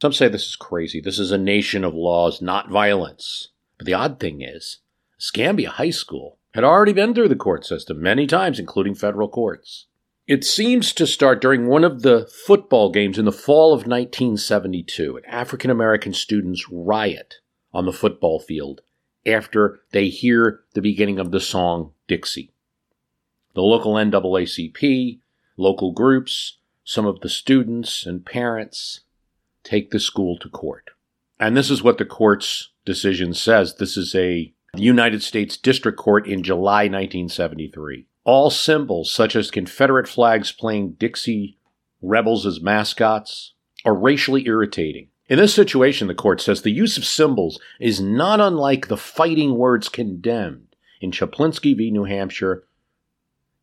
Some 0.00 0.12
say 0.14 0.28
this 0.28 0.46
is 0.46 0.56
crazy. 0.56 1.00
This 1.00 1.18
is 1.18 1.30
a 1.30 1.38
nation 1.38 1.84
of 1.84 1.94
laws, 1.94 2.40
not 2.40 2.70
violence. 2.70 3.48
But 3.76 3.86
the 3.86 3.94
odd 3.94 4.18
thing 4.18 4.40
is, 4.40 4.78
Scambia 5.18 5.68
High 5.68 5.90
School 5.90 6.38
had 6.54 6.64
already 6.64 6.94
been 6.94 7.14
through 7.14 7.28
the 7.28 7.36
court 7.36 7.66
system 7.66 8.00
many 8.00 8.26
times, 8.26 8.58
including 8.58 8.94
federal 8.94 9.28
courts. 9.28 9.86
It 10.26 10.44
seems 10.44 10.94
to 10.94 11.06
start 11.06 11.42
during 11.42 11.66
one 11.66 11.84
of 11.84 12.02
the 12.02 12.30
football 12.46 12.90
games 12.90 13.18
in 13.18 13.26
the 13.26 13.32
fall 13.32 13.74
of 13.74 13.86
1972. 13.86 15.18
An 15.18 15.24
African 15.26 15.70
American 15.70 16.14
students 16.14 16.64
riot 16.70 17.36
on 17.74 17.84
the 17.84 17.92
football 17.92 18.40
field 18.40 18.80
after 19.26 19.80
they 19.90 20.08
hear 20.08 20.60
the 20.72 20.80
beginning 20.80 21.18
of 21.18 21.30
the 21.30 21.40
song 21.40 21.92
Dixie. 22.08 22.52
The 23.54 23.62
local 23.62 23.94
NAACP, 23.94 25.20
local 25.58 25.92
groups, 25.92 26.58
some 26.84 27.06
of 27.06 27.20
the 27.20 27.28
students 27.28 28.06
and 28.06 28.24
parents 28.24 29.00
take 29.64 29.90
the 29.90 30.00
school 30.00 30.38
to 30.38 30.48
court. 30.48 30.90
And 31.38 31.56
this 31.56 31.70
is 31.70 31.82
what 31.82 31.98
the 31.98 32.04
court's 32.04 32.70
decision 32.84 33.34
says. 33.34 33.76
This 33.76 33.96
is 33.96 34.14
a 34.14 34.52
United 34.76 35.22
States 35.22 35.56
District 35.56 35.98
Court 35.98 36.26
in 36.26 36.42
July 36.42 36.82
1973. 36.82 38.06
All 38.24 38.50
symbols, 38.50 39.12
such 39.12 39.34
as 39.34 39.50
Confederate 39.50 40.08
flags 40.08 40.52
playing 40.52 40.92
Dixie 40.92 41.58
rebels 42.02 42.46
as 42.46 42.60
mascots, 42.60 43.54
are 43.84 43.94
racially 43.94 44.46
irritating 44.46 45.08
in 45.30 45.38
this 45.38 45.54
situation, 45.54 46.08
the 46.08 46.14
court 46.14 46.40
says 46.40 46.62
the 46.62 46.72
use 46.72 46.98
of 46.98 47.04
symbols 47.04 47.60
is 47.78 48.00
not 48.00 48.40
unlike 48.40 48.88
the 48.88 48.96
fighting 48.96 49.56
words 49.56 49.88
condemned 49.88 50.74
in 51.00 51.12
Chaplinsky 51.12 51.76
v. 51.76 51.92
New 51.92 52.02
Hampshire 52.02 52.64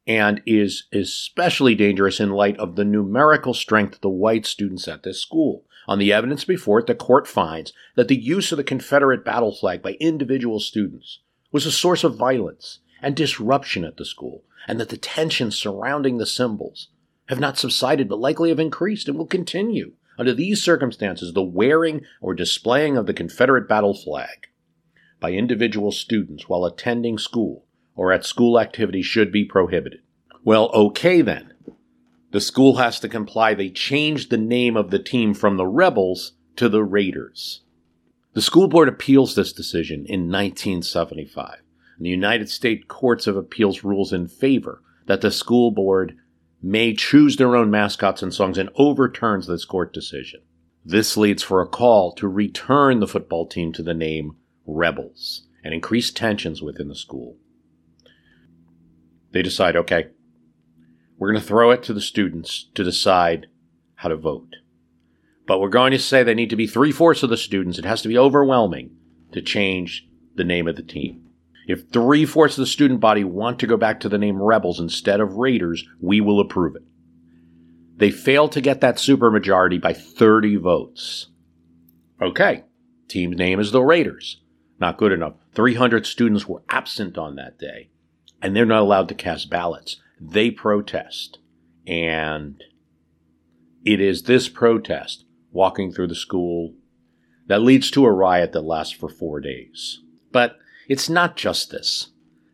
and 0.07 0.41
is 0.45 0.85
especially 0.93 1.75
dangerous 1.75 2.21
in 2.21 2.29
light 2.29 2.55
of 2.57 2.77
the 2.77 2.85
numerical 2.85 3.53
strength 3.53 3.95
of 3.95 4.01
the 4.01 4.09
white 4.09 4.45
students 4.45 4.87
at 4.87 5.03
this 5.03 5.21
school. 5.21 5.65
On 5.87 5.99
the 5.99 6.11
evidence 6.11 6.43
before 6.43 6.79
it, 6.79 6.87
the 6.87 6.95
court 6.95 7.27
finds 7.27 7.71
that 7.95 8.07
the 8.07 8.19
use 8.19 8.51
of 8.51 8.57
the 8.57 8.63
Confederate 8.63 9.23
battle 9.23 9.53
flag 9.53 9.81
by 9.81 9.93
individual 9.99 10.59
students 10.59 11.19
was 11.51 11.65
a 11.65 11.71
source 11.71 12.03
of 12.03 12.17
violence 12.17 12.79
and 13.01 13.15
disruption 13.15 13.85
at 13.85 13.97
the 13.97 14.05
school, 14.05 14.43
and 14.67 14.79
that 14.79 14.89
the 14.89 14.97
tensions 14.97 15.57
surrounding 15.57 16.17
the 16.17 16.25
symbols 16.25 16.89
have 17.29 17.39
not 17.39 17.57
subsided 17.57 18.09
but 18.09 18.19
likely 18.19 18.49
have 18.49 18.59
increased 18.59 19.07
and 19.07 19.17
will 19.17 19.25
continue 19.25 19.93
under 20.17 20.33
these 20.33 20.63
circumstances, 20.63 21.33
the 21.33 21.43
wearing 21.43 22.01
or 22.21 22.33
displaying 22.33 22.97
of 22.97 23.05
the 23.05 23.13
Confederate 23.13 23.69
battle 23.69 23.93
flag 23.93 24.47
by 25.19 25.31
individual 25.31 25.91
students 25.91 26.49
while 26.49 26.65
attending 26.65 27.17
school 27.17 27.65
or 27.95 28.11
at 28.11 28.25
school 28.25 28.59
activities 28.59 29.05
should 29.05 29.31
be 29.31 29.45
prohibited. 29.45 30.01
Well, 30.43 30.69
okay 30.73 31.21
then. 31.21 31.53
The 32.31 32.41
school 32.41 32.77
has 32.77 32.99
to 32.99 33.09
comply. 33.09 33.53
They 33.53 33.69
changed 33.69 34.29
the 34.29 34.37
name 34.37 34.75
of 34.75 34.91
the 34.91 34.99
team 34.99 35.33
from 35.33 35.57
the 35.57 35.67
Rebels 35.67 36.33
to 36.57 36.67
the 36.67 36.83
Raiders. 36.83 37.61
The 38.33 38.41
school 38.41 38.67
board 38.67 38.89
appeals 38.89 39.35
this 39.35 39.53
decision 39.53 40.05
in 40.05 40.29
1975. 40.29 41.61
And 41.97 42.05
the 42.05 42.09
United 42.09 42.49
States 42.49 42.83
Courts 42.87 43.27
of 43.27 43.37
Appeals 43.37 43.83
rules 43.83 44.13
in 44.13 44.27
favor 44.27 44.83
that 45.05 45.21
the 45.21 45.31
school 45.31 45.71
board 45.71 46.15
may 46.61 46.93
choose 46.93 47.37
their 47.37 47.55
own 47.55 47.71
mascots 47.71 48.21
and 48.21 48.33
songs 48.33 48.57
and 48.57 48.69
overturns 48.75 49.47
this 49.47 49.65
court 49.65 49.93
decision. 49.93 50.41
This 50.83 51.17
leads 51.17 51.43
for 51.43 51.61
a 51.61 51.67
call 51.67 52.13
to 52.13 52.27
return 52.27 52.99
the 52.99 53.07
football 53.07 53.47
team 53.47 53.73
to 53.73 53.83
the 53.83 53.93
name 53.93 54.35
Rebels 54.65 55.47
and 55.63 55.73
increase 55.73 56.11
tensions 56.11 56.61
within 56.61 56.87
the 56.87 56.95
school. 56.95 57.37
They 59.31 59.41
decide, 59.41 59.75
okay, 59.75 60.07
we're 61.17 61.31
going 61.31 61.41
to 61.41 61.47
throw 61.47 61.71
it 61.71 61.83
to 61.83 61.93
the 61.93 62.01
students 62.01 62.67
to 62.75 62.83
decide 62.83 63.47
how 63.95 64.09
to 64.09 64.15
vote. 64.15 64.55
But 65.47 65.59
we're 65.59 65.69
going 65.69 65.91
to 65.91 65.99
say 65.99 66.23
they 66.23 66.33
need 66.33 66.49
to 66.49 66.55
be 66.55 66.67
three 66.67 66.91
fourths 66.91 67.23
of 67.23 67.29
the 67.29 67.37
students. 67.37 67.79
It 67.79 67.85
has 67.85 68.01
to 68.01 68.07
be 68.07 68.17
overwhelming 68.17 68.91
to 69.31 69.41
change 69.41 70.07
the 70.35 70.43
name 70.43 70.67
of 70.67 70.75
the 70.75 70.83
team. 70.83 71.29
If 71.67 71.89
three 71.89 72.25
fourths 72.25 72.57
of 72.57 72.61
the 72.61 72.67
student 72.67 72.99
body 72.99 73.23
want 73.23 73.59
to 73.59 73.67
go 73.67 73.77
back 73.77 73.99
to 74.01 74.09
the 74.09 74.17
name 74.17 74.41
Rebels 74.41 74.79
instead 74.79 75.19
of 75.19 75.35
Raiders, 75.35 75.85
we 75.99 76.21
will 76.21 76.39
approve 76.39 76.75
it. 76.75 76.83
They 77.97 78.11
failed 78.11 78.51
to 78.53 78.61
get 78.61 78.79
that 78.81 78.97
supermajority 78.97 79.81
by 79.81 79.93
30 79.93 80.57
votes. 80.57 81.27
Okay, 82.21 82.63
team's 83.07 83.37
name 83.37 83.59
is 83.59 83.71
the 83.71 83.81
Raiders. 83.81 84.41
Not 84.79 84.97
good 84.97 85.11
enough. 85.11 85.33
300 85.55 86.05
students 86.05 86.47
were 86.47 86.61
absent 86.69 87.17
on 87.17 87.35
that 87.35 87.57
day, 87.57 87.89
and 88.41 88.55
they're 88.55 88.65
not 88.65 88.83
allowed 88.83 89.09
to 89.09 89.15
cast 89.15 89.49
ballots. 89.49 89.97
They 90.19 90.51
protest. 90.51 91.39
And 91.85 92.63
it 93.85 94.01
is 94.01 94.23
this 94.23 94.49
protest 94.49 95.25
walking 95.51 95.91
through 95.91 96.07
the 96.07 96.15
school 96.15 96.73
that 97.47 97.61
leads 97.61 97.89
to 97.91 98.05
a 98.05 98.11
riot 98.11 98.51
that 98.51 98.61
lasts 98.61 98.93
for 98.93 99.09
four 99.09 99.39
days. 99.39 100.01
But 100.31 100.57
it's 100.87 101.09
not 101.09 101.37
just 101.37 101.71
this. 101.71 102.09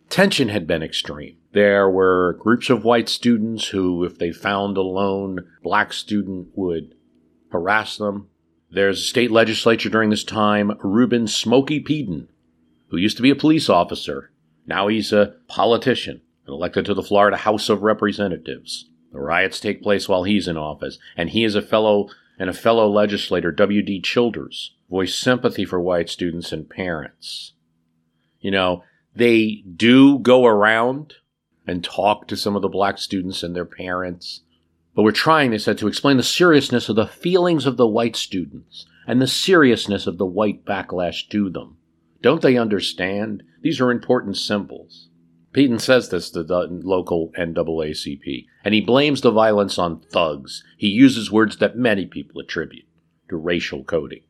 Tension 0.09 0.49
had 0.49 0.67
been 0.67 0.83
extreme. 0.83 1.37
There 1.53 1.89
were 1.89 2.37
groups 2.39 2.69
of 2.69 2.83
white 2.83 3.09
students 3.09 3.67
who, 3.69 4.03
if 4.03 4.17
they 4.19 4.31
found 4.31 4.77
a 4.77 4.81
lone 4.81 5.39
black 5.63 5.93
student, 5.93 6.49
would 6.55 6.95
harass 7.51 7.97
them. 7.97 8.27
There's 8.69 8.99
a 8.99 9.03
state 9.03 9.31
legislature 9.31 9.89
during 9.89 10.09
this 10.09 10.23
time, 10.23 10.77
Reuben 10.83 11.27
Smokey 11.27 11.79
Peden, 11.79 12.27
who 12.89 12.97
used 12.97 13.17
to 13.17 13.23
be 13.23 13.29
a 13.29 13.35
police 13.35 13.69
officer. 13.69 14.31
Now 14.65 14.87
he's 14.87 15.11
a 15.11 15.35
politician 15.47 16.21
and 16.45 16.53
elected 16.53 16.85
to 16.85 16.93
the 16.93 17.03
Florida 17.03 17.37
House 17.37 17.69
of 17.69 17.83
Representatives. 17.83 18.89
The 19.11 19.19
riots 19.19 19.59
take 19.59 19.83
place 19.83 20.09
while 20.09 20.23
he's 20.23 20.47
in 20.47 20.57
office, 20.57 20.97
and 21.15 21.29
he 21.29 21.43
is 21.43 21.55
a 21.55 21.61
fellow 21.61 22.09
and 22.39 22.49
a 22.49 22.53
fellow 22.53 22.89
legislator, 22.89 23.51
W.D. 23.51 24.01
Childers, 24.01 24.75
voiced 24.89 25.19
sympathy 25.19 25.65
for 25.65 25.79
white 25.79 26.09
students 26.09 26.51
and 26.51 26.69
parents. 26.69 27.53
You 28.41 28.51
know, 28.51 28.83
they 29.15 29.63
do 29.75 30.19
go 30.19 30.45
around 30.45 31.15
and 31.67 31.83
talk 31.83 32.27
to 32.27 32.35
some 32.35 32.55
of 32.55 32.61
the 32.61 32.67
black 32.67 32.97
students 32.97 33.43
and 33.43 33.55
their 33.55 33.65
parents. 33.65 34.41
But 34.95 35.03
we're 35.03 35.11
trying, 35.11 35.51
they 35.51 35.57
said, 35.57 35.77
to 35.77 35.87
explain 35.87 36.17
the 36.17 36.23
seriousness 36.23 36.89
of 36.89 36.95
the 36.95 37.07
feelings 37.07 37.65
of 37.65 37.77
the 37.77 37.87
white 37.87 38.15
students 38.15 38.85
and 39.07 39.21
the 39.21 39.27
seriousness 39.27 40.07
of 40.07 40.17
the 40.17 40.25
white 40.25 40.65
backlash 40.65 41.29
to 41.29 41.49
them. 41.49 41.77
Don't 42.21 42.41
they 42.41 42.57
understand? 42.57 43.43
These 43.61 43.79
are 43.81 43.91
important 43.91 44.37
symbols. 44.37 45.09
Peden 45.53 45.79
says 45.79 46.09
this 46.09 46.29
to 46.31 46.43
the 46.43 46.67
local 46.83 47.31
NAACP, 47.37 48.45
and 48.63 48.73
he 48.73 48.81
blames 48.81 49.21
the 49.21 49.31
violence 49.31 49.77
on 49.77 49.99
thugs. 49.99 50.63
He 50.77 50.87
uses 50.87 51.31
words 51.31 51.57
that 51.57 51.77
many 51.77 52.05
people 52.05 52.41
attribute 52.41 52.85
to 53.29 53.37
racial 53.37 53.83
coding. 53.83 54.23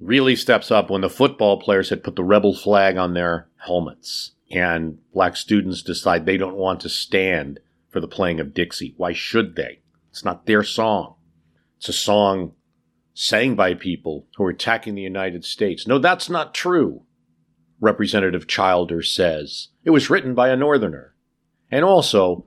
Really 0.00 0.34
steps 0.34 0.70
up 0.70 0.88
when 0.88 1.02
the 1.02 1.10
football 1.10 1.60
players 1.60 1.90
had 1.90 2.02
put 2.02 2.16
the 2.16 2.24
rebel 2.24 2.54
flag 2.54 2.96
on 2.96 3.12
their 3.12 3.48
helmets 3.58 4.32
and 4.50 4.98
black 5.12 5.36
students 5.36 5.82
decide 5.82 6.26
they 6.26 6.36
don't 6.36 6.56
want 6.56 6.80
to 6.80 6.88
stand 6.88 7.60
for 7.88 8.00
the 8.00 8.08
playing 8.08 8.40
of 8.40 8.54
Dixie. 8.54 8.94
Why 8.96 9.12
should 9.12 9.56
they? 9.56 9.80
It's 10.10 10.24
not 10.24 10.46
their 10.46 10.64
song. 10.64 11.14
It's 11.78 11.88
a 11.88 11.92
song 11.92 12.52
sang 13.14 13.54
by 13.54 13.74
people 13.74 14.26
who 14.36 14.44
are 14.44 14.50
attacking 14.50 14.94
the 14.94 15.02
United 15.02 15.44
States. 15.44 15.86
No, 15.86 15.98
that's 15.98 16.28
not 16.28 16.54
true, 16.54 17.02
Representative 17.80 18.46
Childers 18.46 19.12
says. 19.12 19.68
It 19.84 19.90
was 19.90 20.10
written 20.10 20.34
by 20.34 20.50
a 20.50 20.56
Northerner. 20.56 21.14
And 21.70 21.84
also, 21.84 22.44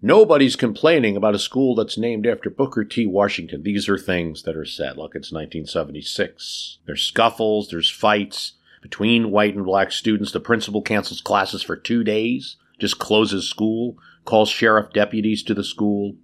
nobody's 0.00 0.56
complaining 0.56 1.16
about 1.16 1.34
a 1.34 1.38
school 1.38 1.74
that's 1.74 1.96
named 1.96 2.26
after 2.26 2.50
Booker 2.50 2.84
T. 2.84 3.06
Washington. 3.06 3.62
These 3.62 3.88
are 3.88 3.98
things 3.98 4.42
that 4.42 4.56
are 4.56 4.64
said. 4.64 4.96
Look, 4.96 5.14
it's 5.14 5.32
1976. 5.32 6.78
There's 6.86 7.02
scuffles, 7.02 7.68
there's 7.68 7.90
fights, 7.90 8.54
between 8.82 9.30
white 9.30 9.54
and 9.54 9.64
black 9.64 9.92
students. 9.92 10.32
The 10.32 10.40
principal 10.40 10.82
cancels 10.82 11.20
classes 11.20 11.62
for 11.62 11.76
two 11.76 12.02
days, 12.02 12.56
just 12.78 12.98
closes 12.98 13.48
school, 13.48 13.96
calls 14.24 14.50
sheriff 14.50 14.92
deputies 14.92 15.42
to 15.44 15.54
the 15.54 15.64
school. 15.64 16.16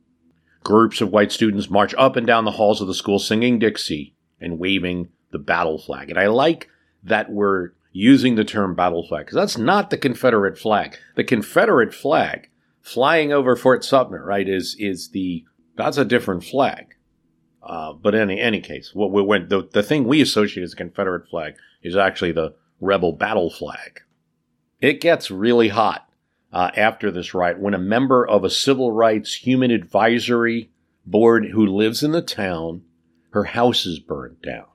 Groups 0.64 1.00
of 1.00 1.12
white 1.12 1.30
students 1.30 1.70
march 1.70 1.94
up 1.96 2.16
and 2.16 2.26
down 2.26 2.44
the 2.44 2.50
halls 2.52 2.80
of 2.80 2.88
the 2.88 2.94
school 2.94 3.20
singing 3.20 3.58
Dixie 3.58 4.14
and 4.40 4.58
waving 4.58 5.08
the 5.30 5.38
battle 5.38 5.78
flag. 5.78 6.10
And 6.10 6.18
I 6.18 6.26
like 6.26 6.68
that 7.04 7.30
we're 7.30 7.70
using 7.98 8.36
the 8.36 8.44
term 8.44 8.76
battle 8.76 9.04
flag 9.04 9.26
because 9.26 9.34
that's 9.34 9.58
not 9.58 9.90
the 9.90 9.98
Confederate 9.98 10.56
flag. 10.56 10.96
The 11.16 11.24
Confederate 11.24 11.92
flag 11.92 12.48
flying 12.80 13.32
over 13.32 13.56
Fort 13.56 13.84
Sumter, 13.84 14.24
right, 14.24 14.48
is 14.48 14.76
is 14.78 15.10
the 15.10 15.44
that's 15.76 15.98
a 15.98 16.04
different 16.04 16.44
flag. 16.44 16.94
Uh, 17.60 17.92
but 17.92 18.14
in 18.14 18.30
any, 18.30 18.40
any 18.40 18.60
case, 18.60 18.94
what 18.94 19.10
we 19.10 19.20
went 19.20 19.48
the, 19.48 19.68
the 19.72 19.82
thing 19.82 20.04
we 20.04 20.20
associate 20.20 20.62
as 20.62 20.74
a 20.74 20.76
Confederate 20.76 21.28
flag 21.28 21.54
is 21.82 21.96
actually 21.96 22.30
the 22.30 22.54
rebel 22.80 23.12
battle 23.12 23.50
flag. 23.50 24.00
It 24.80 25.00
gets 25.00 25.30
really 25.30 25.68
hot 25.68 26.08
uh, 26.52 26.70
after 26.76 27.10
this 27.10 27.34
riot 27.34 27.58
when 27.58 27.74
a 27.74 27.78
member 27.78 28.24
of 28.24 28.44
a 28.44 28.50
civil 28.50 28.92
rights 28.92 29.34
human 29.34 29.72
advisory 29.72 30.70
board 31.04 31.46
who 31.46 31.66
lives 31.66 32.04
in 32.04 32.12
the 32.12 32.22
town, 32.22 32.82
her 33.30 33.44
house 33.44 33.86
is 33.86 33.98
burned 33.98 34.40
down. 34.40 34.66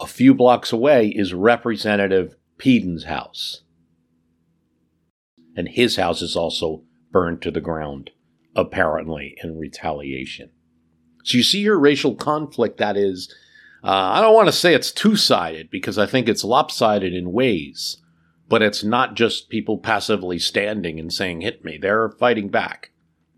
A 0.00 0.06
few 0.06 0.32
blocks 0.32 0.72
away 0.72 1.08
is 1.08 1.34
Representative 1.34 2.36
Peden's 2.58 3.04
house. 3.04 3.62
And 5.56 5.68
his 5.68 5.96
house 5.96 6.22
is 6.22 6.36
also 6.36 6.84
burned 7.10 7.42
to 7.42 7.50
the 7.50 7.60
ground, 7.60 8.10
apparently 8.54 9.36
in 9.42 9.58
retaliation. 9.58 10.50
So 11.24 11.36
you 11.36 11.42
see 11.42 11.60
your 11.60 11.78
racial 11.78 12.14
conflict 12.14 12.78
that 12.78 12.96
is 12.96 13.34
uh, 13.82 13.90
I 13.90 14.20
don't 14.20 14.34
want 14.34 14.48
to 14.48 14.52
say 14.52 14.74
it's 14.74 14.90
two 14.90 15.16
sided 15.16 15.70
because 15.70 15.98
I 15.98 16.06
think 16.06 16.28
it's 16.28 16.44
lopsided 16.44 17.14
in 17.14 17.32
ways, 17.32 17.98
but 18.48 18.62
it's 18.62 18.82
not 18.82 19.14
just 19.14 19.50
people 19.50 19.78
passively 19.78 20.38
standing 20.38 20.98
and 20.98 21.12
saying, 21.12 21.42
hit 21.42 21.64
me. 21.64 21.78
They're 21.80 22.10
fighting 22.10 22.48
back. 22.48 22.90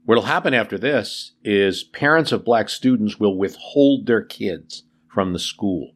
What'll 0.04 0.24
happen 0.24 0.54
after 0.54 0.78
this 0.78 1.34
is 1.44 1.84
parents 1.84 2.32
of 2.32 2.44
black 2.44 2.68
students 2.68 3.20
will 3.20 3.36
withhold 3.36 4.06
their 4.06 4.22
kids 4.22 4.84
from 5.08 5.32
the 5.32 5.38
school. 5.38 5.92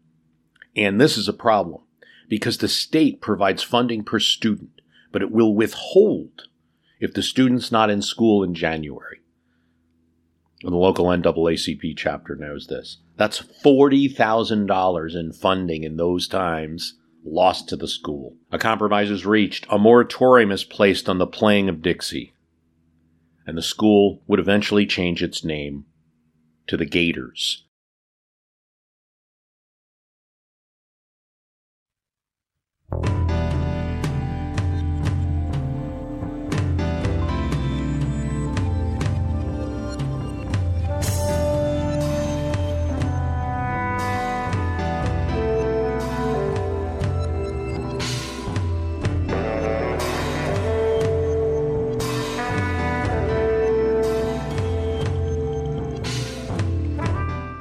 And 0.76 1.00
this 1.00 1.16
is 1.16 1.28
a 1.28 1.32
problem 1.32 1.82
because 2.28 2.58
the 2.58 2.68
state 2.68 3.20
provides 3.20 3.62
funding 3.62 4.04
per 4.04 4.18
student, 4.18 4.80
but 5.12 5.22
it 5.22 5.30
will 5.30 5.54
withhold 5.54 6.48
if 7.00 7.12
the 7.12 7.22
student's 7.22 7.70
not 7.70 7.90
in 7.90 8.02
school 8.02 8.42
in 8.42 8.54
January. 8.54 9.20
And 10.62 10.72
the 10.72 10.78
local 10.78 11.06
NAACP 11.06 11.94
chapter 11.96 12.34
knows 12.34 12.66
this. 12.66 12.98
That's 13.16 13.42
$40,000 13.64 15.14
in 15.14 15.32
funding 15.32 15.84
in 15.84 15.96
those 15.96 16.26
times 16.26 16.94
lost 17.24 17.68
to 17.68 17.76
the 17.76 17.88
school. 17.88 18.36
A 18.50 18.58
compromise 18.58 19.10
is 19.10 19.26
reached. 19.26 19.66
A 19.70 19.78
moratorium 19.78 20.50
is 20.50 20.64
placed 20.64 21.08
on 21.08 21.18
the 21.18 21.26
playing 21.26 21.68
of 21.68 21.82
Dixie. 21.82 22.34
And 23.46 23.58
the 23.58 23.62
school 23.62 24.22
would 24.26 24.40
eventually 24.40 24.86
change 24.86 25.22
its 25.22 25.44
name 25.44 25.84
to 26.66 26.76
the 26.76 26.86
Gators. 26.86 27.64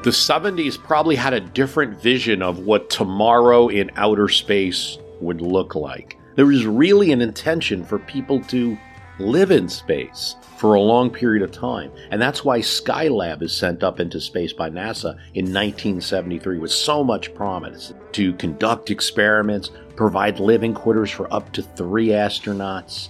The 0.04 0.10
70s 0.10 0.78
probably 0.78 1.16
had 1.16 1.34
a 1.34 1.40
different 1.40 1.98
vision 1.98 2.42
of 2.42 2.60
what 2.60 2.90
tomorrow 2.90 3.70
in 3.70 3.90
outer 3.96 4.28
space 4.28 4.98
would 5.24 5.42
look 5.42 5.76
like. 5.76 6.18
There 6.36 6.46
was 6.46 6.66
really 6.66 7.12
an 7.12 7.22
intention 7.22 7.84
for 7.84 8.00
people 8.00 8.42
to 8.46 8.78
live 9.20 9.52
in 9.52 9.70
space 9.70 10.36
for 10.58 10.74
a 10.74 10.82
long 10.82 11.10
period 11.10 11.44
of 11.44 11.52
time. 11.52 11.92
And 12.10 12.22
that's 12.22 12.44
why 12.44 12.60
Skylab 12.60 13.42
is 13.42 13.56
sent 13.56 13.84
up 13.84 14.00
into 14.00 14.20
space 14.20 14.54
by 14.54 14.70
NASA 14.70 15.16
in 15.34 15.46
1973 15.46 16.58
with 16.58 16.72
so 16.72 17.04
much 17.04 17.34
promise 17.36 17.94
to 18.14 18.34
conduct 18.36 18.90
experiments, 18.90 19.72
provide 19.96 20.40
living 20.40 20.74
quarters 20.74 21.12
for 21.12 21.32
up 21.34 21.52
to 21.54 21.62
three 21.62 22.08
astronauts. 22.08 23.10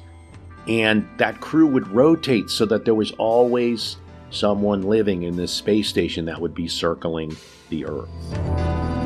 And 0.68 1.08
that 1.18 1.42
crew 1.42 1.68
would 1.68 1.88
rotate 1.90 2.50
so 2.50 2.66
that 2.66 2.86
there 2.86 2.96
was 2.96 3.12
always 3.14 3.98
someone 4.30 4.82
living 4.82 5.24
in 5.24 5.36
this 5.36 5.52
space 5.52 5.88
station 5.88 6.26
that 6.26 6.42
would 6.42 6.56
be 6.56 6.68
circling 6.68 7.36
the 7.70 7.86
Earth. 7.86 9.03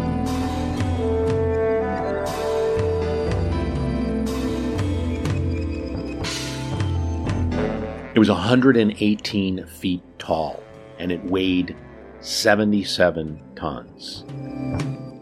It 8.18 8.20
was 8.20 8.32
118 8.32 9.68
feet 9.68 10.01
tall 10.18 10.63
and 10.97 11.11
it 11.11 11.24
weighed 11.24 11.76
77 12.20 13.39
tons. 13.55 14.26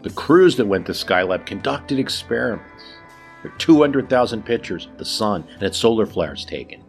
The 0.00 0.08
crews 0.14 0.56
that 0.56 0.64
went 0.64 0.86
to 0.86 0.92
Skylab 0.92 1.44
conducted 1.44 1.98
experiments. 1.98 2.84
There 3.42 3.52
were 3.52 3.58
200,000 3.58 4.46
pictures 4.46 4.86
of 4.86 4.96
the 4.96 5.04
sun 5.04 5.46
and 5.52 5.64
its 5.64 5.76
solar 5.76 6.06
flares 6.06 6.46
taken. 6.46 6.82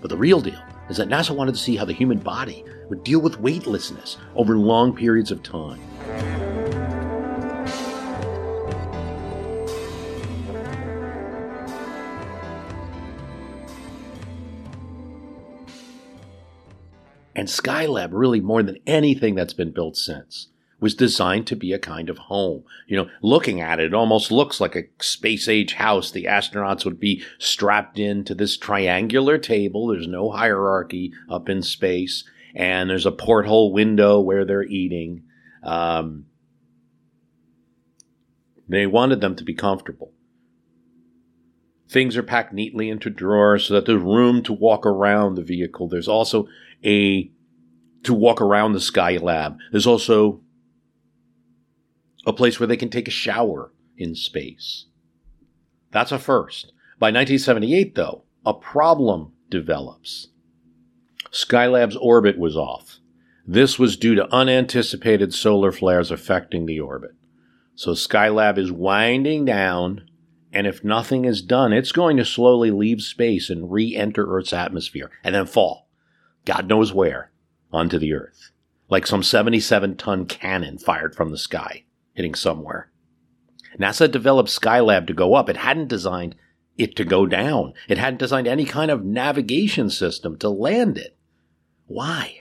But 0.00 0.10
the 0.10 0.16
real 0.16 0.40
deal 0.40 0.62
is 0.90 0.98
that 0.98 1.08
NASA 1.08 1.34
wanted 1.34 1.56
to 1.56 1.60
see 1.60 1.74
how 1.74 1.86
the 1.86 1.92
human 1.92 2.20
body 2.20 2.64
would 2.88 3.02
deal 3.02 3.20
with 3.20 3.40
weightlessness 3.40 4.16
over 4.36 4.56
long 4.56 4.94
periods 4.94 5.32
of 5.32 5.42
time. 5.42 5.80
And 17.38 17.46
Skylab, 17.46 18.08
really 18.10 18.40
more 18.40 18.64
than 18.64 18.78
anything 18.84 19.36
that's 19.36 19.52
been 19.52 19.70
built 19.70 19.96
since, 19.96 20.48
was 20.80 20.96
designed 20.96 21.46
to 21.46 21.54
be 21.54 21.72
a 21.72 21.78
kind 21.78 22.10
of 22.10 22.18
home. 22.18 22.64
You 22.88 22.96
know, 22.96 23.10
looking 23.22 23.60
at 23.60 23.78
it, 23.78 23.84
it 23.84 23.94
almost 23.94 24.32
looks 24.32 24.60
like 24.60 24.74
a 24.74 24.88
space 24.98 25.46
age 25.46 25.74
house. 25.74 26.10
The 26.10 26.24
astronauts 26.24 26.84
would 26.84 26.98
be 26.98 27.22
strapped 27.38 27.96
into 27.96 28.34
this 28.34 28.56
triangular 28.56 29.38
table. 29.38 29.86
There's 29.86 30.08
no 30.08 30.32
hierarchy 30.32 31.12
up 31.30 31.48
in 31.48 31.62
space. 31.62 32.24
And 32.56 32.90
there's 32.90 33.06
a 33.06 33.12
porthole 33.12 33.72
window 33.72 34.18
where 34.18 34.44
they're 34.44 34.64
eating. 34.64 35.22
Um, 35.62 36.24
they 38.68 38.88
wanted 38.88 39.20
them 39.20 39.36
to 39.36 39.44
be 39.44 39.54
comfortable. 39.54 40.12
Things 41.88 42.16
are 42.16 42.22
packed 42.24 42.52
neatly 42.52 42.90
into 42.90 43.10
drawers 43.10 43.66
so 43.66 43.74
that 43.74 43.86
there's 43.86 44.02
room 44.02 44.42
to 44.42 44.52
walk 44.52 44.84
around 44.84 45.36
the 45.36 45.42
vehicle. 45.42 45.88
There's 45.88 46.08
also 46.08 46.48
a 46.84 47.30
to 48.04 48.14
walk 48.14 48.40
around 48.40 48.72
the 48.72 48.78
Skylab. 48.78 49.58
There's 49.72 49.86
also 49.86 50.40
a 52.26 52.32
place 52.32 52.60
where 52.60 52.66
they 52.66 52.76
can 52.76 52.90
take 52.90 53.08
a 53.08 53.12
shower 53.12 53.72
in 53.96 54.14
space. 54.14 54.86
That's 55.90 56.12
a 56.12 56.18
first. 56.18 56.72
By 56.98 57.08
1978, 57.08 57.94
though, 57.94 58.24
a 58.44 58.54
problem 58.54 59.32
develops. 59.50 60.28
Skylab's 61.30 61.96
orbit 61.96 62.38
was 62.38 62.56
off. 62.56 62.98
This 63.46 63.78
was 63.78 63.96
due 63.96 64.14
to 64.14 64.32
unanticipated 64.34 65.32
solar 65.32 65.72
flares 65.72 66.10
affecting 66.10 66.66
the 66.66 66.80
orbit. 66.80 67.12
So 67.74 67.92
Skylab 67.92 68.58
is 68.58 68.72
winding 68.72 69.44
down, 69.44 70.08
and 70.52 70.66
if 70.66 70.84
nothing 70.84 71.24
is 71.24 71.40
done, 71.40 71.72
it's 71.72 71.92
going 71.92 72.16
to 72.18 72.24
slowly 72.24 72.70
leave 72.70 73.00
space 73.00 73.48
and 73.48 73.70
re 73.70 73.94
enter 73.94 74.26
Earth's 74.26 74.52
atmosphere 74.52 75.10
and 75.24 75.34
then 75.34 75.46
fall. 75.46 75.87
God 76.48 76.66
knows 76.66 76.94
where, 76.94 77.30
onto 77.70 77.98
the 77.98 78.14
earth, 78.14 78.52
like 78.88 79.06
some 79.06 79.22
77 79.22 79.96
ton 79.96 80.24
cannon 80.24 80.78
fired 80.78 81.14
from 81.14 81.30
the 81.30 81.36
sky, 81.36 81.84
hitting 82.14 82.34
somewhere. 82.34 82.90
NASA 83.78 84.10
developed 84.10 84.48
Skylab 84.48 85.06
to 85.08 85.12
go 85.12 85.34
up. 85.34 85.50
It 85.50 85.58
hadn't 85.58 85.88
designed 85.88 86.36
it 86.78 86.96
to 86.96 87.04
go 87.04 87.26
down. 87.26 87.74
It 87.86 87.98
hadn't 87.98 88.20
designed 88.20 88.48
any 88.48 88.64
kind 88.64 88.90
of 88.90 89.04
navigation 89.04 89.90
system 89.90 90.38
to 90.38 90.48
land 90.48 90.96
it. 90.96 91.18
Why? 91.86 92.38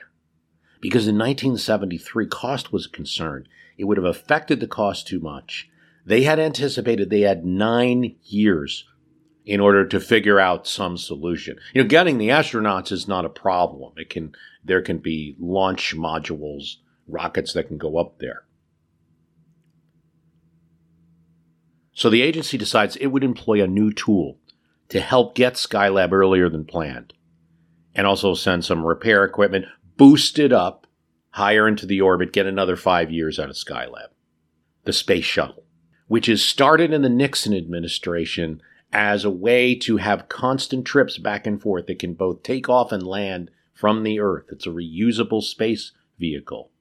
Because 0.80 1.06
in 1.06 1.18
1973, 1.18 2.28
cost 2.28 2.72
was 2.72 2.86
a 2.86 2.90
concern. 2.90 3.46
It 3.78 3.84
would 3.84 3.98
have 3.98 4.06
affected 4.06 4.62
the 4.62 4.68
cost 4.68 5.06
too 5.06 5.20
much. 5.20 5.70
They 6.06 6.24
had 6.24 6.40
anticipated 6.40 7.10
they 7.10 7.22
had 7.22 7.46
nine 7.46 8.16
years 8.24 8.86
in 9.48 9.62
order 9.62 9.88
to 9.88 10.00
figure 10.02 10.42
out 10.42 10.68
some 10.68 10.98
solution. 10.98 11.58
You 11.74 11.82
know, 11.82 11.88
getting 11.88 12.18
the 12.18 12.28
astronauts 12.28 12.92
is 12.92 13.08
not 13.08 13.24
a 13.24 13.30
problem. 13.30 13.94
It 13.96 14.10
can 14.10 14.36
there 14.64 14.82
can 14.82 14.98
be 14.98 15.38
launch 15.40 15.96
modules, 15.96 16.76
rockets 17.08 17.54
that 17.54 17.70
can 17.70 17.78
go 17.78 17.98
up 17.98 18.20
there. 18.20 18.44
So 21.94 22.10
the 22.10 22.22
agency 22.22 22.58
decides 22.58 22.98
it 22.98 23.08
would 23.08 23.24
employ 23.24 23.64
a 23.64 23.68
new 23.68 23.94
tool 23.94 24.38
to 24.90 25.00
help 25.00 25.34
get 25.34 25.54
Skylab 25.54 26.12
earlier 26.12 26.50
than 26.50 26.66
planned 26.66 27.14
and 27.96 28.06
also 28.06 28.34
send 28.34 28.66
some 28.66 28.86
repair 28.86 29.24
equipment, 29.24 29.66
boost 29.96 30.38
it 30.38 30.52
up 30.52 30.86
higher 31.32 31.68
into 31.68 31.86
the 31.86 32.02
orbit, 32.02 32.34
get 32.34 32.46
another 32.46 32.76
5 32.76 33.12
years 33.12 33.40
out 33.40 33.50
of 33.50 33.56
Skylab. 33.56 34.10
The 34.84 34.94
space 34.94 35.26
shuttle, 35.26 35.64
which 36.08 36.28
is 36.28 36.44
started 36.44 36.92
in 36.92 37.02
the 37.02 37.10
Nixon 37.10 37.54
administration 37.56 38.62
as 38.92 39.26
a 39.26 39.30
way 39.30 39.76
to 39.76 39.98
have 39.98 40.30
constant 40.30 40.86
trips 40.86 41.18
back 41.18 41.46
and 41.46 41.62
forth 41.62 41.88
that 41.88 42.00
can 42.00 42.14
both 42.14 42.44
take 42.44 42.70
off 42.70 42.92
and 42.92 43.04
land 43.04 43.52
from 43.74 44.04
the 44.04 44.20
Earth. 44.20 44.46
It's 44.50 44.66
a 44.66 44.72
reusable 44.72 45.44
space 45.44 45.92
vehicle. 46.18 46.72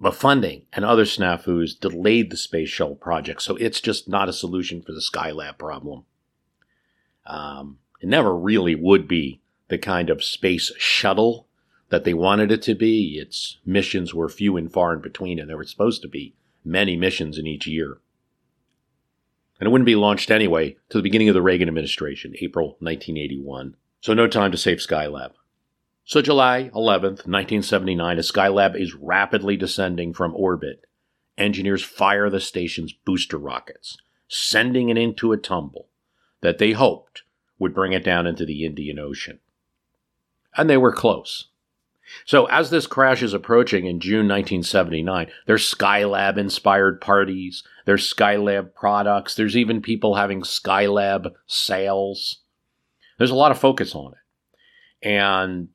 But 0.00 0.14
funding 0.14 0.66
and 0.72 0.84
other 0.84 1.04
snafus 1.04 1.78
delayed 1.78 2.30
the 2.30 2.36
space 2.36 2.68
shuttle 2.68 2.96
project, 2.96 3.42
so 3.42 3.56
it's 3.56 3.80
just 3.80 4.08
not 4.08 4.28
a 4.28 4.32
solution 4.32 4.82
for 4.82 4.92
the 4.92 5.00
Skylab 5.00 5.56
problem. 5.58 6.04
Um, 7.26 7.78
it 8.00 8.08
never 8.08 8.36
really 8.36 8.74
would 8.74 9.06
be 9.06 9.40
the 9.68 9.78
kind 9.78 10.10
of 10.10 10.24
space 10.24 10.72
shuttle 10.78 11.46
that 11.90 12.04
they 12.04 12.12
wanted 12.12 12.50
it 12.50 12.60
to 12.62 12.74
be. 12.74 13.18
Its 13.18 13.58
missions 13.64 14.12
were 14.12 14.28
few 14.28 14.56
and 14.56 14.70
far 14.70 14.92
in 14.92 15.00
between, 15.00 15.38
and 15.38 15.48
there 15.48 15.56
were 15.56 15.64
supposed 15.64 16.02
to 16.02 16.08
be 16.08 16.34
many 16.64 16.96
missions 16.96 17.38
in 17.38 17.46
each 17.46 17.66
year 17.66 17.98
and 19.58 19.66
it 19.66 19.70
wouldn't 19.70 19.86
be 19.86 19.96
launched 19.96 20.30
anyway 20.30 20.76
to 20.88 20.98
the 20.98 21.02
beginning 21.02 21.28
of 21.28 21.34
the 21.34 21.42
Reagan 21.42 21.68
administration, 21.68 22.34
April 22.40 22.76
1981. 22.80 23.76
So 24.00 24.14
no 24.14 24.26
time 24.26 24.50
to 24.50 24.58
save 24.58 24.78
Skylab. 24.78 25.32
So 26.04 26.20
July 26.20 26.70
11th, 26.74 27.26
1979, 27.26 28.18
as 28.18 28.30
Skylab 28.30 28.78
is 28.78 28.94
rapidly 28.94 29.56
descending 29.56 30.12
from 30.12 30.34
orbit, 30.36 30.84
engineers 31.38 31.82
fire 31.82 32.28
the 32.28 32.40
station's 32.40 32.92
booster 32.92 33.38
rockets, 33.38 33.96
sending 34.28 34.90
it 34.90 34.98
into 34.98 35.32
a 35.32 35.38
tumble 35.38 35.88
that 36.42 36.58
they 36.58 36.72
hoped 36.72 37.22
would 37.58 37.74
bring 37.74 37.92
it 37.92 38.04
down 38.04 38.26
into 38.26 38.44
the 38.44 38.64
Indian 38.64 38.98
Ocean. 38.98 39.38
And 40.56 40.68
they 40.68 40.76
were 40.76 40.92
close. 40.92 41.48
So, 42.24 42.46
as 42.46 42.70
this 42.70 42.86
crash 42.86 43.22
is 43.22 43.34
approaching 43.34 43.86
in 43.86 44.00
June 44.00 44.28
1979, 44.28 45.28
there's 45.46 45.72
Skylab 45.72 46.36
inspired 46.36 47.00
parties, 47.00 47.62
there's 47.86 48.12
Skylab 48.12 48.74
products, 48.74 49.34
there's 49.34 49.56
even 49.56 49.80
people 49.80 50.14
having 50.14 50.42
Skylab 50.42 51.32
sales. 51.46 52.42
There's 53.18 53.30
a 53.30 53.36
lot 53.36 53.50
of 53.50 53.58
focus 53.58 53.94
on 53.94 54.12
it. 54.12 55.08
And 55.08 55.68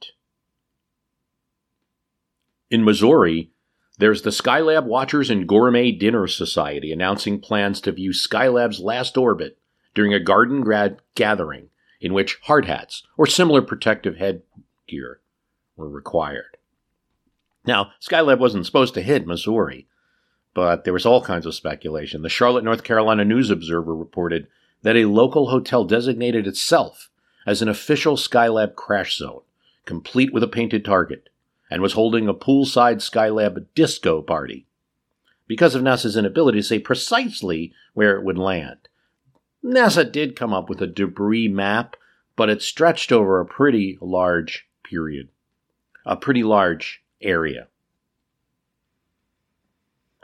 in 2.69 2.83
Missouri, 2.83 3.51
there's 3.97 4.21
the 4.21 4.29
Skylab 4.29 4.85
Watchers 4.85 5.29
and 5.29 5.47
Gourmet 5.47 5.91
Dinner 5.91 6.27
Society 6.27 6.91
announcing 6.91 7.39
plans 7.39 7.81
to 7.81 7.91
view 7.91 8.11
Skylab's 8.11 8.79
last 8.79 9.17
orbit 9.17 9.57
during 9.93 10.13
a 10.13 10.19
garden 10.19 10.61
grad 10.61 10.99
gathering 11.15 11.69
in 11.99 12.13
which 12.13 12.39
hard 12.43 12.65
hats 12.65 13.03
or 13.17 13.25
similar 13.25 13.61
protective 13.61 14.17
headgear 14.17 15.21
were 15.79 15.89
required. 15.89 16.57
Now, 17.65 17.91
Skylab 18.01 18.39
wasn't 18.39 18.65
supposed 18.65 18.93
to 18.95 19.01
hit 19.01 19.25
Missouri, 19.25 19.87
but 20.53 20.83
there 20.83 20.93
was 20.93 21.05
all 21.05 21.23
kinds 21.23 21.45
of 21.45 21.55
speculation. 21.55 22.21
The 22.21 22.29
Charlotte, 22.29 22.63
North 22.63 22.83
Carolina 22.83 23.23
News 23.25 23.49
Observer 23.49 23.95
reported 23.95 24.47
that 24.81 24.95
a 24.95 25.05
local 25.05 25.49
hotel 25.49 25.85
designated 25.85 26.47
itself 26.47 27.09
as 27.45 27.61
an 27.61 27.69
official 27.69 28.15
Skylab 28.15 28.75
crash 28.75 29.17
zone, 29.17 29.41
complete 29.85 30.33
with 30.33 30.43
a 30.43 30.47
painted 30.47 30.83
target, 30.85 31.29
and 31.71 31.81
was 31.81 31.93
holding 31.93 32.27
a 32.27 32.33
poolside 32.33 32.97
Skylab 32.97 33.65
disco 33.75 34.21
party 34.21 34.65
because 35.47 35.75
of 35.75 35.81
NASA's 35.81 36.15
inability 36.15 36.59
to 36.59 36.63
say 36.63 36.79
precisely 36.79 37.73
where 37.93 38.15
it 38.15 38.23
would 38.23 38.37
land. 38.37 38.87
NASA 39.63 40.09
did 40.09 40.35
come 40.35 40.53
up 40.53 40.69
with 40.69 40.81
a 40.81 40.87
debris 40.87 41.47
map, 41.47 41.95
but 42.35 42.49
it 42.49 42.61
stretched 42.61 43.11
over 43.11 43.39
a 43.39 43.45
pretty 43.45 43.97
large 44.01 44.67
period 44.83 45.29
a 46.05 46.15
pretty 46.15 46.43
large 46.43 47.03
area. 47.21 47.67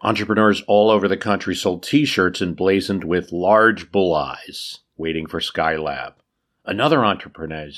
Entrepreneurs 0.04 0.62
all 0.68 0.92
over 0.92 1.08
the 1.08 1.18
country 1.18 1.56
sold 1.56 1.82
t 1.82 2.06
shirts 2.06 2.42
emblazoned 2.42 3.04
with 3.04 3.32
large 3.32 3.92
bull 3.92 4.14
eyes, 4.14 4.80
waiting 4.98 5.26
for 5.26 5.40
Skylab. 5.40 6.14
Another 6.66 7.04
entrepreneur, 7.04 7.70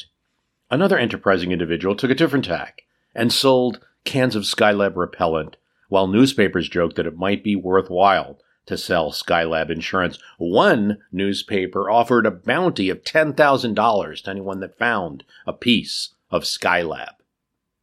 another 0.70 0.98
enterprising 0.98 1.52
individual 1.52 1.95
took 1.95 2.12
a 2.12 2.16
different 2.16 2.45
tack 2.45 2.84
and 3.14 3.32
sold 3.32 3.80
cans 4.04 4.36
of 4.36 4.43
Skylab 4.43 4.95
repellent, 4.95 5.58
while 5.89 6.08
newspapers 6.08 6.70
joked 6.70 6.95
that 6.95 7.08
it 7.08 7.18
might 7.18 7.43
be 7.43 7.56
worthwhile 7.56 8.39
to 8.66 8.78
sell 8.78 9.12
Skylab 9.12 9.70
insurance. 9.70 10.20
One 10.38 11.00
newspaper 11.12 11.89
offered 11.89 12.26
a 12.26 12.32
bounty 12.32 12.89
of 12.89 13.04
$10,000 13.04 14.24
to 14.24 14.30
anyone 14.30 14.60
that 14.60 14.78
found 14.78 15.24
a 15.45 15.54
piece 15.54 16.14
of 16.30 16.43
Skylab. 16.43 17.16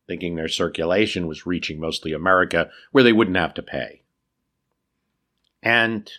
Thinking 0.07 0.35
their 0.35 0.49
circulation 0.49 1.27
was 1.27 1.47
reaching 1.47 1.81
mostly 1.81 2.13
America, 2.13 2.71
where 2.93 3.05
they 3.05 3.13
wouldn't 3.13 3.37
have 3.37 3.55
to 3.55 3.63
pay. 3.63 4.03
And 5.63 6.11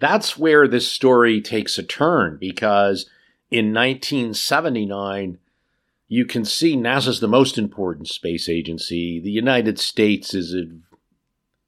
that's 0.00 0.36
where 0.36 0.66
this 0.66 0.90
story 0.90 1.40
takes 1.40 1.78
a 1.78 1.82
turn 1.82 2.38
because 2.40 3.08
in 3.50 3.72
1979, 3.72 5.38
you 6.08 6.24
can 6.24 6.44
see 6.44 6.76
NASA's 6.76 7.20
the 7.20 7.28
most 7.28 7.58
important 7.58 8.08
space 8.08 8.48
agency. 8.48 9.20
The 9.20 9.30
United 9.30 9.78
States 9.78 10.34
is 10.34 10.54
a, 10.54 10.64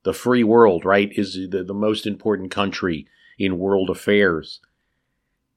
the 0.03 0.15
free 0.15 0.43
world, 0.43 0.85
right? 0.85 1.13
Is 1.13 1.35
the, 1.35 1.63
the 1.63 1.75
most 1.75 2.07
important 2.07 2.51
country 2.51 3.07
in 3.39 3.59
world 3.59 3.91
affairs. 3.91 4.61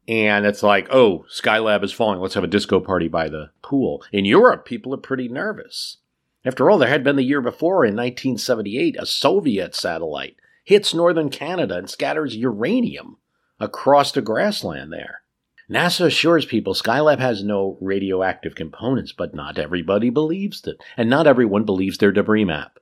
And 0.08 0.45
it's 0.45 0.64
like, 0.64 0.88
oh, 0.91 1.26
Skylab 1.30 1.84
is 1.84 1.93
falling. 1.93 2.20
Let's 2.20 2.34
have 2.34 2.43
a 2.43 2.47
disco 2.47 2.80
party 2.80 3.08
by 3.08 3.30
the 3.30 3.51
pool. 3.62 4.04
In 4.12 4.26
Europe, 4.26 4.66
people 4.66 4.93
are 4.93 4.97
pretty 4.97 5.30
nervous. 5.30 5.97
After 6.45 6.70
all, 6.70 6.78
there 6.78 6.89
had 6.89 7.04
been 7.04 7.16
the 7.16 7.24
year 7.24 7.41
before, 7.41 7.86
in 7.86 7.95
1978, 7.95 8.97
a 8.99 9.06
Soviet 9.06 9.74
satellite 9.74 10.36
hits 10.66 10.93
northern 10.93 11.30
Canada 11.30 11.78
and 11.78 11.89
scatters 11.89 12.36
uranium 12.36 13.18
across 13.60 14.12
the 14.12 14.22
grassland 14.22 14.91
there. 14.91 15.22
NASA 15.70 16.06
assures 16.06 16.45
people 16.45 16.74
Skylab 16.74 17.20
has 17.20 17.43
no 17.43 17.78
radioactive 17.80 18.56
components, 18.56 19.14
but 19.14 19.34
not 19.34 19.58
everybody 19.58 20.10
believes 20.10 20.66
it, 20.68 20.78
and 20.97 21.10
not 21.10 21.28
everyone 21.28 21.64
believes 21.64 21.97
their 21.97 22.12
debris 22.12 22.43
map. 22.43 22.80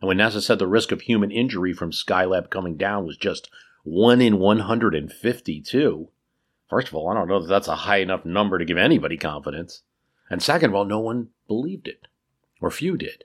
And 0.00 0.08
when 0.08 0.18
NASA 0.18 0.42
said 0.42 0.58
the 0.58 0.66
risk 0.66 0.92
of 0.92 1.02
human 1.02 1.30
injury 1.30 1.72
from 1.72 1.92
Skylab 1.92 2.50
coming 2.50 2.76
down 2.76 3.06
was 3.06 3.16
just 3.16 3.50
1 3.84 4.20
in 4.20 4.38
152, 4.38 6.08
first 6.68 6.88
of 6.88 6.94
all, 6.94 7.08
I 7.08 7.14
don't 7.14 7.28
know 7.28 7.40
that 7.40 7.48
that's 7.48 7.68
a 7.68 7.76
high 7.76 7.98
enough 7.98 8.24
number 8.24 8.58
to 8.58 8.64
give 8.64 8.78
anybody 8.78 9.16
confidence. 9.16 9.82
And 10.28 10.42
second 10.42 10.70
of 10.70 10.74
all, 10.76 10.84
no 10.84 11.00
one 11.00 11.28
believed 11.48 11.88
it, 11.88 12.06
or 12.60 12.70
few 12.70 12.96
did. 12.96 13.24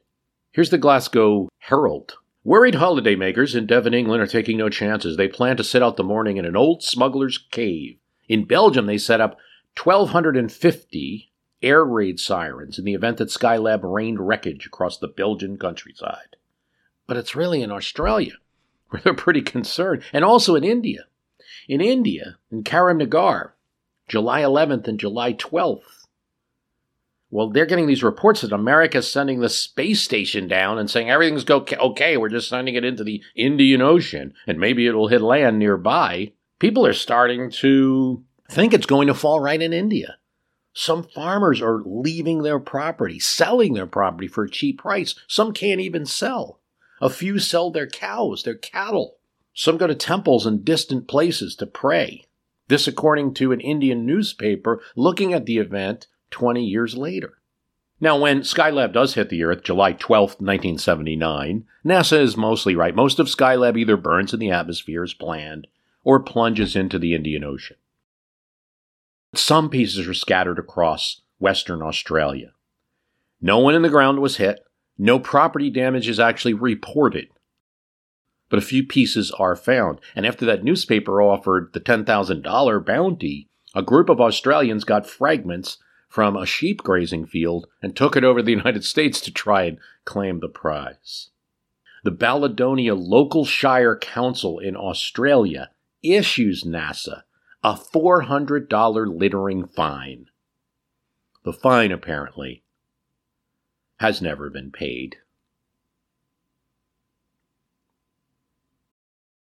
Here's 0.51 0.69
the 0.69 0.77
Glasgow 0.77 1.49
Herald. 1.59 2.15
Worried 2.43 2.75
holidaymakers 2.75 3.55
in 3.55 3.65
Devon, 3.65 3.93
England 3.93 4.21
are 4.21 4.27
taking 4.27 4.57
no 4.57 4.69
chances. 4.69 5.17
They 5.17 5.27
plan 5.27 5.57
to 5.57 5.63
sit 5.63 5.83
out 5.83 5.97
the 5.97 6.03
morning 6.03 6.37
in 6.37 6.45
an 6.45 6.55
old 6.55 6.83
smuggler's 6.83 7.37
cave 7.37 7.97
in 8.27 8.45
Belgium, 8.45 8.85
they 8.85 8.97
set 8.97 9.21
up 9.21 9.37
1,250 9.81 11.31
air 11.61 11.83
raid 11.83 12.19
sirens 12.19 12.79
in 12.79 12.85
the 12.85 12.93
event 12.93 13.17
that 13.17 13.29
Skylab 13.29 13.81
rained 13.83 14.25
wreckage 14.25 14.65
across 14.65 14.97
the 14.97 15.07
Belgian 15.07 15.57
countryside. 15.57 16.35
But 17.07 17.17
it's 17.17 17.35
really 17.35 17.61
in 17.61 17.71
Australia 17.71 18.33
where 18.95 19.01
they're 19.03 19.13
pretty 19.13 19.41
concerned, 19.41 20.03
and 20.13 20.23
also 20.23 20.55
in 20.55 20.63
India. 20.63 21.05
In 21.67 21.81
India, 21.81 22.37
in 22.51 22.63
Karimnagar, 22.63 23.51
July 24.07 24.41
11th 24.41 24.87
and 24.87 24.99
July 24.99 25.33
12th. 25.33 26.05
Well, 27.31 27.49
they're 27.49 27.65
getting 27.65 27.87
these 27.87 28.03
reports 28.03 28.41
that 28.41 28.53
America's 28.53 29.11
sending 29.11 29.39
the 29.39 29.49
space 29.49 30.01
station 30.01 30.47
down 30.47 30.77
and 30.77 30.89
saying 30.89 31.09
everything's 31.09 31.49
okay, 31.49 32.17
we're 32.17 32.29
just 32.29 32.47
sending 32.47 32.75
it 32.75 32.85
into 32.85 33.03
the 33.03 33.21
Indian 33.35 33.81
Ocean, 33.81 34.33
and 34.47 34.59
maybe 34.59 34.87
it'll 34.87 35.07
hit 35.07 35.21
land 35.21 35.59
nearby 35.59 36.31
people 36.59 36.85
are 36.85 36.93
starting 36.93 37.51
to 37.51 38.23
think 38.49 38.73
it's 38.73 38.85
going 38.85 39.07
to 39.07 39.13
fall 39.13 39.39
right 39.39 39.61
in 39.61 39.73
India. 39.73 40.17
Some 40.73 41.03
farmers 41.03 41.61
are 41.61 41.81
leaving 41.85 42.43
their 42.43 42.59
property, 42.59 43.19
selling 43.19 43.73
their 43.73 43.87
property 43.87 44.27
for 44.27 44.43
a 44.43 44.49
cheap 44.49 44.79
price. 44.79 45.15
Some 45.27 45.53
can't 45.53 45.79
even 45.79 46.05
sell. 46.05 46.59
A 47.05 47.09
few 47.11 47.37
sell 47.37 47.69
their 47.69 47.85
cows, 47.85 48.41
their 48.41 48.55
cattle. 48.55 49.17
Some 49.53 49.77
go 49.77 49.85
to 49.85 49.93
temples 49.93 50.47
in 50.47 50.63
distant 50.63 51.07
places 51.07 51.55
to 51.57 51.67
pray. 51.67 52.25
This, 52.67 52.87
according 52.87 53.35
to 53.35 53.51
an 53.51 53.59
Indian 53.59 54.07
newspaper 54.07 54.81
looking 54.95 55.31
at 55.31 55.45
the 55.45 55.59
event 55.59 56.07
20 56.31 56.63
years 56.63 56.97
later. 56.97 57.37
Now, 58.01 58.17
when 58.17 58.41
Skylab 58.41 58.91
does 58.93 59.13
hit 59.13 59.29
the 59.29 59.43
Earth, 59.43 59.61
July 59.61 59.91
12, 59.91 60.29
1979, 60.39 61.65
NASA 61.85 62.19
is 62.19 62.35
mostly 62.35 62.75
right. 62.75 62.95
Most 62.95 63.19
of 63.19 63.27
Skylab 63.27 63.77
either 63.77 63.97
burns 63.97 64.33
in 64.33 64.39
the 64.39 64.49
atmosphere 64.49 65.03
as 65.03 65.13
planned, 65.13 65.67
or 66.03 66.19
plunges 66.19 66.75
into 66.75 66.97
the 66.97 67.13
Indian 67.13 67.43
Ocean. 67.43 67.77
Some 69.35 69.69
pieces 69.69 70.07
are 70.07 70.15
scattered 70.15 70.57
across 70.57 71.21
Western 71.37 71.83
Australia. 71.83 72.53
No 73.39 73.59
one 73.59 73.75
in 73.75 73.83
the 73.83 73.89
ground 73.89 74.21
was 74.21 74.37
hit. 74.37 74.65
No 74.97 75.19
property 75.19 75.69
damage 75.69 76.07
is 76.07 76.19
actually 76.19 76.53
reported. 76.53 77.27
But 78.49 78.59
a 78.59 78.65
few 78.65 78.85
pieces 78.85 79.31
are 79.31 79.55
found. 79.55 79.99
And 80.15 80.25
after 80.25 80.45
that 80.45 80.63
newspaper 80.63 81.21
offered 81.21 81.71
the 81.73 81.79
$10,000 81.79 82.85
bounty, 82.85 83.47
a 83.73 83.81
group 83.81 84.09
of 84.09 84.21
Australians 84.21 84.83
got 84.83 85.07
fragments 85.07 85.77
from 86.07 86.37
a 86.37 86.45
sheep 86.45 86.81
grazing 86.81 87.25
field 87.25 87.67
and 87.81 87.95
took 87.95 88.15
it 88.15 88.23
over 88.23 88.39
to 88.39 88.45
the 88.45 88.51
United 88.63 88.85
States 88.85 89.19
to 89.21 89.31
try 89.31 89.63
and 89.63 89.77
claim 90.05 90.39
the 90.39 90.47
prize. 90.47 91.31
The 92.03 92.11
Balladonia 92.11 92.95
Local 92.95 93.45
Shire 93.45 93.97
Council 93.97 94.59
in 94.59 94.75
Australia 94.75 95.71
issues 96.03 96.63
NASA 96.63 97.23
a 97.65 97.73
$400 97.73 99.19
littering 99.19 99.65
fine. 99.65 100.27
The 101.43 101.51
fine, 101.51 101.91
apparently, 101.91 102.63
has 103.99 104.21
never 104.21 104.49
been 104.49 104.71
paid. 104.71 105.17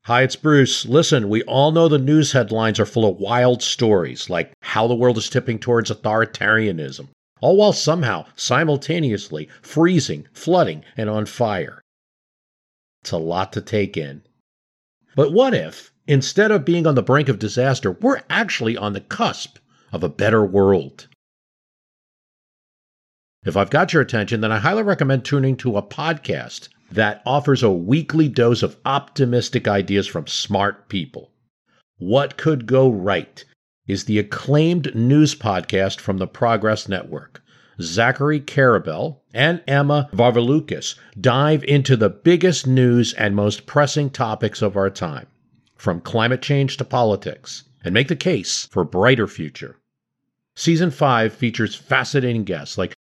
Hi, 0.05 0.22
it's 0.22 0.36
Bruce. 0.36 0.84
Listen, 0.84 1.28
we 1.28 1.43
all 1.45 1.70
know 1.70 1.88
the 1.88 1.99
news 1.99 2.32
headlines 2.32 2.80
are 2.80 2.86
full 2.86 3.09
of 3.09 3.18
wild 3.18 3.62
stories, 3.62 4.28
like 4.28 4.53
how 4.61 4.88
the 4.88 4.95
world 4.95 5.16
is 5.16 5.30
tipping 5.30 5.59
towards 5.59 5.90
authoritarianism, 5.90 7.09
all 7.40 7.57
while 7.57 7.72
somehow 7.72 8.26
simultaneously 8.34 9.49
freezing, 9.62 10.26
flooding, 10.32 10.84
and 10.97 11.09
on 11.09 11.26
fire. 11.26 11.80
It's 13.03 13.12
a 13.12 13.18
lot 13.18 13.53
to 13.53 13.61
take 13.61 13.97
in. 13.97 14.22
But 15.14 15.32
what 15.32 15.55
if, 15.55 15.93
Instead 16.09 16.51
of 16.51 16.64
being 16.64 16.84
on 16.86 16.97
the 16.97 17.03
brink 17.03 17.28
of 17.28 17.38
disaster, 17.38 17.93
we're 17.93 18.22
actually 18.28 18.76
on 18.76 18.93
the 18.93 19.01
cusp 19.01 19.59
of 19.93 20.03
a 20.03 20.09
better 20.09 20.45
world. 20.45 21.07
If 23.45 23.57
I've 23.57 23.70
got 23.70 23.93
your 23.93 24.03
attention, 24.03 24.40
then 24.40 24.53
I 24.53 24.59
highly 24.59 24.84
recommend 24.84 25.24
tuning 25.24 25.57
to 25.59 25.76
a 25.76 25.82
podcast 25.82 26.68
that 26.93 27.22
offers 27.26 27.62
a 27.64 27.70
weekly 27.70 28.28
dose 28.28 28.62
of 28.62 28.76
optimistic 28.84 29.66
ideas 29.66 30.07
from 30.07 30.28
smart 30.28 30.88
people. 30.88 31.32
What 31.99 32.36
Could 32.36 32.66
Go 32.66 32.88
Right 32.88 33.45
is 33.88 34.05
the 34.05 34.20
acclaimed 34.20 34.95
news 34.95 35.34
podcast 35.34 35.99
from 35.99 36.18
the 36.18 36.28
Progress 36.28 36.88
Network. 36.88 37.43
Zachary 37.80 38.38
Karabell 38.38 39.18
and 39.34 39.61
Emma 39.66 40.09
Varvaloucas 40.12 40.95
dive 41.20 41.64
into 41.64 41.97
the 41.97 42.11
biggest 42.11 42.66
news 42.66 43.12
and 43.14 43.34
most 43.34 43.66
pressing 43.66 44.11
topics 44.11 44.62
of 44.62 44.76
our 44.76 44.90
time 44.90 45.26
from 45.74 46.01
climate 46.01 46.43
change 46.43 46.76
to 46.76 46.84
politics, 46.84 47.64
and 47.82 47.93
make 47.93 48.07
the 48.07 48.14
case 48.14 48.68
for 48.70 48.82
a 48.82 48.86
brighter 48.86 49.26
future. 49.26 49.78
Season 50.55 50.93
5 50.93 51.32
features 51.32 51.74
fascinating 51.74 52.45
guests 52.45 52.78
like 52.78 52.95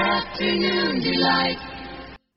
Afternoon 0.00 1.02
Delight. 1.02 1.58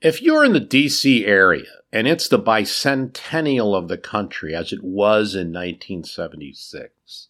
If 0.01 0.21
you're 0.21 0.43
in 0.43 0.51
the 0.51 0.59
DC 0.59 1.25
area 1.25 1.69
and 1.93 2.09
it's 2.09 2.27
the 2.27 2.37
bicentennial 2.37 3.73
of 3.73 3.87
the 3.87 3.97
country 3.97 4.53
as 4.53 4.73
it 4.73 4.83
was 4.83 5.33
in 5.33 5.53
1976, 5.53 7.29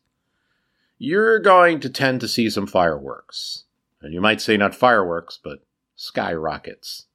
you're 0.97 1.39
going 1.39 1.79
to 1.81 1.89
tend 1.89 2.19
to 2.21 2.27
see 2.27 2.49
some 2.49 2.65
fireworks. 2.65 3.65
And 4.01 4.11
you 4.11 4.21
might 4.21 4.41
say 4.41 4.57
not 4.57 4.73
fireworks, 4.73 5.37
but 5.41 5.63
skyrockets. 5.95 7.05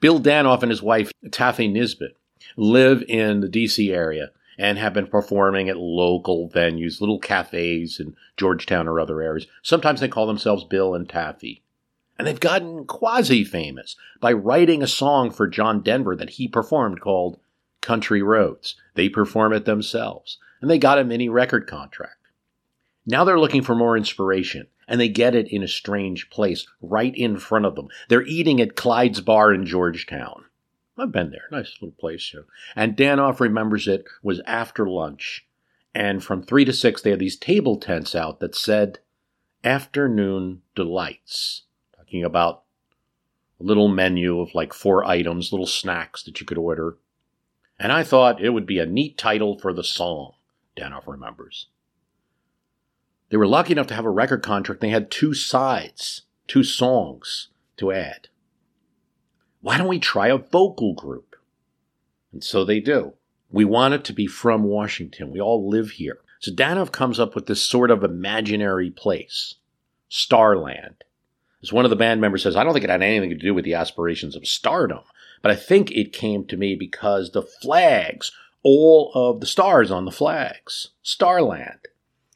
Bill 0.00 0.20
Danoff 0.20 0.62
and 0.62 0.70
his 0.70 0.82
wife, 0.82 1.10
Taffy 1.30 1.66
Nivert, 1.66 2.14
live 2.58 3.02
in 3.08 3.40
the 3.40 3.48
DC 3.48 3.90
area 3.90 4.32
and 4.58 4.76
have 4.76 4.92
been 4.92 5.06
performing 5.06 5.70
at 5.70 5.78
local 5.78 6.50
venues, 6.50 7.00
little 7.00 7.18
cafes 7.18 7.98
in 7.98 8.14
Georgetown 8.36 8.86
or 8.86 9.00
other 9.00 9.22
areas. 9.22 9.46
Sometimes 9.62 10.00
they 10.00 10.08
call 10.08 10.26
themselves 10.26 10.64
Bill 10.64 10.94
and 10.94 11.08
Taffy. 11.08 11.62
And 12.20 12.26
they've 12.26 12.38
gotten 12.38 12.84
quasi 12.84 13.44
famous 13.44 13.96
by 14.20 14.34
writing 14.34 14.82
a 14.82 14.86
song 14.86 15.30
for 15.30 15.48
John 15.48 15.80
Denver 15.80 16.14
that 16.16 16.28
he 16.28 16.48
performed 16.48 17.00
called 17.00 17.40
Country 17.80 18.20
Roads. 18.20 18.74
They 18.94 19.08
perform 19.08 19.54
it 19.54 19.64
themselves, 19.64 20.36
and 20.60 20.70
they 20.70 20.76
got 20.76 20.98
a 20.98 21.04
mini 21.04 21.30
record 21.30 21.66
contract. 21.66 22.28
Now 23.06 23.24
they're 23.24 23.40
looking 23.40 23.62
for 23.62 23.74
more 23.74 23.96
inspiration, 23.96 24.66
and 24.86 25.00
they 25.00 25.08
get 25.08 25.34
it 25.34 25.48
in 25.48 25.62
a 25.62 25.66
strange 25.66 26.28
place 26.28 26.66
right 26.82 27.14
in 27.16 27.38
front 27.38 27.64
of 27.64 27.74
them. 27.74 27.88
They're 28.10 28.20
eating 28.20 28.60
at 28.60 28.76
Clyde's 28.76 29.22
Bar 29.22 29.54
in 29.54 29.64
Georgetown. 29.64 30.44
I've 30.98 31.12
been 31.12 31.30
there. 31.30 31.48
Nice 31.50 31.78
little 31.80 31.96
place. 31.98 32.34
And 32.76 32.98
Danoff 32.98 33.40
remembers 33.40 33.88
it 33.88 34.04
was 34.22 34.42
after 34.44 34.86
lunch. 34.86 35.46
And 35.94 36.22
from 36.22 36.42
3 36.42 36.66
to 36.66 36.74
6, 36.74 37.00
they 37.00 37.12
had 37.12 37.18
these 37.18 37.38
table 37.38 37.78
tents 37.78 38.14
out 38.14 38.40
that 38.40 38.54
said 38.54 38.98
Afternoon 39.64 40.60
Delights, 40.74 41.62
talking 42.10 42.24
about 42.24 42.62
a 43.60 43.62
little 43.62 43.88
menu 43.88 44.40
of 44.40 44.54
like 44.54 44.72
four 44.72 45.04
items, 45.04 45.52
little 45.52 45.66
snacks 45.66 46.24
that 46.24 46.40
you 46.40 46.46
could 46.46 46.58
order. 46.58 46.96
And 47.78 47.92
I 47.92 48.02
thought 48.02 48.42
it 48.42 48.50
would 48.50 48.66
be 48.66 48.78
a 48.78 48.86
neat 48.86 49.16
title 49.16 49.58
for 49.58 49.72
the 49.72 49.84
song, 49.84 50.32
Danoff 50.76 51.06
remembers. 51.06 51.68
They 53.30 53.36
were 53.36 53.46
lucky 53.46 53.72
enough 53.72 53.86
to 53.88 53.94
have 53.94 54.04
a 54.04 54.10
record 54.10 54.42
contract. 54.42 54.80
They 54.80 54.88
had 54.88 55.10
two 55.10 55.34
sides, 55.34 56.22
two 56.48 56.64
songs 56.64 57.48
to 57.76 57.92
add. 57.92 58.28
Why 59.60 59.78
don't 59.78 59.88
we 59.88 60.00
try 60.00 60.28
a 60.28 60.38
vocal 60.38 60.94
group? 60.94 61.36
And 62.32 62.42
so 62.42 62.64
they 62.64 62.80
do. 62.80 63.14
We 63.52 63.64
want 63.64 63.94
it 63.94 64.04
to 64.04 64.12
be 64.12 64.26
from 64.26 64.64
Washington. 64.64 65.30
We 65.30 65.40
all 65.40 65.68
live 65.68 65.92
here. 65.92 66.18
So 66.40 66.50
Danoff 66.50 66.90
comes 66.90 67.20
up 67.20 67.34
with 67.36 67.46
this 67.46 67.62
sort 67.62 67.90
of 67.90 68.02
imaginary 68.02 68.90
place, 68.90 69.56
Starland. 70.08 71.04
As 71.62 71.72
one 71.72 71.84
of 71.84 71.90
the 71.90 71.96
band 71.96 72.20
members 72.20 72.42
says, 72.42 72.56
I 72.56 72.64
don't 72.64 72.72
think 72.72 72.84
it 72.84 72.90
had 72.90 73.02
anything 73.02 73.30
to 73.30 73.36
do 73.36 73.54
with 73.54 73.64
the 73.64 73.74
aspirations 73.74 74.34
of 74.34 74.46
stardom, 74.46 75.00
but 75.42 75.50
I 75.50 75.56
think 75.56 75.90
it 75.90 76.12
came 76.12 76.46
to 76.46 76.56
me 76.56 76.74
because 76.74 77.30
the 77.30 77.42
flags, 77.42 78.32
all 78.62 79.12
of 79.14 79.40
the 79.40 79.46
stars 79.46 79.90
on 79.90 80.04
the 80.04 80.10
flags, 80.10 80.88
Starland 81.02 81.88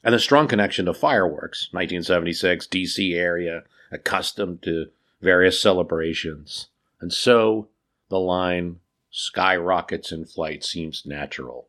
and 0.05 0.15
the 0.15 0.19
strong 0.19 0.47
connection 0.47 0.85
to 0.85 0.95
fireworks. 0.95 1.69
1976, 1.73 2.67
DC 2.67 3.15
area, 3.15 3.63
accustomed 3.91 4.63
to 4.63 4.89
various 5.23 5.61
celebrations. 5.61 6.69
And 7.01 7.13
so 7.13 7.69
the 8.11 8.21
line 8.21 8.81
skyrockets 9.11 10.13
in 10.13 10.27
flight 10.27 10.63
seems 10.63 11.07
natural. 11.07 11.69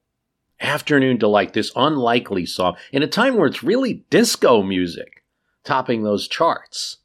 Afternoon 0.59 1.17
Delight, 1.17 1.53
this 1.53 1.71
unlikely 1.75 2.45
song, 2.45 2.75
in 2.91 3.03
a 3.03 3.07
time 3.07 3.35
where 3.35 3.47
it's 3.47 3.63
really 3.63 4.05
disco 4.09 4.61
music, 4.61 5.23
topping 5.63 6.03
those 6.03 6.27
charts. 6.27 6.97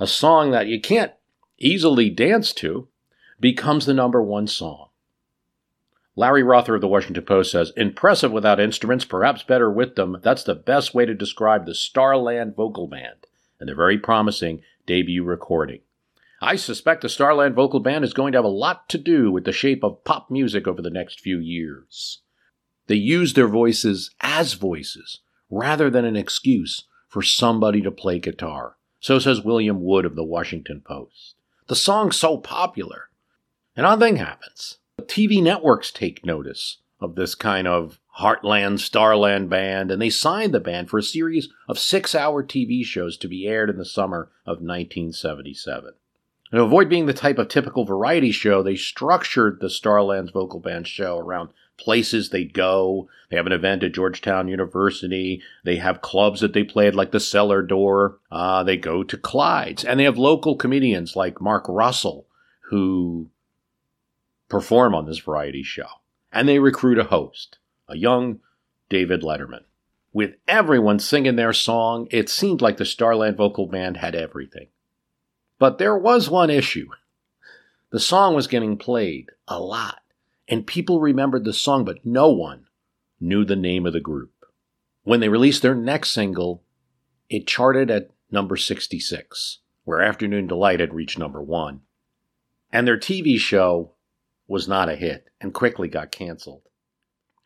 A 0.00 0.06
song 0.06 0.52
that 0.52 0.68
you 0.68 0.80
can't 0.80 1.12
easily 1.58 2.08
dance 2.08 2.52
to 2.54 2.86
becomes 3.40 3.84
the 3.84 3.94
number 3.94 4.22
one 4.22 4.46
song. 4.46 4.90
Larry 6.14 6.42
Rohter 6.42 6.76
of 6.76 6.80
the 6.80 6.88
Washington 6.88 7.24
Post 7.24 7.52
says, 7.52 7.72
impressive 7.76 8.32
without 8.32 8.60
instruments, 8.60 9.04
perhaps 9.04 9.42
better 9.42 9.70
with 9.70 9.96
them. 9.96 10.18
That's 10.22 10.44
the 10.44 10.54
best 10.54 10.94
way 10.94 11.04
to 11.04 11.14
describe 11.14 11.66
the 11.66 11.74
Starland 11.74 12.54
Vocal 12.54 12.86
Band 12.86 13.26
and 13.58 13.68
their 13.68 13.76
very 13.76 13.98
promising 13.98 14.62
debut 14.86 15.24
recording. 15.24 15.80
I 16.40 16.54
suspect 16.54 17.02
the 17.02 17.08
Starland 17.08 17.56
Vocal 17.56 17.80
Band 17.80 18.04
is 18.04 18.12
going 18.12 18.32
to 18.32 18.38
have 18.38 18.44
a 18.44 18.48
lot 18.48 18.88
to 18.90 18.98
do 18.98 19.32
with 19.32 19.44
the 19.44 19.52
shape 19.52 19.82
of 19.82 20.04
pop 20.04 20.30
music 20.30 20.68
over 20.68 20.80
the 20.80 20.90
next 20.90 21.20
few 21.20 21.38
years. 21.38 22.20
They 22.86 22.94
use 22.94 23.34
their 23.34 23.48
voices 23.48 24.10
as 24.20 24.54
voices 24.54 25.20
rather 25.50 25.90
than 25.90 26.04
an 26.04 26.16
excuse 26.16 26.84
for 27.08 27.22
somebody 27.22 27.80
to 27.82 27.90
play 27.90 28.20
guitar. 28.20 28.77
So 29.00 29.18
says 29.18 29.42
William 29.42 29.82
Wood 29.82 30.04
of 30.04 30.16
the 30.16 30.24
Washington 30.24 30.82
Post. 30.84 31.34
The 31.68 31.76
song's 31.76 32.16
so 32.16 32.38
popular. 32.38 33.10
An 33.76 33.84
odd 33.84 34.00
thing 34.00 34.16
happens. 34.16 34.78
The 34.96 35.04
TV 35.04 35.42
networks 35.42 35.92
take 35.92 36.26
notice 36.26 36.78
of 37.00 37.14
this 37.14 37.34
kind 37.34 37.68
of 37.68 38.00
Heartland 38.18 38.80
Starland 38.80 39.48
band, 39.48 39.92
and 39.92 40.02
they 40.02 40.10
signed 40.10 40.52
the 40.52 40.60
band 40.60 40.90
for 40.90 40.98
a 40.98 41.02
series 41.02 41.48
of 41.68 41.78
six 41.78 42.14
hour 42.14 42.42
TV 42.42 42.84
shows 42.84 43.16
to 43.18 43.28
be 43.28 43.46
aired 43.46 43.70
in 43.70 43.78
the 43.78 43.84
summer 43.84 44.30
of 44.44 44.60
1977. 44.60 45.92
And 46.50 46.58
to 46.58 46.64
avoid 46.64 46.88
being 46.88 47.06
the 47.06 47.12
type 47.12 47.38
of 47.38 47.48
typical 47.48 47.84
variety 47.84 48.32
show, 48.32 48.62
they 48.62 48.74
structured 48.74 49.60
the 49.60 49.68
Starland's 49.68 50.32
vocal 50.32 50.58
band 50.58 50.88
show 50.88 51.18
around 51.18 51.50
places 51.78 52.30
they'd 52.30 52.52
go. 52.52 53.08
They 53.30 53.36
have 53.36 53.46
an 53.46 53.52
event 53.52 53.82
at 53.82 53.94
Georgetown 53.94 54.48
University. 54.48 55.42
They 55.64 55.76
have 55.76 56.02
clubs 56.02 56.40
that 56.40 56.52
they 56.52 56.64
played, 56.64 56.94
like 56.94 57.12
the 57.12 57.20
Cellar 57.20 57.62
Door. 57.62 58.18
Uh, 58.30 58.62
they 58.62 58.76
go 58.76 59.02
to 59.02 59.16
Clyde's. 59.16 59.84
And 59.84 59.98
they 59.98 60.04
have 60.04 60.18
local 60.18 60.56
comedians 60.56 61.16
like 61.16 61.40
Mark 61.40 61.64
Russell, 61.68 62.26
who 62.70 63.30
perform 64.48 64.94
on 64.94 65.06
this 65.06 65.18
variety 65.18 65.62
show. 65.62 65.88
And 66.32 66.48
they 66.48 66.58
recruit 66.58 66.98
a 66.98 67.04
host, 67.04 67.58
a 67.88 67.96
young 67.96 68.40
David 68.88 69.22
Letterman. 69.22 69.64
With 70.12 70.34
everyone 70.46 70.98
singing 70.98 71.36
their 71.36 71.52
song, 71.52 72.08
it 72.10 72.28
seemed 72.28 72.60
like 72.60 72.78
the 72.78 72.84
Starland 72.84 73.36
Vocal 73.36 73.66
Band 73.66 73.98
had 73.98 74.14
everything. 74.14 74.68
But 75.58 75.78
there 75.78 75.96
was 75.96 76.30
one 76.30 76.50
issue. 76.50 76.88
The 77.90 78.00
song 78.00 78.34
was 78.34 78.46
getting 78.46 78.76
played 78.76 79.30
a 79.46 79.60
lot, 79.60 80.00
and 80.48 80.66
people 80.66 81.00
remembered 81.00 81.44
the 81.44 81.52
song, 81.52 81.84
but 81.84 82.04
no 82.04 82.30
one 82.30 82.66
knew 83.20 83.44
the 83.44 83.56
name 83.56 83.86
of 83.86 83.92
the 83.92 84.00
group. 84.00 84.32
When 85.02 85.20
they 85.20 85.28
released 85.28 85.62
their 85.62 85.74
next 85.74 86.10
single, 86.10 86.62
it 87.28 87.46
charted 87.46 87.90
at 87.90 88.10
number 88.30 88.56
66, 88.56 89.58
where 89.84 90.00
Afternoon 90.00 90.46
Delight 90.46 90.80
had 90.80 90.94
reached 90.94 91.18
number 91.18 91.42
one. 91.42 91.82
And 92.72 92.86
their 92.86 92.98
TV 92.98 93.38
show 93.38 93.92
was 94.46 94.68
not 94.68 94.88
a 94.88 94.96
hit 94.96 95.28
and 95.40 95.52
quickly 95.54 95.88
got 95.88 96.10
canceled. 96.10 96.62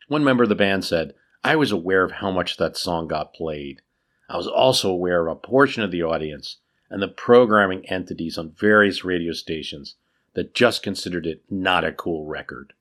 One 0.07 0.23
member 0.23 0.43
of 0.43 0.49
the 0.49 0.55
band 0.55 0.85
said, 0.85 1.13
I 1.43 1.55
was 1.55 1.71
aware 1.71 2.03
of 2.03 2.13
how 2.13 2.31
much 2.31 2.57
that 2.57 2.77
song 2.77 3.07
got 3.07 3.33
played. 3.33 3.81
I 4.29 4.37
was 4.37 4.47
also 4.47 4.89
aware 4.89 5.27
of 5.27 5.31
a 5.31 5.39
portion 5.39 5.83
of 5.83 5.91
the 5.91 6.03
audience 6.03 6.57
and 6.89 7.01
the 7.01 7.07
programming 7.07 7.85
entities 7.89 8.37
on 8.37 8.55
various 8.57 9.03
radio 9.03 9.33
stations 9.33 9.95
that 10.33 10.53
just 10.53 10.83
considered 10.83 11.25
it 11.25 11.43
not 11.49 11.83
a 11.83 11.91
cool 11.91 12.25
record. 12.25 12.73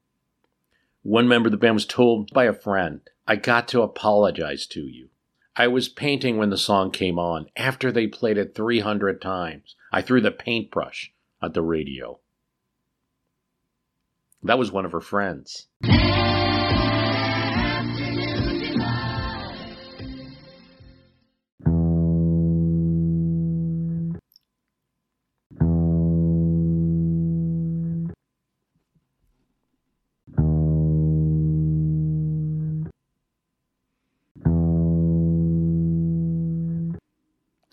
One 1.03 1.27
member 1.27 1.49
of 1.49 1.51
the 1.51 1.57
band 1.57 1.75
was 1.75 1.87
told 1.87 2.31
by 2.33 2.45
a 2.45 2.53
friend, 2.53 3.01
I 3.27 3.37
got 3.37 3.67
to 3.69 3.83
apologize 3.83 4.67
to 4.69 4.81
you. 4.81 5.09
I 5.57 5.67
was 5.67 5.89
painting 5.89 6.39
when 6.39 6.51
the 6.51 6.57
song 6.57 6.91
came 6.91 7.19
on. 7.19 7.47
After 7.57 7.91
they 7.91 8.07
played 8.07 8.39
it 8.39 8.55
300 8.55 9.21
times, 9.21 9.75
I 9.93 10.01
threw 10.01 10.21
the 10.21 10.31
paintbrush 10.31 11.13
at 11.43 11.55
the 11.55 11.63
radio. 11.63 12.21
That 14.45 14.59
was 14.59 14.73
one 14.73 14.85
of 14.85 14.93
her 14.93 15.01
friends. 15.01 15.67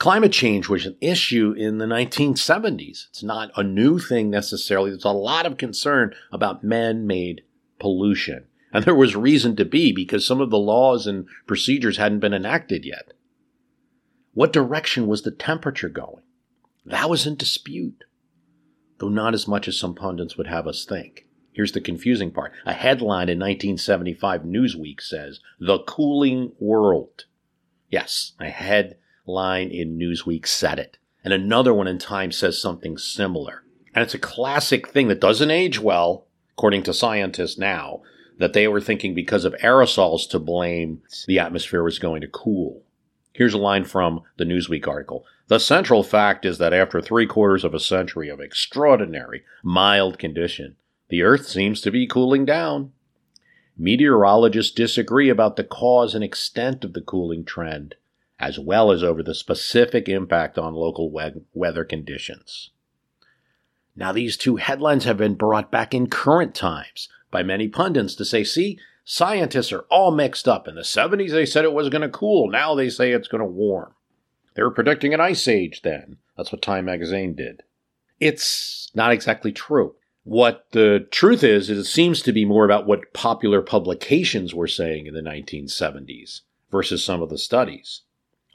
Climate 0.10 0.32
change 0.32 0.68
was 0.68 0.88
an 0.88 0.98
issue 1.02 1.54
in 1.56 1.78
the 1.78 1.86
1970s. 1.86 3.10
It's 3.10 3.22
not 3.22 3.52
a 3.56 3.62
new 3.62 4.00
thing 4.00 4.32
necessarily. 4.32 4.90
There's 4.90 5.06
a 5.06 5.12
lot 5.12 5.46
of 5.46 5.58
concern 5.58 6.16
about 6.32 6.64
man 6.64 7.06
made 7.06 7.44
pollution. 7.80 8.48
And 8.74 8.86
there 8.86 8.96
was 8.96 9.16
reason 9.16 9.56
to 9.58 9.66
be 9.66 9.92
because 9.92 10.26
some 10.26 10.42
of 10.42 10.50
the 10.50 10.58
laws 10.58 11.06
and 11.06 11.28
procedures 11.46 11.98
hadn't 11.98 12.22
been 12.22 12.34
enacted 12.34 12.86
yet. 12.86 13.14
What 14.34 14.52
direction 14.52 15.06
was 15.06 15.22
the 15.22 15.30
temperature 15.30 15.90
going? 15.90 16.24
That 16.88 17.08
was 17.08 17.28
in 17.28 17.36
dispute, 17.36 18.04
though 18.98 19.10
not 19.10 19.36
as 19.36 19.48
much 19.48 19.68
as 19.68 19.78
some 19.78 19.94
pundits 19.94 20.36
would 20.38 20.48
have 20.48 20.66
us 20.66 20.86
think. 20.86 21.28
Here's 21.52 21.74
the 21.74 21.82
confusing 21.82 22.32
part. 22.32 22.52
A 22.66 22.74
headline 22.74 23.30
in 23.30 23.38
1975 23.38 24.42
Newsweek 24.42 25.02
says, 25.02 25.40
The 25.60 25.78
Cooling 25.78 26.54
World. 26.60 27.26
Yes, 27.92 28.34
a 28.40 28.50
headline 29.30 29.70
in 29.70 29.98
Newsweek 29.98 30.48
said 30.48 30.80
it. 30.80 30.98
And 31.24 31.34
another 31.34 31.74
one 31.74 31.88
in 31.88 32.00
Time 32.00 32.32
says 32.32 32.62
something 32.62 32.98
similar. 32.98 33.64
And 33.94 34.04
it's 34.04 34.14
a 34.14 34.20
classic 34.20 34.88
thing 34.88 35.08
that 35.10 35.22
doesn't 35.22 35.52
age 35.52 35.80
well, 35.80 36.26
according 36.54 36.84
to 36.84 36.94
scientists 36.94 37.58
now, 37.58 38.02
that 38.40 38.54
they 38.54 38.68
were 38.68 38.82
thinking 38.82 39.14
because 39.14 39.46
of 39.46 39.54
aerosols 39.62 40.28
to 40.30 40.40
blame, 40.40 41.02
the 41.28 41.40
atmosphere 41.40 41.84
was 41.84 42.00
going 42.00 42.22
to 42.22 42.28
cool. 42.28 42.84
Here's 43.34 43.54
a 43.54 43.58
line 43.58 43.84
from 43.84 44.22
the 44.38 44.46
Newsweek 44.46 44.88
article. 44.88 45.26
The 45.48 45.60
central 45.60 46.04
fact 46.04 46.46
is 46.46 46.58
that 46.58 46.74
after 46.74 47.02
three 47.02 47.28
quarters 47.28 47.64
of 47.64 47.74
a 47.74 47.80
century 47.80 48.30
of 48.30 48.40
extraordinary, 48.40 49.44
mild 49.64 50.18
condition, 50.18 50.78
the 51.10 51.22
Earth 51.24 51.48
seems 51.48 51.82
to 51.82 51.92
be 51.92 52.08
cooling 52.08 52.46
down. 52.46 52.94
Meteorologists 53.78 54.74
disagree 54.74 55.30
about 55.30 55.56
the 55.56 55.64
cause 55.64 56.16
and 56.16 56.24
extent 56.24 56.84
of 56.84 56.94
the 56.94 57.02
cooling 57.02 57.44
trend, 57.46 57.96
as 58.40 58.58
well 58.58 58.92
as 58.92 59.04
over 59.04 59.22
the 59.22 59.36
specific 59.36 60.08
impact 60.08 60.58
on 60.58 60.74
local 60.74 61.12
we- 61.12 61.42
weather 61.54 61.84
conditions. 61.84 62.72
Now, 63.96 64.14
these 64.14 64.38
two 64.38 64.56
headlines 64.56 65.04
have 65.04 65.18
been 65.18 65.36
brought 65.36 65.72
back 65.72 65.94
in 65.94 66.08
current 66.08 66.56
times 66.56 67.10
by 67.32 67.44
many 67.44 67.68
pundits 67.68 68.16
to 68.16 68.24
say, 68.24 68.46
see, 68.46 68.80
scientists 69.04 69.74
are 69.74 69.86
all 69.90 70.12
mixed 70.12 70.48
up. 70.48 70.68
In 70.68 70.76
the 70.76 70.82
70s, 70.82 71.32
they 71.32 71.46
said 71.46 71.66
it 71.66 71.74
was 71.74 71.90
going 71.90 72.02
to 72.02 72.10
cool. 72.10 72.50
Now 72.50 72.76
they 72.76 72.90
say 72.90 73.12
it's 73.12 73.28
going 73.28 73.44
to 73.44 73.46
warm. 73.46 73.94
They 74.56 74.64
were 74.64 74.72
predicting 74.72 75.14
an 75.14 75.20
ice 75.20 75.48
age 75.48 75.82
then. 75.82 76.18
That's 76.38 76.52
what 76.52 76.62
Time 76.62 76.86
magazine 76.86 77.36
did. 77.36 77.64
It's 78.20 78.90
not 78.94 79.12
exactly 79.12 79.52
true. 79.52 79.96
What 80.24 80.68
the 80.72 81.08
truth 81.12 81.44
is, 81.44 81.70
is 81.70 81.80
it 81.80 81.86
seems 81.86 82.22
to 82.22 82.32
be 82.32 82.46
more 82.46 82.66
about 82.66 82.86
what 82.86 83.14
popular 83.14 83.62
publications 83.62 84.54
were 84.54 84.68
saying 84.68 85.08
in 85.08 85.14
the 85.14 85.22
1970s 85.22 86.42
versus 86.72 87.04
some 87.04 87.22
of 87.22 87.30
the 87.30 87.38
studies. 87.38 88.02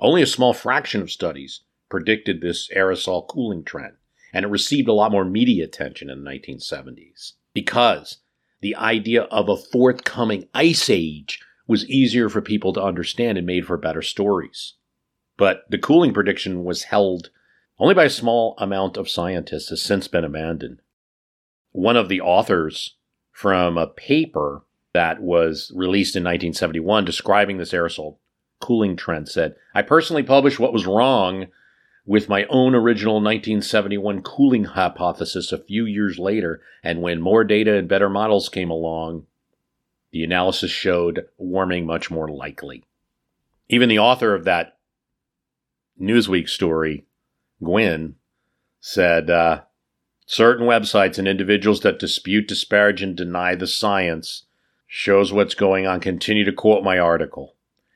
Only 0.00 0.22
a 0.22 0.26
small 0.26 0.52
fraction 0.52 1.00
of 1.00 1.10
studies 1.10 1.60
predicted 1.88 2.40
this 2.40 2.68
aerosol 2.74 3.26
cooling 3.28 3.64
trend, 3.64 3.94
and 4.32 4.44
it 4.44 4.48
received 4.48 4.88
a 4.88 4.92
lot 4.92 5.12
more 5.12 5.24
media 5.24 5.64
attention 5.64 6.10
in 6.10 6.24
the 6.24 6.30
1970s 6.30 7.32
because 7.52 8.18
the 8.60 8.76
idea 8.76 9.22
of 9.24 9.48
a 9.48 9.56
forthcoming 9.56 10.48
ice 10.54 10.90
age 10.90 11.40
was 11.66 11.88
easier 11.88 12.28
for 12.28 12.40
people 12.40 12.72
to 12.72 12.82
understand 12.82 13.38
and 13.38 13.46
made 13.46 13.66
for 13.66 13.76
better 13.76 14.02
stories. 14.02 14.74
But 15.36 15.64
the 15.70 15.78
cooling 15.78 16.12
prediction 16.12 16.64
was 16.64 16.84
held 16.84 17.30
only 17.78 17.94
by 17.94 18.04
a 18.04 18.10
small 18.10 18.54
amount 18.58 18.96
of 18.96 19.10
scientists, 19.10 19.70
has 19.70 19.82
since 19.82 20.08
been 20.08 20.24
abandoned 20.24 20.80
one 21.74 21.96
of 21.96 22.08
the 22.08 22.20
authors 22.20 22.94
from 23.32 23.76
a 23.76 23.88
paper 23.88 24.62
that 24.92 25.20
was 25.20 25.72
released 25.74 26.14
in 26.14 26.22
1971 26.22 27.04
describing 27.04 27.58
this 27.58 27.72
aerosol 27.72 28.18
cooling 28.60 28.96
trend 28.96 29.28
said, 29.28 29.56
I 29.74 29.82
personally 29.82 30.22
published 30.22 30.58
what 30.58 30.72
was 30.72 30.86
wrong 30.86 31.46
with 32.06 32.28
my 32.28 32.44
own 32.50 32.74
original 32.74 33.14
1971 33.14 34.22
cooling 34.22 34.64
hypothesis 34.64 35.52
a 35.52 35.58
few 35.58 35.84
years 35.84 36.18
later, 36.18 36.60
and 36.82 37.00
when 37.00 37.20
more 37.20 37.44
data 37.44 37.74
and 37.76 37.88
better 37.88 38.10
models 38.10 38.48
came 38.48 38.70
along, 38.70 39.26
the 40.12 40.22
analysis 40.22 40.70
showed 40.70 41.26
warming 41.38 41.86
much 41.86 42.10
more 42.10 42.28
likely. 42.28 42.84
Even 43.68 43.88
the 43.88 43.98
author 43.98 44.34
of 44.34 44.44
that 44.44 44.76
Newsweek 46.00 46.48
story, 46.48 47.06
Gwynne, 47.62 48.16
said, 48.80 49.30
uh, 49.30 49.62
Certain 50.26 50.66
websites 50.66 51.18
and 51.18 51.28
individuals 51.28 51.80
that 51.80 51.98
dispute, 51.98 52.48
disparage, 52.48 53.02
and 53.02 53.14
deny 53.14 53.54
the 53.54 53.66
science 53.66 54.44
shows 54.86 55.32
what's 55.32 55.54
going 55.54 55.86
on. 55.86 56.00
Continue 56.00 56.44
to 56.44 56.52
quote 56.52 56.82
my 56.82 56.98
article. 56.98 57.53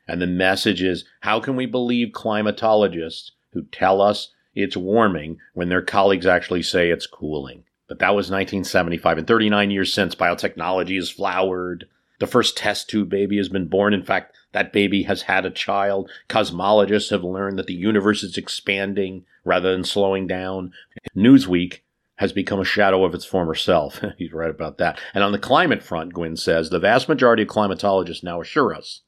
And 0.09 0.21
the 0.21 0.27
message 0.27 0.81
is 0.81 1.05
how 1.21 1.39
can 1.39 1.55
we 1.55 1.67
believe 1.67 2.09
climatologists 2.09 3.31
who 3.53 3.63
tell 3.63 4.01
us 4.01 4.33
it's 4.55 4.75
warming 4.75 5.37
when 5.53 5.69
their 5.69 5.83
colleagues 5.83 6.25
actually 6.25 6.63
say 6.63 6.89
it's 6.89 7.05
cooling? 7.05 7.63
But 7.87 7.99
that 7.99 8.15
was 8.15 8.31
1975. 8.31 9.19
And 9.19 9.27
39 9.27 9.71
years 9.71 9.93
since, 9.93 10.15
biotechnology 10.15 10.95
has 10.95 11.09
flowered. 11.09 11.87
The 12.19 12.27
first 12.27 12.57
test 12.57 12.89
tube 12.89 13.09
baby 13.09 13.37
has 13.37 13.49
been 13.49 13.67
born. 13.67 13.93
In 13.93 14.03
fact, 14.03 14.35
that 14.51 14.73
baby 14.73 15.03
has 15.03 15.23
had 15.23 15.45
a 15.45 15.51
child. 15.51 16.09
Cosmologists 16.27 17.11
have 17.11 17.23
learned 17.23 17.57
that 17.59 17.67
the 17.67 17.73
universe 17.73 18.23
is 18.23 18.37
expanding 18.37 19.25
rather 19.45 19.71
than 19.71 19.83
slowing 19.83 20.27
down. 20.27 20.73
Newsweek 21.15 21.79
has 22.15 22.33
become 22.33 22.59
a 22.59 22.65
shadow 22.65 23.05
of 23.05 23.13
its 23.13 23.25
former 23.25 23.55
self. 23.55 24.01
He's 24.17 24.33
right 24.33 24.49
about 24.49 24.77
that. 24.79 24.99
And 25.13 25.23
on 25.23 25.31
the 25.31 25.39
climate 25.39 25.81
front, 25.81 26.13
Gwynne 26.13 26.35
says, 26.35 26.69
the 26.69 26.79
vast 26.79 27.07
majority 27.07 27.43
of 27.43 27.49
climatologists 27.49 28.23
now 28.23 28.41
assure 28.41 28.73
us 28.73 29.01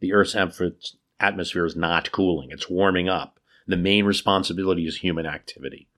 the 0.00 0.12
Earth's 0.12 0.36
atmosphere 1.20 1.66
is 1.66 1.76
not 1.76 2.12
cooling, 2.12 2.50
it's 2.50 2.70
warming 2.70 3.08
up. 3.08 3.38
The 3.66 3.76
main 3.76 4.04
responsibility 4.04 4.86
is 4.86 4.98
human 4.98 5.26
activity. 5.26 5.88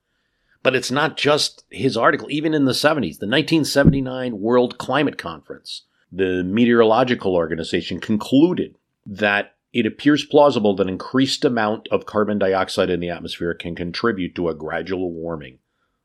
But 0.62 0.74
it's 0.74 0.90
not 0.90 1.16
just 1.16 1.64
his 1.70 1.96
article. 1.96 2.28
Even 2.30 2.52
in 2.52 2.64
the 2.64 2.72
70s, 2.72 3.18
the 3.18 3.26
1979 3.26 4.40
World 4.40 4.76
Climate 4.76 5.16
Conference, 5.16 5.82
the 6.12 6.42
Meteorological 6.42 7.34
Organization 7.34 8.00
concluded 8.00 8.76
that 9.06 9.54
it 9.72 9.86
appears 9.86 10.24
plausible 10.24 10.74
that 10.76 10.88
increased 10.88 11.44
amount 11.44 11.88
of 11.92 12.06
carbon 12.06 12.38
dioxide 12.38 12.90
in 12.90 13.00
the 13.00 13.08
atmosphere 13.08 13.54
can 13.54 13.74
contribute 13.74 14.34
to 14.34 14.48
a 14.48 14.54
gradual 14.54 15.12
warming 15.12 15.58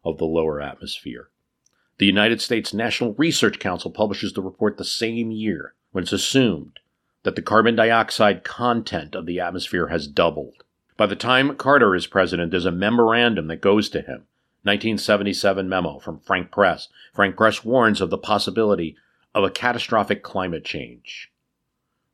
of 0.04 0.20
the 0.20 0.26
lower 0.26 0.62
atmosphere. 0.62 1.30
The 1.98 2.06
United 2.06 2.42
States 2.42 2.74
National 2.74 3.14
Research 3.16 3.58
Council 3.58 3.90
publishes 3.90 4.34
the 4.34 4.42
report 4.42 4.78
the 4.78 4.86
same 4.86 5.32
year 5.32 5.74
when 5.92 6.04
it's 6.04 6.14
assumed 6.14 6.80
that 7.26 7.36
the 7.36 7.42
carbon 7.42 7.76
dioxide 7.76 8.44
content 8.44 9.16
of 9.16 9.26
the 9.26 9.40
atmosphere 9.40 9.88
has 9.88 10.08
doubled. 10.08 10.64
By 10.96 11.08
the 11.08 11.16
time 11.16 11.56
Carter 11.56 11.96
is 11.96 12.06
president, 12.06 12.52
there's 12.52 12.68
a 12.68 12.72
memorandum 12.72 13.48
that 13.48 13.62
goes 13.62 13.90
to 13.90 14.02
him. 14.02 14.28
1977 14.62 15.68
memo 15.68 15.98
from 15.98 16.20
Frank 16.20 16.52
Press. 16.52 16.88
Frank 17.14 17.36
Press 17.36 17.66
warns 17.66 18.00
of 18.00 18.12
the 18.12 18.18
possibility 18.20 18.96
of 19.34 19.44
a 19.44 19.50
catastrophic 19.50 20.22
climate 20.22 20.64
change. 20.64 21.32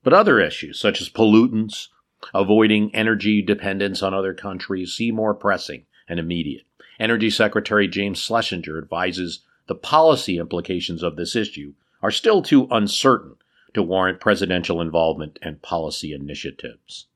But 0.01 0.13
other 0.13 0.39
issues, 0.39 0.79
such 0.79 1.01
as 1.01 1.09
pollutants, 1.09 1.89
avoiding 2.33 2.95
energy 2.95 3.41
dependence 3.41 4.01
on 4.01 4.13
other 4.13 4.33
countries, 4.33 4.93
seem 4.93 5.15
more 5.15 5.33
pressing 5.33 5.87
and 6.07 6.21
immediate. 6.21 6.63
Energy 7.01 7.29
Secretary 7.29 7.87
James 7.89 8.17
Schlesinger 8.17 8.77
advises 8.77 9.41
the 9.67 9.75
policy 9.75 10.37
implications 10.37 11.03
of 11.03 11.17
this 11.17 11.35
issue 11.35 11.73
are 12.01 12.11
still 12.11 12.41
too 12.41 12.69
uncertain 12.71 13.35
to 13.73 13.83
warrant 13.83 14.19
presidential 14.19 14.81
involvement 14.81 15.39
and 15.41 15.61
policy 15.61 16.13
initiatives. 16.13 17.07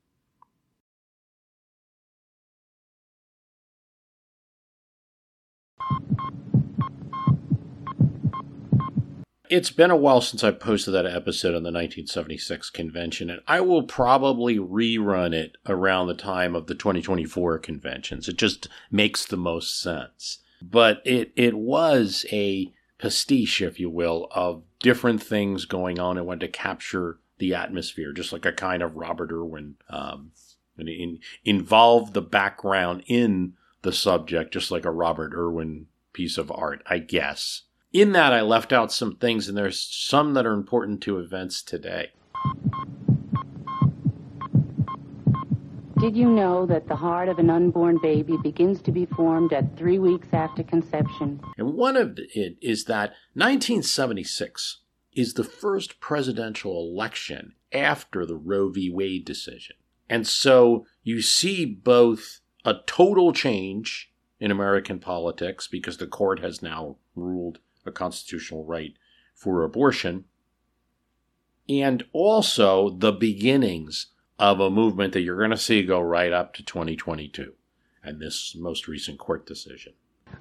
It's 9.47 9.69
been 9.69 9.91
a 9.91 9.95
while 9.95 10.21
since 10.21 10.43
I 10.43 10.51
posted 10.51 10.93
that 10.95 11.05
episode 11.05 11.49
on 11.49 11.61
the 11.61 11.71
1976 11.71 12.71
convention, 12.71 13.29
and 13.29 13.41
I 13.47 13.61
will 13.61 13.83
probably 13.83 14.57
rerun 14.57 15.33
it 15.33 15.57
around 15.67 16.07
the 16.07 16.15
time 16.15 16.55
of 16.55 16.65
the 16.65 16.73
2024 16.73 17.59
conventions. 17.59 18.27
It 18.27 18.37
just 18.37 18.67
makes 18.89 19.23
the 19.23 19.37
most 19.37 19.79
sense. 19.79 20.39
But 20.61 21.01
it, 21.05 21.31
it 21.35 21.53
was 21.53 22.25
a 22.31 22.73
pastiche, 22.97 23.61
if 23.61 23.79
you 23.79 23.89
will, 23.89 24.27
of 24.31 24.63
different 24.85 25.23
things 25.23 25.65
going 25.65 25.97
on 25.97 26.15
and 26.15 26.27
wanted 26.27 26.41
to 26.41 26.47
capture 26.47 27.17
the 27.39 27.55
atmosphere, 27.55 28.13
just 28.13 28.31
like 28.31 28.45
a 28.45 28.51
kind 28.51 28.83
of 28.83 28.95
Robert 28.95 29.31
Irwin, 29.31 29.77
um, 29.89 30.29
and 30.77 30.87
in, 30.87 31.17
involve 31.43 32.13
the 32.13 32.21
background 32.21 33.01
in 33.07 33.53
the 33.81 33.91
subject, 33.91 34.53
just 34.53 34.69
like 34.69 34.85
a 34.85 34.91
Robert 34.91 35.33
Irwin 35.33 35.87
piece 36.13 36.37
of 36.37 36.51
art, 36.51 36.83
I 36.85 36.99
guess 36.99 37.63
in 37.95 38.11
that, 38.11 38.33
I 38.33 38.41
left 38.41 38.73
out 38.73 38.91
some 38.91 39.15
things, 39.15 39.47
and 39.47 39.57
there's 39.57 39.79
some 39.79 40.33
that 40.33 40.45
are 40.45 40.51
important 40.51 41.01
to 41.03 41.17
events 41.17 41.61
today. 41.61 42.11
Did 46.05 46.15
you 46.15 46.29
know 46.29 46.67
that 46.67 46.87
the 46.87 46.95
heart 46.95 47.29
of 47.29 47.39
an 47.39 47.49
unborn 47.49 47.97
baby 47.97 48.37
begins 48.37 48.79
to 48.83 48.91
be 48.91 49.07
formed 49.07 49.51
at 49.53 49.75
three 49.75 49.97
weeks 49.97 50.27
after 50.33 50.61
conception? 50.61 51.41
And 51.57 51.73
one 51.73 51.97
of 51.97 52.19
it 52.19 52.59
is 52.61 52.85
that 52.85 53.15
1976 53.33 54.81
is 55.13 55.33
the 55.33 55.43
first 55.43 55.99
presidential 55.99 56.77
election 56.77 57.55
after 57.71 58.23
the 58.23 58.35
Roe 58.35 58.69
v. 58.69 58.91
Wade 58.91 59.25
decision. 59.25 59.77
And 60.07 60.27
so 60.27 60.85
you 61.01 61.23
see 61.23 61.65
both 61.65 62.41
a 62.63 62.75
total 62.85 63.33
change 63.33 64.13
in 64.39 64.51
American 64.51 64.99
politics 64.99 65.67
because 65.67 65.97
the 65.97 66.05
court 66.05 66.39
has 66.39 66.61
now 66.61 66.97
ruled 67.15 67.57
a 67.83 67.91
constitutional 67.91 68.63
right 68.63 68.93
for 69.33 69.63
abortion, 69.63 70.25
and 71.67 72.05
also 72.13 72.91
the 72.91 73.11
beginnings 73.11 74.11
of 74.37 74.59
a 74.59 74.69
movement 74.69 75.13
that 75.13 75.21
you're 75.21 75.37
going 75.37 75.51
to 75.51 75.57
see 75.57 75.83
go 75.83 76.01
right 76.01 76.33
up 76.33 76.53
to 76.53 76.63
2022 76.63 77.53
and 78.03 78.19
this 78.19 78.55
most 78.57 78.87
recent 78.87 79.17
court 79.17 79.45
decision. 79.45 79.93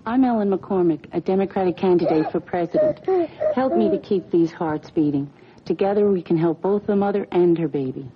I'm 0.06 0.24
Ellen 0.24 0.50
McCormack, 0.50 1.06
a 1.12 1.20
Democratic 1.20 1.76
candidate 1.76 2.30
for 2.32 2.40
president. 2.40 3.00
Help 3.54 3.76
me 3.76 3.90
to 3.90 3.98
keep 3.98 4.30
these 4.30 4.50
hearts 4.50 4.90
beating. 4.90 5.30
Together 5.64 6.10
we 6.10 6.22
can 6.22 6.36
help 6.36 6.60
both 6.60 6.86
the 6.86 6.96
mother 6.96 7.26
and 7.30 7.56
her 7.58 7.68
baby. 7.68 8.10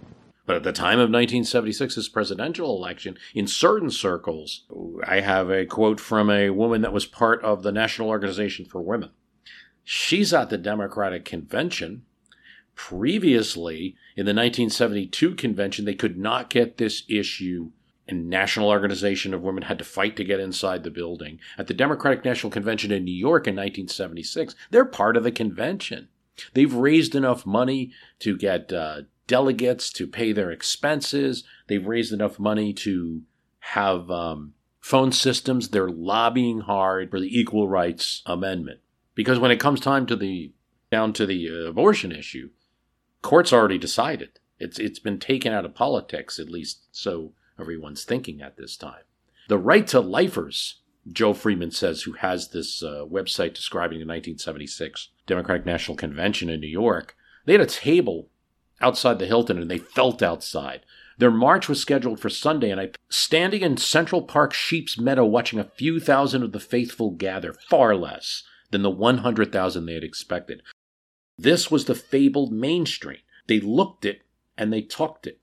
But 0.44 0.56
at 0.56 0.62
the 0.62 0.72
time 0.72 0.98
of 0.98 1.10
1976's 1.10 2.08
presidential 2.08 2.74
election, 2.74 3.18
in 3.34 3.46
certain 3.46 3.90
circles, 3.90 4.64
I 5.06 5.20
have 5.20 5.50
a 5.50 5.66
quote 5.66 6.00
from 6.00 6.30
a 6.30 6.50
woman 6.50 6.80
that 6.82 6.92
was 6.92 7.04
part 7.04 7.42
of 7.42 7.62
the 7.62 7.72
National 7.72 8.08
Organization 8.08 8.64
for 8.64 8.80
Women. 8.80 9.10
She's 9.84 10.32
at 10.32 10.48
the 10.48 10.58
Democratic 10.58 11.26
convention. 11.26 12.04
Previously, 12.78 13.96
in 14.16 14.24
the 14.24 14.30
1972 14.30 15.34
convention, 15.34 15.84
they 15.84 15.94
could 15.94 16.16
not 16.16 16.48
get 16.48 16.76
this 16.76 17.02
issue 17.08 17.72
and 18.06 18.30
National 18.30 18.68
Organization 18.68 19.34
of 19.34 19.42
Women 19.42 19.64
had 19.64 19.80
to 19.80 19.84
fight 19.84 20.16
to 20.16 20.24
get 20.24 20.38
inside 20.38 20.84
the 20.84 20.90
building. 20.90 21.40
At 21.58 21.66
the 21.66 21.74
Democratic 21.74 22.24
National 22.24 22.52
Convention 22.52 22.92
in 22.92 23.04
New 23.04 23.10
York 23.10 23.48
in 23.48 23.54
1976, 23.54 24.54
they're 24.70 24.84
part 24.84 25.16
of 25.16 25.24
the 25.24 25.32
convention. 25.32 26.08
They've 26.54 26.72
raised 26.72 27.16
enough 27.16 27.44
money 27.44 27.90
to 28.20 28.36
get 28.36 28.72
uh, 28.72 29.02
delegates 29.26 29.92
to 29.94 30.06
pay 30.06 30.32
their 30.32 30.52
expenses. 30.52 31.42
They've 31.66 31.84
raised 31.84 32.12
enough 32.12 32.38
money 32.38 32.72
to 32.74 33.22
have 33.58 34.08
um, 34.08 34.54
phone 34.80 35.10
systems. 35.10 35.70
They're 35.70 35.90
lobbying 35.90 36.60
hard 36.60 37.10
for 37.10 37.18
the 37.18 37.38
Equal 37.38 37.68
Rights 37.68 38.22
Amendment 38.24 38.80
because 39.16 39.40
when 39.40 39.50
it 39.50 39.60
comes 39.60 39.80
time 39.80 40.06
to 40.06 40.14
the 40.14 40.52
down 40.90 41.12
to 41.12 41.26
the 41.26 41.48
uh, 41.50 41.68
abortion 41.68 42.12
issue, 42.12 42.48
courts 43.22 43.52
already 43.52 43.78
decided. 43.78 44.38
It's 44.58 44.78
it's 44.78 44.98
been 44.98 45.18
taken 45.18 45.52
out 45.52 45.64
of 45.64 45.74
politics, 45.74 46.38
at 46.38 46.50
least 46.50 46.86
so 46.90 47.32
everyone's 47.58 48.04
thinking 48.04 48.40
at 48.40 48.56
this 48.56 48.76
time. 48.76 49.02
The 49.48 49.58
right 49.58 49.86
to 49.88 50.00
lifers, 50.00 50.80
Jo 51.10 51.32
Freeman 51.32 51.70
says, 51.70 52.02
who 52.02 52.12
has 52.12 52.48
this 52.48 52.82
uh, 52.82 53.04
website 53.10 53.54
describing 53.54 53.98
the 53.98 54.04
1976 54.04 55.08
Democratic 55.26 55.64
National 55.64 55.96
Convention 55.96 56.50
in 56.50 56.60
New 56.60 56.66
York, 56.66 57.16
they 57.46 57.52
had 57.52 57.62
a 57.62 57.66
table 57.66 58.28
outside 58.80 59.18
the 59.18 59.26
Hilton 59.26 59.58
and 59.58 59.70
they 59.70 59.78
felt 59.78 60.22
outside. 60.22 60.84
Their 61.18 61.30
march 61.30 61.68
was 61.68 61.80
scheduled 61.80 62.20
for 62.20 62.28
Sunday, 62.28 62.70
and 62.70 62.80
I 62.80 62.90
standing 63.08 63.62
in 63.62 63.76
Central 63.76 64.22
Park 64.22 64.52
Sheep's 64.54 64.98
Meadow 64.98 65.24
watching 65.24 65.58
a 65.58 65.64
few 65.64 65.98
thousand 65.98 66.44
of 66.44 66.52
the 66.52 66.60
faithful 66.60 67.10
gather, 67.10 67.52
far 67.52 67.96
less 67.96 68.44
than 68.70 68.82
the 68.82 68.90
100,000 68.90 69.86
they 69.86 69.94
had 69.94 70.04
expected. 70.04 70.62
This 71.38 71.70
was 71.70 71.84
the 71.84 71.94
fabled 71.94 72.52
Main 72.52 72.84
Street. 72.86 73.22
They 73.46 73.60
looked 73.60 74.04
it 74.04 74.22
and 74.56 74.72
they 74.72 74.82
talked 74.82 75.26
it 75.26 75.40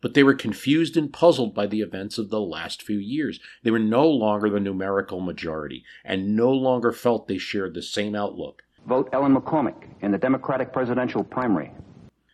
but 0.00 0.14
they 0.14 0.22
were 0.22 0.34
confused 0.34 0.96
and 0.96 1.12
puzzled 1.12 1.54
by 1.54 1.66
the 1.66 1.80
events 1.80 2.18
of 2.18 2.30
the 2.30 2.40
last 2.40 2.82
few 2.82 2.98
years. 2.98 3.38
They 3.62 3.70
were 3.70 3.78
no 3.78 4.08
longer 4.08 4.48
the 4.48 4.60
numerical 4.60 5.20
majority 5.20 5.84
and 6.04 6.36
no 6.36 6.50
longer 6.50 6.92
felt 6.92 7.28
they 7.28 7.38
shared 7.38 7.74
the 7.74 7.82
same 7.82 8.14
outlook. 8.14 8.62
Vote 8.86 9.10
Ellen 9.12 9.36
McCormack 9.36 9.88
in 10.00 10.10
the 10.10 10.18
Democratic 10.18 10.72
presidential 10.72 11.22
primary. 11.22 11.72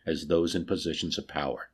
As 0.06 0.28
those 0.28 0.54
in 0.54 0.64
positions 0.64 1.18
of 1.18 1.26
power. 1.26 1.70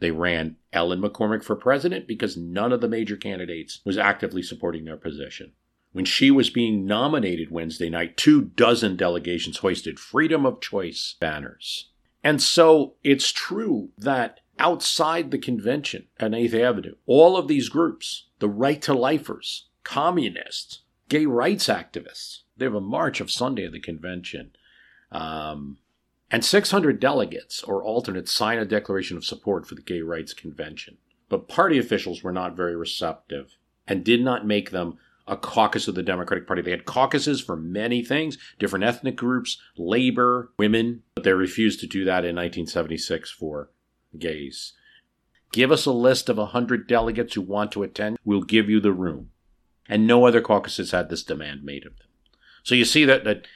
They 0.00 0.10
ran 0.10 0.56
Ellen 0.72 1.00
McCormack 1.00 1.44
for 1.44 1.56
president 1.56 2.08
because 2.08 2.36
none 2.36 2.72
of 2.72 2.80
the 2.80 2.88
major 2.88 3.16
candidates 3.16 3.80
was 3.84 3.96
actively 3.96 4.42
supporting 4.42 4.84
their 4.84 4.96
position. 4.96 5.52
When 5.96 6.04
she 6.04 6.30
was 6.30 6.50
being 6.50 6.84
nominated 6.84 7.50
Wednesday 7.50 7.88
night, 7.88 8.18
two 8.18 8.42
dozen 8.42 8.96
delegations 8.96 9.56
hoisted 9.56 9.98
freedom 9.98 10.44
of 10.44 10.60
choice 10.60 11.14
banners. 11.20 11.88
And 12.22 12.42
so 12.42 12.96
it's 13.02 13.32
true 13.32 13.88
that 13.96 14.40
outside 14.58 15.30
the 15.30 15.38
convention 15.38 16.08
at 16.20 16.32
8th 16.32 16.52
Avenue. 16.52 16.96
All 17.06 17.38
of 17.38 17.48
these 17.48 17.70
groups, 17.70 18.26
the 18.40 18.48
right 18.48 18.82
to 18.82 18.92
lifers, 18.92 19.68
communists, 19.84 20.80
gay 21.08 21.24
rights 21.24 21.66
activists, 21.66 22.40
they 22.58 22.66
have 22.66 22.74
a 22.74 22.80
march 22.82 23.22
of 23.22 23.30
Sunday 23.30 23.64
at 23.64 23.72
the 23.72 23.80
convention. 23.80 24.50
Um, 25.10 25.78
and 26.30 26.44
600 26.44 27.00
delegates 27.00 27.62
or 27.62 27.82
alternates 27.82 28.32
sign 28.32 28.58
a 28.58 28.66
declaration 28.66 29.16
of 29.16 29.24
support 29.24 29.66
for 29.66 29.74
the 29.74 29.80
Gay 29.80 30.02
Rights 30.02 30.34
Convention. 30.34 30.98
But 31.30 31.48
party 31.48 31.78
officials 31.78 32.22
were 32.22 32.32
not 32.32 32.54
very 32.54 32.76
receptive 32.76 33.56
and 33.88 34.04
did 34.04 34.22
not 34.22 34.46
make 34.46 34.72
them 34.72 34.98
a 35.26 35.36
caucus 35.36 35.88
of 35.88 35.94
the 35.94 36.02
Democratic 36.02 36.46
Party. 36.46 36.62
They 36.62 36.70
had 36.70 36.84
caucuses 36.84 37.40
for 37.40 37.56
many 37.56 38.02
things, 38.02 38.38
different 38.58 38.84
ethnic 38.84 39.16
groups, 39.16 39.60
labor, 39.76 40.52
women, 40.58 41.02
but 41.14 41.24
they 41.24 41.32
refused 41.32 41.80
to 41.80 41.86
do 41.86 42.04
that 42.04 42.24
in 42.24 42.36
1976 42.36 43.30
for 43.30 43.70
gays. 44.18 44.74
Give 45.52 45.72
us 45.72 45.86
a 45.86 45.92
list 45.92 46.28
of 46.28 46.38
a 46.38 46.42
100 46.42 46.86
delegates 46.86 47.34
who 47.34 47.40
want 47.40 47.72
to 47.72 47.82
attend. 47.82 48.18
We'll 48.24 48.42
give 48.42 48.68
you 48.68 48.80
the 48.80 48.92
room. 48.92 49.30
And 49.88 50.06
no 50.06 50.26
other 50.26 50.40
caucuses 50.40 50.90
had 50.90 51.08
this 51.08 51.22
demand 51.22 51.62
made 51.64 51.86
of 51.86 51.96
them. 51.98 52.08
So 52.62 52.74
you 52.74 52.84
see 52.84 53.04
that, 53.04 53.24
that 53.24 53.46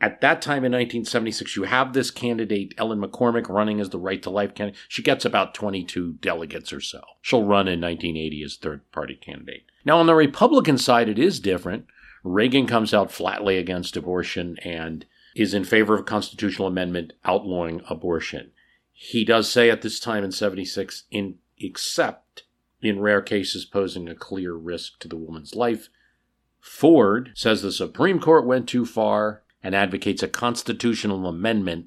at 0.00 0.20
that 0.20 0.40
time 0.40 0.64
in 0.64 0.72
1976, 0.72 1.56
you 1.56 1.64
have 1.64 1.92
this 1.92 2.12
candidate, 2.12 2.72
Ellen 2.78 3.00
McCormack, 3.00 3.48
running 3.48 3.80
as 3.80 3.90
the 3.90 3.98
Right 3.98 4.22
to 4.22 4.30
Life 4.30 4.54
candidate. 4.54 4.78
She 4.86 5.02
gets 5.02 5.24
about 5.24 5.54
22 5.54 6.14
delegates 6.14 6.72
or 6.72 6.80
so. 6.80 7.02
She'll 7.20 7.42
run 7.42 7.66
in 7.66 7.80
1980 7.80 8.42
as 8.44 8.56
third 8.56 8.90
party 8.92 9.16
candidate. 9.16 9.64
Now, 9.84 9.98
on 9.98 10.06
the 10.06 10.14
Republican 10.14 10.78
side, 10.78 11.08
it 11.08 11.18
is 11.18 11.40
different. 11.40 11.86
Reagan 12.22 12.66
comes 12.66 12.94
out 12.94 13.10
flatly 13.10 13.56
against 13.56 13.96
abortion 13.96 14.56
and 14.64 15.04
is 15.34 15.52
in 15.52 15.64
favor 15.64 15.94
of 15.94 16.00
a 16.00 16.04
constitutional 16.04 16.68
amendment 16.68 17.12
outlawing 17.24 17.82
abortion. 17.88 18.52
He 18.92 19.24
does 19.24 19.50
say 19.50 19.68
at 19.68 19.82
this 19.82 19.98
time 19.98 20.22
in 20.22 20.30
76, 20.30 21.04
in, 21.10 21.36
except 21.58 22.44
in 22.80 23.00
rare 23.00 23.22
cases 23.22 23.64
posing 23.64 24.08
a 24.08 24.14
clear 24.14 24.54
risk 24.54 25.00
to 25.00 25.08
the 25.08 25.16
woman's 25.16 25.56
life. 25.56 25.88
Ford 26.60 27.32
says 27.34 27.62
the 27.62 27.72
Supreme 27.72 28.20
Court 28.20 28.46
went 28.46 28.68
too 28.68 28.84
far 28.84 29.42
and 29.62 29.74
advocates 29.74 30.22
a 30.22 30.28
constitutional 30.28 31.26
amendment 31.26 31.86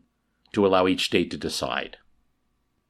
to 0.54 0.66
allow 0.66 0.88
each 0.88 1.06
state 1.06 1.32
to 1.32 1.38
decide. 1.38 1.98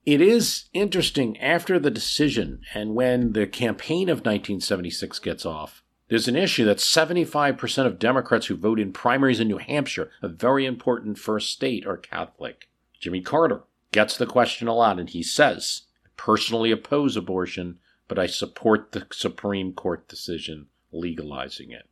It 0.06 0.20
is 0.20 0.66
interesting 0.74 1.40
after 1.40 1.78
the 1.78 1.92
decision 1.92 2.62
and 2.74 2.96
when 2.96 3.34
the 3.34 3.46
campaign 3.46 4.10
of 4.10 4.20
1976 4.20 5.20
gets 5.20 5.46
off, 5.46 5.84
there's 6.12 6.28
an 6.28 6.36
issue 6.36 6.66
that 6.66 6.78
75% 6.78 7.86
of 7.86 8.00
Democrats 8.00 8.48
who 8.48 8.58
vote 8.58 8.80
in 8.80 8.92
primaries 8.92 9.40
in 9.40 9.48
New 9.48 9.60
Hampshire, 9.60 10.10
a 10.22 10.28
very 10.28 10.66
important 10.66 11.18
first 11.18 11.52
state, 11.52 11.86
are 11.86 11.96
Catholic. 11.96 12.68
Jimmy 13.00 13.22
Carter 13.22 13.64
gets 13.94 14.18
the 14.18 14.26
question 14.26 14.68
a 14.68 14.74
lot, 14.74 15.00
and 15.00 15.10
he 15.10 15.24
says, 15.24 15.84
I 16.06 16.10
personally 16.18 16.70
oppose 16.72 17.16
abortion, 17.16 17.80
but 18.10 18.20
I 18.20 18.26
support 18.26 18.92
the 18.92 19.08
Supreme 19.12 19.72
Court 19.72 20.10
decision 20.10 20.68
legalizing 20.92 21.72
it. 21.72 21.88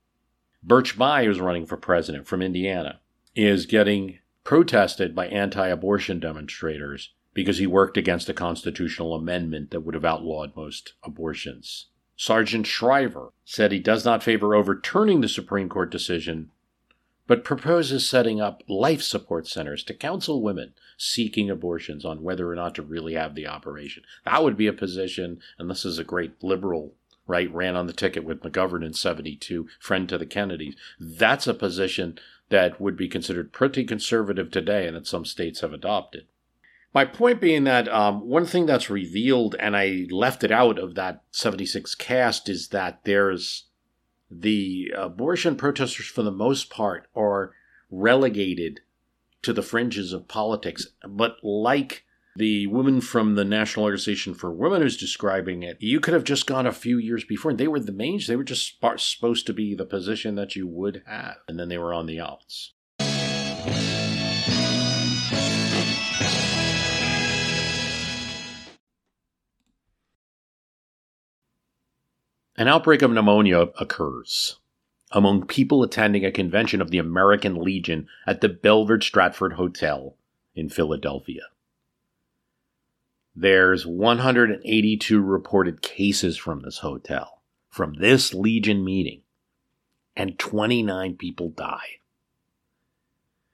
Birch 0.61 0.97
Bayh, 0.97 1.25
who's 1.25 1.39
running 1.39 1.65
for 1.65 1.77
president 1.77 2.27
from 2.27 2.41
Indiana, 2.41 2.99
is 3.35 3.65
getting 3.65 4.19
protested 4.43 5.15
by 5.15 5.27
anti 5.27 5.67
abortion 5.67 6.19
demonstrators 6.19 7.13
because 7.33 7.59
he 7.59 7.67
worked 7.67 7.97
against 7.97 8.27
a 8.29 8.33
constitutional 8.33 9.13
amendment 9.13 9.71
that 9.71 9.81
would 9.81 9.95
have 9.95 10.05
outlawed 10.05 10.55
most 10.55 10.93
abortions. 11.03 11.87
Sargent 12.17 12.67
Shriver 12.67 13.31
said 13.45 13.71
he 13.71 13.79
does 13.79 14.03
not 14.03 14.23
favor 14.23 14.53
overturning 14.53 15.21
the 15.21 15.29
Supreme 15.29 15.69
Court 15.69 15.89
decision, 15.89 16.51
but 17.27 17.45
proposes 17.45 18.09
setting 18.09 18.41
up 18.41 18.61
life 18.67 19.01
support 19.01 19.47
centers 19.47 19.83
to 19.85 19.93
counsel 19.93 20.41
women 20.41 20.73
seeking 20.97 21.49
abortions 21.49 22.03
on 22.03 22.23
whether 22.23 22.51
or 22.51 22.55
not 22.55 22.75
to 22.75 22.81
really 22.81 23.13
have 23.13 23.35
the 23.35 23.47
operation. 23.47 24.03
That 24.25 24.43
would 24.43 24.57
be 24.57 24.67
a 24.67 24.73
position, 24.73 25.39
and 25.57 25.69
this 25.69 25.85
is 25.85 25.97
a 25.97 26.03
great 26.03 26.43
liberal, 26.43 26.95
right? 27.29 27.53
Ran 27.53 27.75
on 27.75 27.85
the 27.85 27.93
ticket 27.93 28.23
with 28.23 28.41
McGovern 28.41 28.83
in 28.83 28.93
72, 28.93 29.67
friend 29.79 30.09
to 30.09 30.17
the 30.17 30.25
Kennedys. 30.25 30.75
That's 30.99 31.45
a 31.45 31.53
position 31.53 32.17
that 32.49 32.81
would 32.81 32.97
be 32.97 33.07
considered 33.07 33.53
pretty 33.53 33.85
conservative 33.85 34.49
today 34.49 34.87
and 34.87 34.95
that 34.97 35.05
some 35.05 35.25
states 35.25 35.61
have 35.61 35.71
adopted. 35.71 36.25
My 36.91 37.05
point 37.05 37.39
being 37.39 37.65
that 37.65 37.87
um, 37.87 38.27
one 38.27 38.47
thing 38.47 38.65
that's 38.65 38.89
revealed, 38.89 39.55
and 39.59 39.77
I 39.77 40.07
left 40.09 40.43
it 40.43 40.51
out 40.51 40.79
of 40.79 40.95
that 40.95 41.21
76 41.29 41.93
cast, 41.93 42.49
is 42.49 42.69
that 42.69 43.01
there's 43.03 43.65
the 44.31 44.91
abortion 44.97 45.55
protesters, 45.55 46.07
for 46.07 46.23
the 46.23 46.31
most 46.31 46.71
part, 46.71 47.07
are 47.15 47.53
relegated 47.91 48.79
to 49.43 49.53
the 49.53 49.61
fringes 49.61 50.13
of 50.13 50.27
politics. 50.27 50.87
But 51.07 51.37
like 51.43 52.05
the 52.35 52.67
woman 52.67 53.01
from 53.01 53.35
the 53.35 53.45
National 53.45 53.85
Organization 53.85 54.33
for 54.33 54.51
Women 54.51 54.81
who's 54.81 54.97
describing 54.97 55.63
it, 55.63 55.77
you 55.79 55.99
could 55.99 56.13
have 56.13 56.23
just 56.23 56.47
gone 56.47 56.65
a 56.65 56.71
few 56.71 56.97
years 56.97 57.23
before. 57.23 57.51
And 57.51 57.59
they 57.59 57.67
were 57.67 57.79
the 57.79 57.91
main, 57.91 58.19
they 58.27 58.35
were 58.35 58.43
just 58.43 58.79
supposed 58.97 59.47
to 59.47 59.53
be 59.53 59.75
the 59.75 59.85
position 59.85 60.35
that 60.35 60.55
you 60.55 60.67
would 60.67 61.03
have. 61.05 61.37
And 61.47 61.59
then 61.59 61.69
they 61.69 61.77
were 61.77 61.93
on 61.93 62.05
the 62.05 62.19
outs. 62.19 62.73
An 72.55 72.67
outbreak 72.67 73.01
of 73.01 73.11
pneumonia 73.11 73.67
occurs 73.79 74.57
among 75.11 75.47
people 75.47 75.81
attending 75.81 76.25
a 76.25 76.31
convention 76.31 76.81
of 76.81 76.91
the 76.91 76.97
American 76.97 77.55
Legion 77.55 78.07
at 78.27 78.41
the 78.41 78.49
Bellevue 78.49 78.99
Stratford 78.99 79.53
Hotel 79.53 80.17
in 80.55 80.69
Philadelphia. 80.69 81.43
There's 83.39 83.87
182 83.87 85.21
reported 85.21 85.81
cases 85.81 86.37
from 86.37 86.59
this 86.59 86.79
hotel, 86.79 87.41
from 87.69 87.93
this 87.93 88.33
Legion 88.33 88.83
meeting, 88.83 89.21
and 90.13 90.37
29 90.37 91.15
people 91.15 91.49
die. 91.49 91.99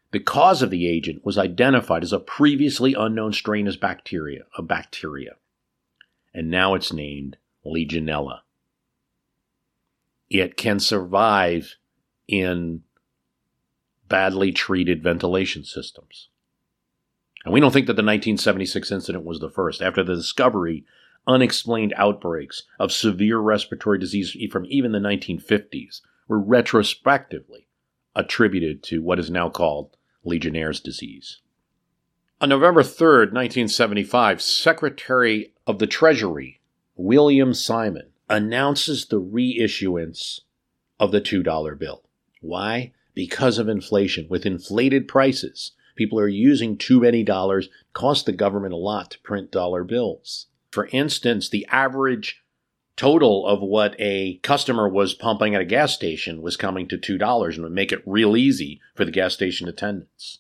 The 0.10 0.20
cause 0.20 0.64
of 0.64 0.72
the 0.72 0.88
agent 0.88 1.24
was 1.24 1.38
identified 1.38 2.02
as 2.02 2.12
a 2.12 2.20
previously 2.20 2.96
unknown 2.96 3.34
strain 3.34 3.68
of 3.68 3.80
bacteria, 3.80 4.46
a 4.58 4.64
bacteria, 4.64 5.36
and 6.34 6.50
now 6.50 6.74
it's 6.74 6.92
named 6.92 7.38
Legionella. 7.64 8.40
It 10.32 10.58
can 10.58 10.80
survive 10.80 11.76
in 12.28 12.82
badly 14.10 14.52
treated 14.52 15.04
ventilation 15.04 15.64
systems. 15.64 16.30
And 17.46 17.54
we 17.54 17.60
don't 17.60 17.72
think 17.72 17.86
that 17.86 17.94
the 17.94 18.02
1976 18.02 18.92
incident 18.92 19.24
was 19.24 19.40
the 19.40 19.52
first. 19.52 19.82
After 19.82 20.04
the 20.04 20.16
discovery, 20.16 20.84
unexplained 21.28 21.94
outbreaks 21.96 22.64
of 22.80 22.92
severe 22.92 23.38
respiratory 23.38 24.00
disease 24.00 24.36
from 24.52 24.66
even 24.68 24.92
the 24.92 25.00
1950s 25.00 26.02
were 26.28 26.40
retrospectively 26.40 27.68
attributed 28.16 28.82
to 28.84 29.02
what 29.02 29.20
is 29.20 29.30
now 29.30 29.50
called 29.50 29.96
Legionnaire's 30.24 30.80
disease. 30.80 31.40
On 32.42 32.50
November 32.50 32.84
3, 32.84 33.08
1975, 33.08 34.42
Secretary 34.42 35.54
of 35.68 35.80
the 35.80 35.88
Treasury 35.88 36.62
William 36.96 37.54
Simon 37.54 38.10
announces 38.30 39.06
the 39.06 39.22
reissuance 39.22 40.42
of 41.00 41.12
the 41.12 41.22
$2 41.22 41.78
bill. 41.78 42.04
Why? 42.42 42.92
Because 43.14 43.58
of 43.58 43.70
inflation. 43.70 44.28
With 44.30 44.46
inflated 44.46 45.08
prices, 45.08 45.72
people 45.96 46.20
are 46.20 46.28
using 46.28 46.78
too 46.78 47.00
many 47.00 47.24
dollars, 47.24 47.70
cost 47.94 48.26
the 48.26 48.32
government 48.32 48.74
a 48.74 48.78
lot 48.78 49.12
to 49.12 49.20
print 49.20 49.52
dollar 49.52 49.84
bills. 49.84 50.48
For 50.72 50.88
instance, 50.92 51.50
the 51.50 51.66
average 51.72 52.44
total 52.96 53.46
of 53.46 53.62
what 53.62 53.96
a 54.00 54.38
customer 54.38 54.88
was 54.88 55.14
pumping 55.14 55.56
at 55.56 55.62
a 55.62 55.66
gas 55.66 55.94
station 55.94 56.42
was 56.42 56.58
coming 56.58 56.88
to 56.88 56.98
$2 56.98 57.54
and 57.54 57.64
would 57.64 57.72
make 57.72 57.92
it 57.92 58.04
real 58.06 58.38
easy 58.38 58.82
for 58.94 59.06
the 59.06 59.12
gas 59.12 59.34
station 59.34 59.68
attendants. 59.68 60.40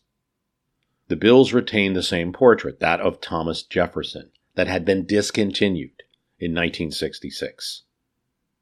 The 1.08 1.16
bills 1.16 1.54
retained 1.54 1.96
the 1.96 2.04
same 2.04 2.34
portrait, 2.34 2.80
that 2.80 3.00
of 3.00 3.22
Thomas 3.22 3.62
Jefferson, 3.64 4.32
that 4.56 4.68
had 4.68 4.86
been 4.86 5.06
discontinued 5.06 6.04
in 6.40 6.52
1966. 6.52 7.84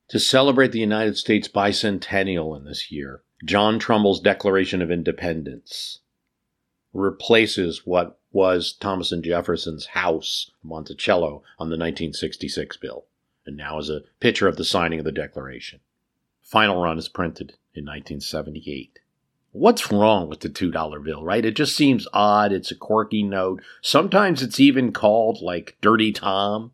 To 0.09 0.19
celebrate 0.19 0.71
the 0.71 0.79
United 0.79 1.17
States 1.17 1.47
bicentennial 1.47 2.57
in 2.57 2.65
this 2.65 2.91
year, 2.91 3.23
John 3.45 3.79
Trumbull's 3.79 4.19
Declaration 4.19 4.81
of 4.81 4.91
Independence 4.91 5.99
replaces 6.93 7.85
what 7.85 8.19
was 8.31 8.73
Thomas 8.73 9.11
and 9.11 9.23
Jefferson's 9.23 9.87
house, 9.87 10.51
Monticello, 10.63 11.43
on 11.59 11.69
the 11.69 11.77
1966 11.77 12.77
bill, 12.77 13.05
and 13.45 13.57
now 13.57 13.79
is 13.79 13.89
a 13.89 14.01
picture 14.19 14.47
of 14.47 14.57
the 14.57 14.63
signing 14.63 14.99
of 14.99 15.05
the 15.05 15.11
Declaration. 15.11 15.79
Final 16.41 16.81
run 16.81 16.97
is 16.97 17.07
printed 17.07 17.53
in 17.73 17.85
1978. 17.85 18.99
What's 19.51 19.91
wrong 19.91 20.29
with 20.29 20.39
the 20.39 20.49
$2 20.49 21.03
bill, 21.03 21.23
right? 21.23 21.45
It 21.45 21.55
just 21.55 21.75
seems 21.75 22.07
odd. 22.11 22.51
It's 22.51 22.71
a 22.71 22.75
quirky 22.75 23.21
note. 23.21 23.61
Sometimes 23.81 24.41
it's 24.41 24.59
even 24.59 24.91
called 24.91 25.41
like 25.41 25.77
Dirty 25.81 26.11
Tom. 26.11 26.71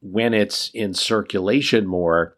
When 0.00 0.34
it's 0.34 0.70
in 0.74 0.92
circulation 0.94 1.86
more, 1.86 2.33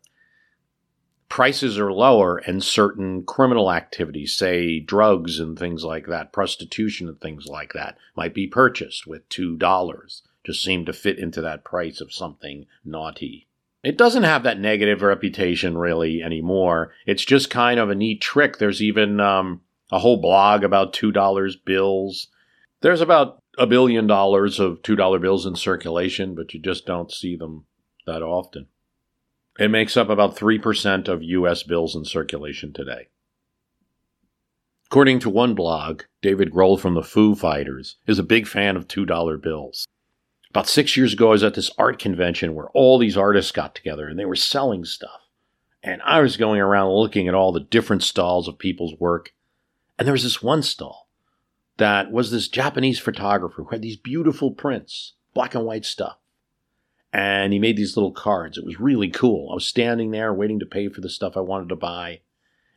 prices 1.28 1.78
are 1.78 1.92
lower 1.92 2.38
and 2.38 2.62
certain 2.62 3.24
criminal 3.24 3.72
activities, 3.72 4.36
say 4.36 4.80
drugs 4.80 5.38
and 5.40 5.58
things 5.58 5.84
like 5.84 6.06
that, 6.06 6.32
prostitution 6.32 7.08
and 7.08 7.20
things 7.20 7.46
like 7.46 7.72
that, 7.72 7.96
might 8.16 8.34
be 8.34 8.46
purchased 8.46 9.06
with 9.06 9.28
$2. 9.28 10.22
Just 10.44 10.62
seem 10.62 10.84
to 10.84 10.92
fit 10.92 11.18
into 11.18 11.40
that 11.40 11.64
price 11.64 12.00
of 12.00 12.12
something 12.12 12.66
naughty. 12.84 13.48
It 13.82 13.98
doesn't 13.98 14.24
have 14.24 14.42
that 14.44 14.58
negative 14.58 15.02
reputation 15.02 15.78
really 15.78 16.22
anymore. 16.22 16.92
It's 17.06 17.24
just 17.24 17.50
kind 17.50 17.78
of 17.78 17.90
a 17.90 17.94
neat 17.94 18.20
trick. 18.20 18.58
There's 18.58 18.82
even 18.82 19.20
um, 19.20 19.60
a 19.90 19.98
whole 19.98 20.20
blog 20.20 20.64
about 20.64 20.92
$2 20.92 21.54
bills. 21.64 22.28
There's 22.80 23.00
about 23.00 23.42
a 23.58 23.66
billion 23.66 24.06
dollars 24.06 24.60
of 24.60 24.82
$2 24.82 25.20
bills 25.20 25.46
in 25.46 25.56
circulation, 25.56 26.34
but 26.34 26.52
you 26.52 26.60
just 26.60 26.86
don't 26.86 27.12
see 27.12 27.36
them 27.36 27.66
that 28.06 28.22
often. 28.22 28.68
It 29.58 29.70
makes 29.70 29.96
up 29.96 30.10
about 30.10 30.36
3% 30.36 31.08
of 31.08 31.22
U.S. 31.22 31.62
bills 31.62 31.96
in 31.96 32.04
circulation 32.04 32.72
today. 32.72 33.08
According 34.86 35.20
to 35.20 35.30
one 35.30 35.54
blog, 35.54 36.02
David 36.20 36.52
Grohl 36.52 36.78
from 36.78 36.94
the 36.94 37.02
Foo 37.02 37.34
Fighters 37.34 37.96
is 38.06 38.18
a 38.18 38.22
big 38.22 38.46
fan 38.46 38.76
of 38.76 38.86
$2 38.86 39.42
bills. 39.42 39.88
About 40.50 40.68
six 40.68 40.96
years 40.96 41.14
ago, 41.14 41.28
I 41.28 41.32
was 41.32 41.42
at 41.42 41.54
this 41.54 41.70
art 41.78 41.98
convention 41.98 42.54
where 42.54 42.68
all 42.68 42.98
these 42.98 43.16
artists 43.16 43.50
got 43.50 43.74
together 43.74 44.06
and 44.06 44.18
they 44.18 44.24
were 44.26 44.36
selling 44.36 44.84
stuff. 44.84 45.22
And 45.82 46.02
I 46.02 46.20
was 46.20 46.36
going 46.36 46.60
around 46.60 46.90
looking 46.90 47.26
at 47.26 47.34
all 47.34 47.52
the 47.52 47.60
different 47.60 48.02
stalls 48.02 48.48
of 48.48 48.58
people's 48.58 48.94
work. 48.98 49.32
And 49.98 50.06
there 50.06 50.12
was 50.12 50.22
this 50.22 50.42
one 50.42 50.62
stall 50.62 51.08
that 51.78 52.10
was 52.10 52.30
this 52.30 52.48
Japanese 52.48 52.98
photographer 52.98 53.62
who 53.62 53.70
had 53.70 53.82
these 53.82 53.96
beautiful 53.96 54.50
prints, 54.50 55.14
black 55.34 55.54
and 55.54 55.64
white 55.64 55.84
stuff 55.84 56.18
and 57.12 57.52
he 57.52 57.58
made 57.58 57.76
these 57.76 57.96
little 57.96 58.12
cards. 58.12 58.58
It 58.58 58.64
was 58.64 58.80
really 58.80 59.08
cool. 59.08 59.50
I 59.50 59.54
was 59.54 59.66
standing 59.66 60.10
there 60.10 60.32
waiting 60.34 60.58
to 60.60 60.66
pay 60.66 60.88
for 60.88 61.00
the 61.00 61.08
stuff 61.08 61.36
I 61.36 61.40
wanted 61.40 61.68
to 61.70 61.76
buy, 61.76 62.20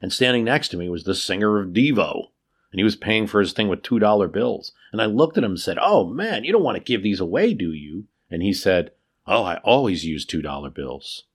and 0.02 0.14
standing 0.14 0.44
next 0.44 0.70
to 0.70 0.78
me 0.78 0.90
was 0.90 1.04
the 1.04 1.16
singer 1.16 1.60
of 1.60 1.70
Devo, 1.70 2.30
and 2.72 2.80
he 2.80 2.84
was 2.84 2.96
paying 2.96 3.28
for 3.28 3.40
his 3.40 3.54
thing 3.54 3.68
with 3.68 3.82
$2 3.82 4.32
bills. 4.32 4.72
And 4.92 5.02
I 5.02 5.06
looked 5.06 5.38
at 5.38 5.44
him 5.44 5.52
and 5.52 5.60
said, 5.60 5.78
Oh 5.82 6.06
man, 6.06 6.44
you 6.44 6.52
don't 6.52 6.64
want 6.64 6.78
to 6.78 6.84
give 6.84 7.04
these 7.04 7.20
away, 7.20 7.54
do 7.54 7.72
you? 7.72 8.06
And 8.30 8.42
he 8.42 8.54
said, 8.54 8.92
Oh, 9.28 9.44
I 9.44 9.58
always 9.58 10.06
use 10.06 10.26
$2 10.26 10.74
bills. 10.74 11.26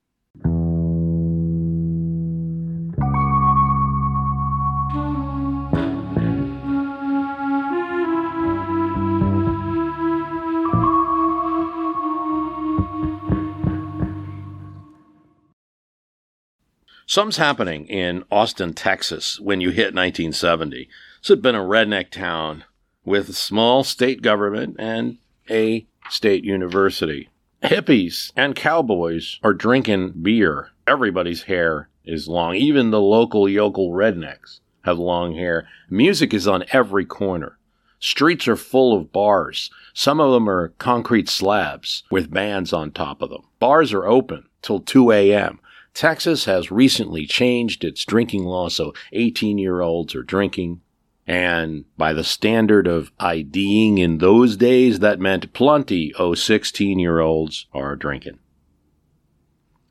Something's 17.14 17.36
happening 17.36 17.86
in 17.86 18.24
Austin, 18.28 18.74
Texas 18.74 19.38
when 19.38 19.60
you 19.60 19.70
hit 19.70 19.94
1970. 19.94 20.88
This 21.20 21.28
had 21.28 21.40
been 21.40 21.54
a 21.54 21.60
redneck 21.60 22.10
town 22.10 22.64
with 23.04 23.28
a 23.28 23.32
small 23.32 23.84
state 23.84 24.20
government 24.20 24.74
and 24.80 25.18
a 25.48 25.86
state 26.10 26.42
university. 26.42 27.28
Hippies 27.62 28.32
and 28.34 28.56
cowboys 28.56 29.38
are 29.44 29.54
drinking 29.54 30.14
beer. 30.22 30.70
Everybody's 30.88 31.44
hair 31.44 31.88
is 32.04 32.26
long. 32.26 32.56
Even 32.56 32.90
the 32.90 33.00
local 33.00 33.48
yokel 33.48 33.92
rednecks 33.92 34.58
have 34.82 34.98
long 34.98 35.36
hair. 35.36 35.68
Music 35.88 36.34
is 36.34 36.48
on 36.48 36.64
every 36.72 37.04
corner. 37.04 37.58
Streets 38.00 38.48
are 38.48 38.56
full 38.56 38.92
of 38.92 39.12
bars. 39.12 39.70
Some 39.92 40.18
of 40.18 40.32
them 40.32 40.50
are 40.50 40.70
concrete 40.78 41.28
slabs 41.28 42.02
with 42.10 42.34
bands 42.34 42.72
on 42.72 42.90
top 42.90 43.22
of 43.22 43.30
them. 43.30 43.44
Bars 43.60 43.92
are 43.92 44.04
open 44.04 44.48
till 44.62 44.80
2 44.80 45.12
a.m. 45.12 45.60
Texas 45.94 46.44
has 46.46 46.72
recently 46.72 47.24
changed 47.24 47.84
its 47.84 48.04
drinking 48.04 48.44
law 48.44 48.68
so 48.68 48.92
18 49.12 49.58
year 49.58 49.80
olds 49.80 50.14
are 50.14 50.24
drinking. 50.24 50.80
And 51.26 51.86
by 51.96 52.12
the 52.12 52.24
standard 52.24 52.86
of 52.86 53.12
IDing 53.18 53.98
in 53.98 54.18
those 54.18 54.56
days, 54.56 54.98
that 54.98 55.20
meant 55.20 55.54
plenty 55.54 56.12
of 56.14 56.38
16 56.38 56.98
year 56.98 57.20
olds 57.20 57.66
are 57.72 57.96
drinking. 57.96 58.40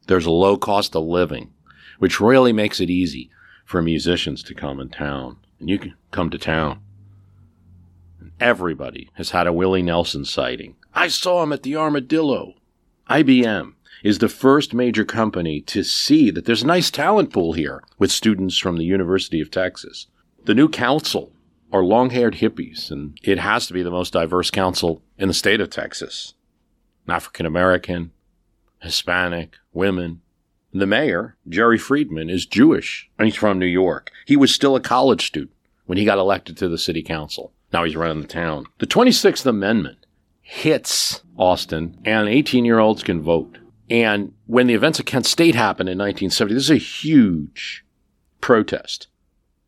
There's 0.07 0.25
a 0.25 0.31
low 0.31 0.57
cost 0.57 0.95
of 0.95 1.05
living, 1.05 1.53
which 1.97 2.19
really 2.19 2.51
makes 2.51 2.81
it 2.81 2.89
easy 2.89 3.31
for 3.65 3.81
musicians 3.81 4.43
to 4.43 4.53
come 4.53 4.81
in 4.81 4.89
town. 4.89 5.38
And 5.59 5.69
you 5.69 5.80
can 5.80 5.95
come 6.11 6.30
to 6.30 6.38
town. 6.38 6.81
Everybody 8.39 9.09
has 9.13 9.30
had 9.30 9.47
a 9.47 9.53
Willie 9.53 9.81
Nelson 9.81 10.25
sighting. 10.25 10.75
I 10.93 11.07
saw 11.07 11.41
him 11.43 11.53
at 11.53 11.63
the 11.63 11.77
Armadillo. 11.77 12.55
IBM 13.09 13.73
is 14.03 14.19
the 14.19 14.30
first 14.30 14.73
major 14.73 15.05
company 15.05 15.61
to 15.61 15.81
see 15.81 16.30
that 16.30 16.45
there's 16.45 16.63
a 16.63 16.67
nice 16.67 16.91
talent 16.91 17.31
pool 17.31 17.53
here 17.53 17.81
with 17.97 18.11
students 18.11 18.57
from 18.57 18.77
the 18.77 18.84
University 18.84 19.41
of 19.41 19.49
Texas. 19.49 20.07
The 20.43 20.53
new 20.53 20.67
council 20.67 21.31
are 21.71 21.84
long 21.84 22.11
haired 22.11 22.35
hippies, 22.35 22.91
and 22.91 23.17
it 23.23 23.39
has 23.39 23.65
to 23.67 23.73
be 23.73 23.81
the 23.81 23.89
most 23.89 24.13
diverse 24.13 24.51
council 24.51 25.01
in 25.17 25.30
the 25.30 25.34
state 25.34 25.61
of 25.61 25.69
Texas. 25.69 26.34
African 27.07 27.45
American, 27.45 28.11
Hispanic, 28.81 29.55
women. 29.71 30.21
The 30.75 30.88
mayor, 30.88 31.38
Jerry 31.47 31.77
Friedman, 31.77 32.30
is 32.30 32.45
Jewish, 32.45 33.09
and 33.17 33.27
he's 33.27 33.35
from 33.35 33.59
New 33.59 33.65
York. 33.65 34.11
He 34.25 34.35
was 34.35 34.53
still 34.53 34.75
a 34.75 34.81
college 34.81 35.25
student 35.25 35.55
when 35.85 35.97
he 35.97 36.05
got 36.05 36.17
elected 36.17 36.57
to 36.57 36.67
the 36.67 36.77
city 36.77 37.03
council. 37.03 37.53
Now 37.71 37.84
he's 37.84 37.95
running 37.95 38.21
the 38.21 38.27
town. 38.27 38.65
The 38.80 38.88
26th 38.88 39.45
Amendment 39.45 40.05
hits 40.41 41.21
Austin, 41.38 41.99
and 42.05 42.27
18 42.27 42.65
year 42.65 42.80
olds 42.80 43.03
can 43.03 43.21
vote. 43.21 43.59
And 43.89 44.34
when 44.45 44.68
the 44.68 44.73
events 44.73 44.99
at 44.99 45.05
Kent 45.05 45.26
State 45.26 45.55
happened 45.55 45.89
in 45.89 45.97
1970, 45.97 46.53
this 46.53 46.64
is 46.64 46.72
a 46.72 46.77
huge 46.77 47.85
protest 48.41 49.07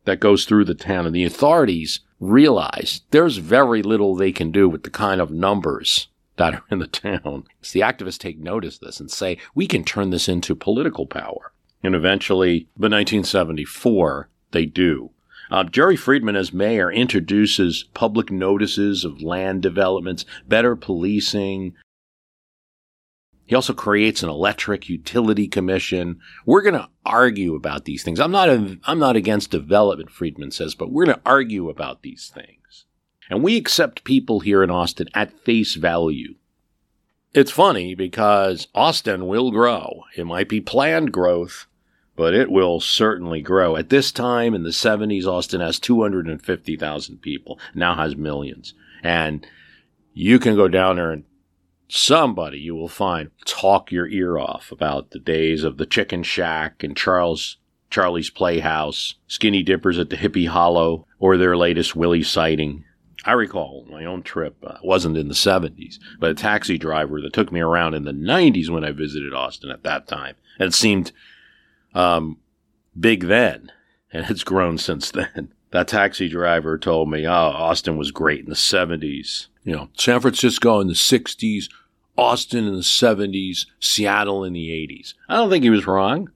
that 0.04 0.20
goes 0.20 0.44
through 0.44 0.64
the 0.64 0.74
town. 0.74 1.06
And 1.06 1.14
the 1.14 1.24
authorities 1.24 2.00
realize 2.18 3.02
there's 3.10 3.36
very 3.36 3.82
little 3.82 4.14
they 4.14 4.32
can 4.32 4.50
do 4.50 4.68
with 4.68 4.84
the 4.84 4.90
kind 4.90 5.20
of 5.20 5.30
numbers 5.30 6.08
that 6.36 6.54
are 6.54 6.64
in 6.70 6.78
the 6.78 6.86
town. 6.86 7.44
So 7.60 7.78
the 7.78 7.84
activists 7.84 8.18
take 8.18 8.38
notice 8.38 8.76
of 8.76 8.80
this 8.82 9.00
and 9.00 9.10
say, 9.10 9.38
we 9.54 9.66
can 9.66 9.84
turn 9.84 10.10
this 10.10 10.28
into 10.28 10.54
political 10.54 11.06
power. 11.06 11.52
And 11.82 11.94
eventually, 11.94 12.68
by 12.76 12.88
1974, 12.88 14.28
they 14.52 14.66
do. 14.66 15.10
Uh, 15.50 15.64
Jerry 15.64 15.96
Friedman, 15.96 16.36
as 16.36 16.52
mayor, 16.52 16.90
introduces 16.90 17.84
public 17.94 18.30
notices 18.30 19.04
of 19.04 19.22
land 19.22 19.62
developments, 19.62 20.24
better 20.48 20.74
policing. 20.74 21.74
He 23.46 23.54
also 23.54 23.72
creates 23.72 24.22
an 24.22 24.28
electric 24.28 24.88
utility 24.88 25.46
commission. 25.46 26.18
We're 26.44 26.62
going 26.62 26.74
to 26.74 26.88
argue 27.04 27.54
about 27.54 27.84
these 27.84 28.02
things. 28.02 28.18
I'm 28.18 28.32
not, 28.32 28.48
a, 28.48 28.78
I'm 28.84 28.98
not 28.98 29.14
against 29.14 29.52
development, 29.52 30.10
Friedman 30.10 30.50
says, 30.50 30.74
but 30.74 30.90
we're 30.90 31.06
going 31.06 31.16
to 31.16 31.22
argue 31.24 31.70
about 31.70 32.02
these 32.02 32.30
things. 32.34 32.84
And 33.30 33.42
we 33.42 33.56
accept 33.56 34.04
people 34.04 34.40
here 34.40 34.62
in 34.62 34.70
Austin 34.70 35.08
at 35.14 35.38
face 35.40 35.76
value. 35.76 36.34
It's 37.34 37.50
funny 37.50 37.94
because 37.94 38.66
Austin 38.74 39.26
will 39.26 39.50
grow. 39.50 40.04
It 40.16 40.24
might 40.24 40.48
be 40.48 40.60
planned 40.60 41.12
growth, 41.12 41.66
but 42.16 42.34
it 42.34 42.50
will 42.50 42.80
certainly 42.80 43.42
grow. 43.42 43.76
At 43.76 43.90
this 43.90 44.10
time 44.10 44.54
in 44.54 44.62
the 44.62 44.70
70s, 44.70 45.26
Austin 45.26 45.60
has 45.60 45.78
250,000 45.78 47.18
people, 47.20 47.60
now 47.74 47.94
has 47.94 48.16
millions. 48.16 48.74
And 49.02 49.46
you 50.14 50.38
can 50.38 50.56
go 50.56 50.66
down 50.66 50.96
there 50.96 51.12
and 51.12 51.24
somebody 51.88 52.58
you 52.58 52.74
will 52.74 52.88
find 52.88 53.30
talk 53.44 53.92
your 53.92 54.08
ear 54.08 54.38
off 54.38 54.72
about 54.72 55.10
the 55.10 55.18
days 55.18 55.64
of 55.64 55.76
the 55.76 55.86
Chicken 55.86 56.22
Shack 56.22 56.82
and 56.82 56.96
Charles 56.96 57.58
Charlie's 57.90 58.30
Playhouse, 58.30 59.14
Skinny 59.26 59.62
Dippers 59.62 59.98
at 59.98 60.10
the 60.10 60.16
Hippie 60.16 60.48
Hollow, 60.48 61.06
or 61.18 61.36
their 61.36 61.56
latest 61.56 61.94
Willie 61.94 62.22
sighting. 62.22 62.84
I 63.24 63.32
recall 63.32 63.86
my 63.90 64.04
own 64.04 64.22
trip 64.22 64.56
uh, 64.64 64.76
wasn't 64.82 65.16
in 65.16 65.28
the 65.28 65.34
70s, 65.34 65.98
but 66.18 66.30
a 66.30 66.34
taxi 66.34 66.78
driver 66.78 67.20
that 67.20 67.32
took 67.32 67.50
me 67.50 67.60
around 67.60 67.94
in 67.94 68.04
the 68.04 68.12
90s 68.12 68.68
when 68.68 68.84
I 68.84 68.92
visited 68.92 69.34
Austin 69.34 69.70
at 69.70 69.82
that 69.84 70.06
time. 70.06 70.36
And 70.58 70.68
it 70.68 70.74
seemed 70.74 71.12
um, 71.94 72.38
big 72.98 73.24
then, 73.24 73.72
and 74.12 74.28
it's 74.30 74.44
grown 74.44 74.78
since 74.78 75.10
then. 75.10 75.52
That 75.70 75.88
taxi 75.88 76.28
driver 76.28 76.78
told 76.78 77.10
me, 77.10 77.26
oh, 77.26 77.30
Austin 77.30 77.96
was 77.96 78.10
great 78.12 78.40
in 78.40 78.48
the 78.48 78.54
70s. 78.54 79.48
You 79.66 79.74
know, 79.74 79.88
San 79.94 80.20
Francisco 80.20 80.78
in 80.78 80.86
the 80.86 80.94
60s, 80.94 81.68
Austin 82.16 82.68
in 82.68 82.74
the 82.74 82.82
70s, 82.82 83.66
Seattle 83.80 84.44
in 84.44 84.52
the 84.52 84.68
80s. 84.68 85.14
I 85.28 85.34
don't 85.34 85.50
think 85.50 85.64
he 85.64 85.70
was 85.70 85.88
wrong. 85.88 86.30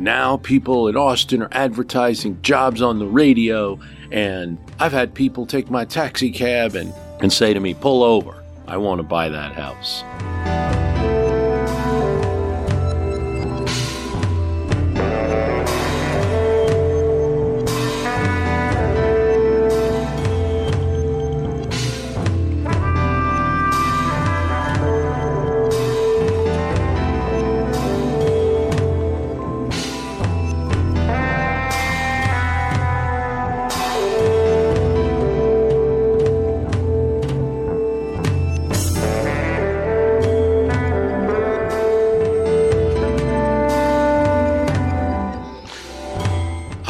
Now 0.00 0.38
people 0.38 0.88
in 0.88 0.96
Austin 0.96 1.42
are 1.42 1.50
advertising 1.52 2.40
jobs 2.40 2.80
on 2.80 2.98
the 2.98 3.06
radio, 3.06 3.78
and 4.10 4.56
I've 4.80 4.92
had 4.92 5.12
people 5.12 5.44
take 5.44 5.70
my 5.70 5.84
taxi 5.84 6.30
cab 6.30 6.74
and, 6.74 6.94
and 7.20 7.30
say 7.30 7.52
to 7.52 7.60
me, 7.60 7.74
pull 7.74 8.02
over. 8.02 8.42
I 8.66 8.78
want 8.78 9.00
to 9.00 9.02
buy 9.02 9.28
that 9.28 9.52
house. 9.52 10.02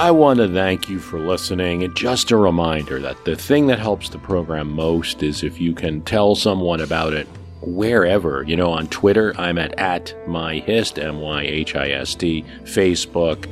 I 0.04 0.10
want 0.10 0.38
to 0.40 0.48
thank 0.48 0.90
you 0.90 0.98
for 0.98 1.18
listening. 1.18 1.82
And 1.82 1.96
just 1.96 2.30
a 2.30 2.36
reminder 2.36 3.00
that 3.00 3.24
the 3.24 3.34
thing 3.34 3.68
that 3.68 3.78
helps 3.78 4.10
the 4.10 4.18
program 4.18 4.70
most 4.70 5.22
is 5.22 5.42
if 5.42 5.58
you 5.58 5.74
can 5.74 6.02
tell 6.02 6.34
someone 6.34 6.82
about 6.82 7.14
it 7.14 7.26
wherever. 7.62 8.42
You 8.42 8.54
know, 8.54 8.70
on 8.70 8.88
Twitter, 8.88 9.32
I'm 9.38 9.56
at, 9.56 9.72
at 9.78 10.14
myhist, 10.26 11.02
M 11.02 11.22
Y 11.22 11.40
H 11.44 11.74
I 11.74 11.88
S 11.88 12.14
T, 12.14 12.44
Facebook. 12.64 13.46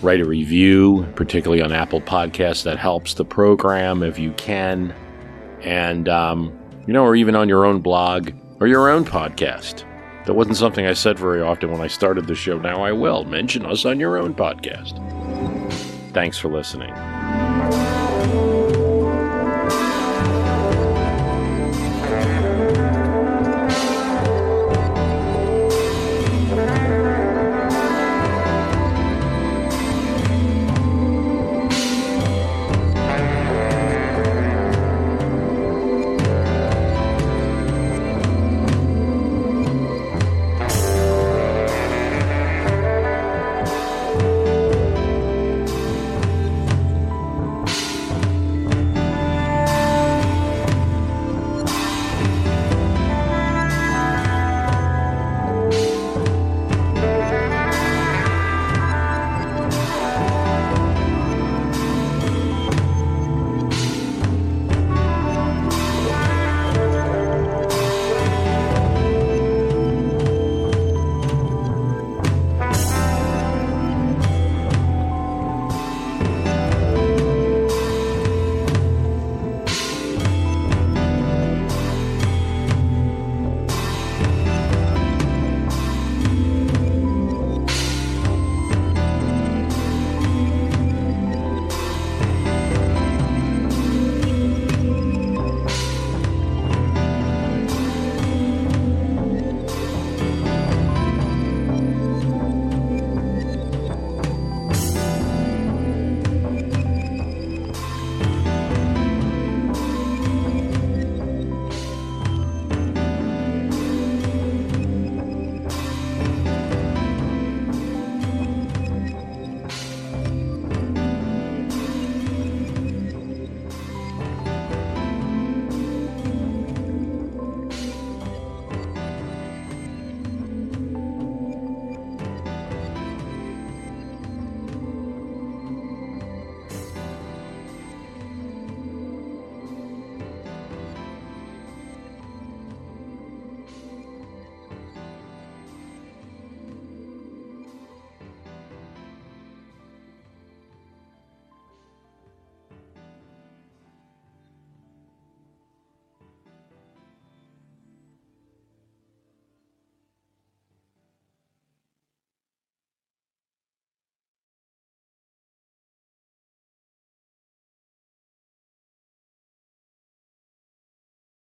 Write 0.00 0.20
a 0.20 0.24
review, 0.24 1.04
particularly 1.16 1.60
on 1.60 1.72
Apple 1.72 2.00
Podcasts, 2.00 2.62
that 2.62 2.78
helps 2.78 3.14
the 3.14 3.24
program 3.24 4.04
if 4.04 4.16
you 4.16 4.30
can. 4.34 4.94
And, 5.62 6.08
um, 6.08 6.56
you 6.86 6.92
know, 6.92 7.02
or 7.02 7.16
even 7.16 7.34
on 7.34 7.48
your 7.48 7.64
own 7.64 7.80
blog 7.80 8.30
or 8.60 8.68
your 8.68 8.88
own 8.88 9.04
podcast. 9.04 9.82
That 10.26 10.34
wasn't 10.34 10.56
something 10.56 10.86
I 10.86 10.94
said 10.94 11.18
very 11.18 11.42
often 11.42 11.70
when 11.70 11.80
I 11.80 11.86
started 11.86 12.26
the 12.26 12.34
show. 12.34 12.58
Now 12.58 12.82
I 12.82 12.92
will. 12.92 13.24
Mention 13.24 13.66
us 13.66 13.84
on 13.84 14.00
your 14.00 14.16
own 14.16 14.34
podcast. 14.34 15.00
Thanks 16.12 16.38
for 16.38 16.48
listening. 16.48 16.94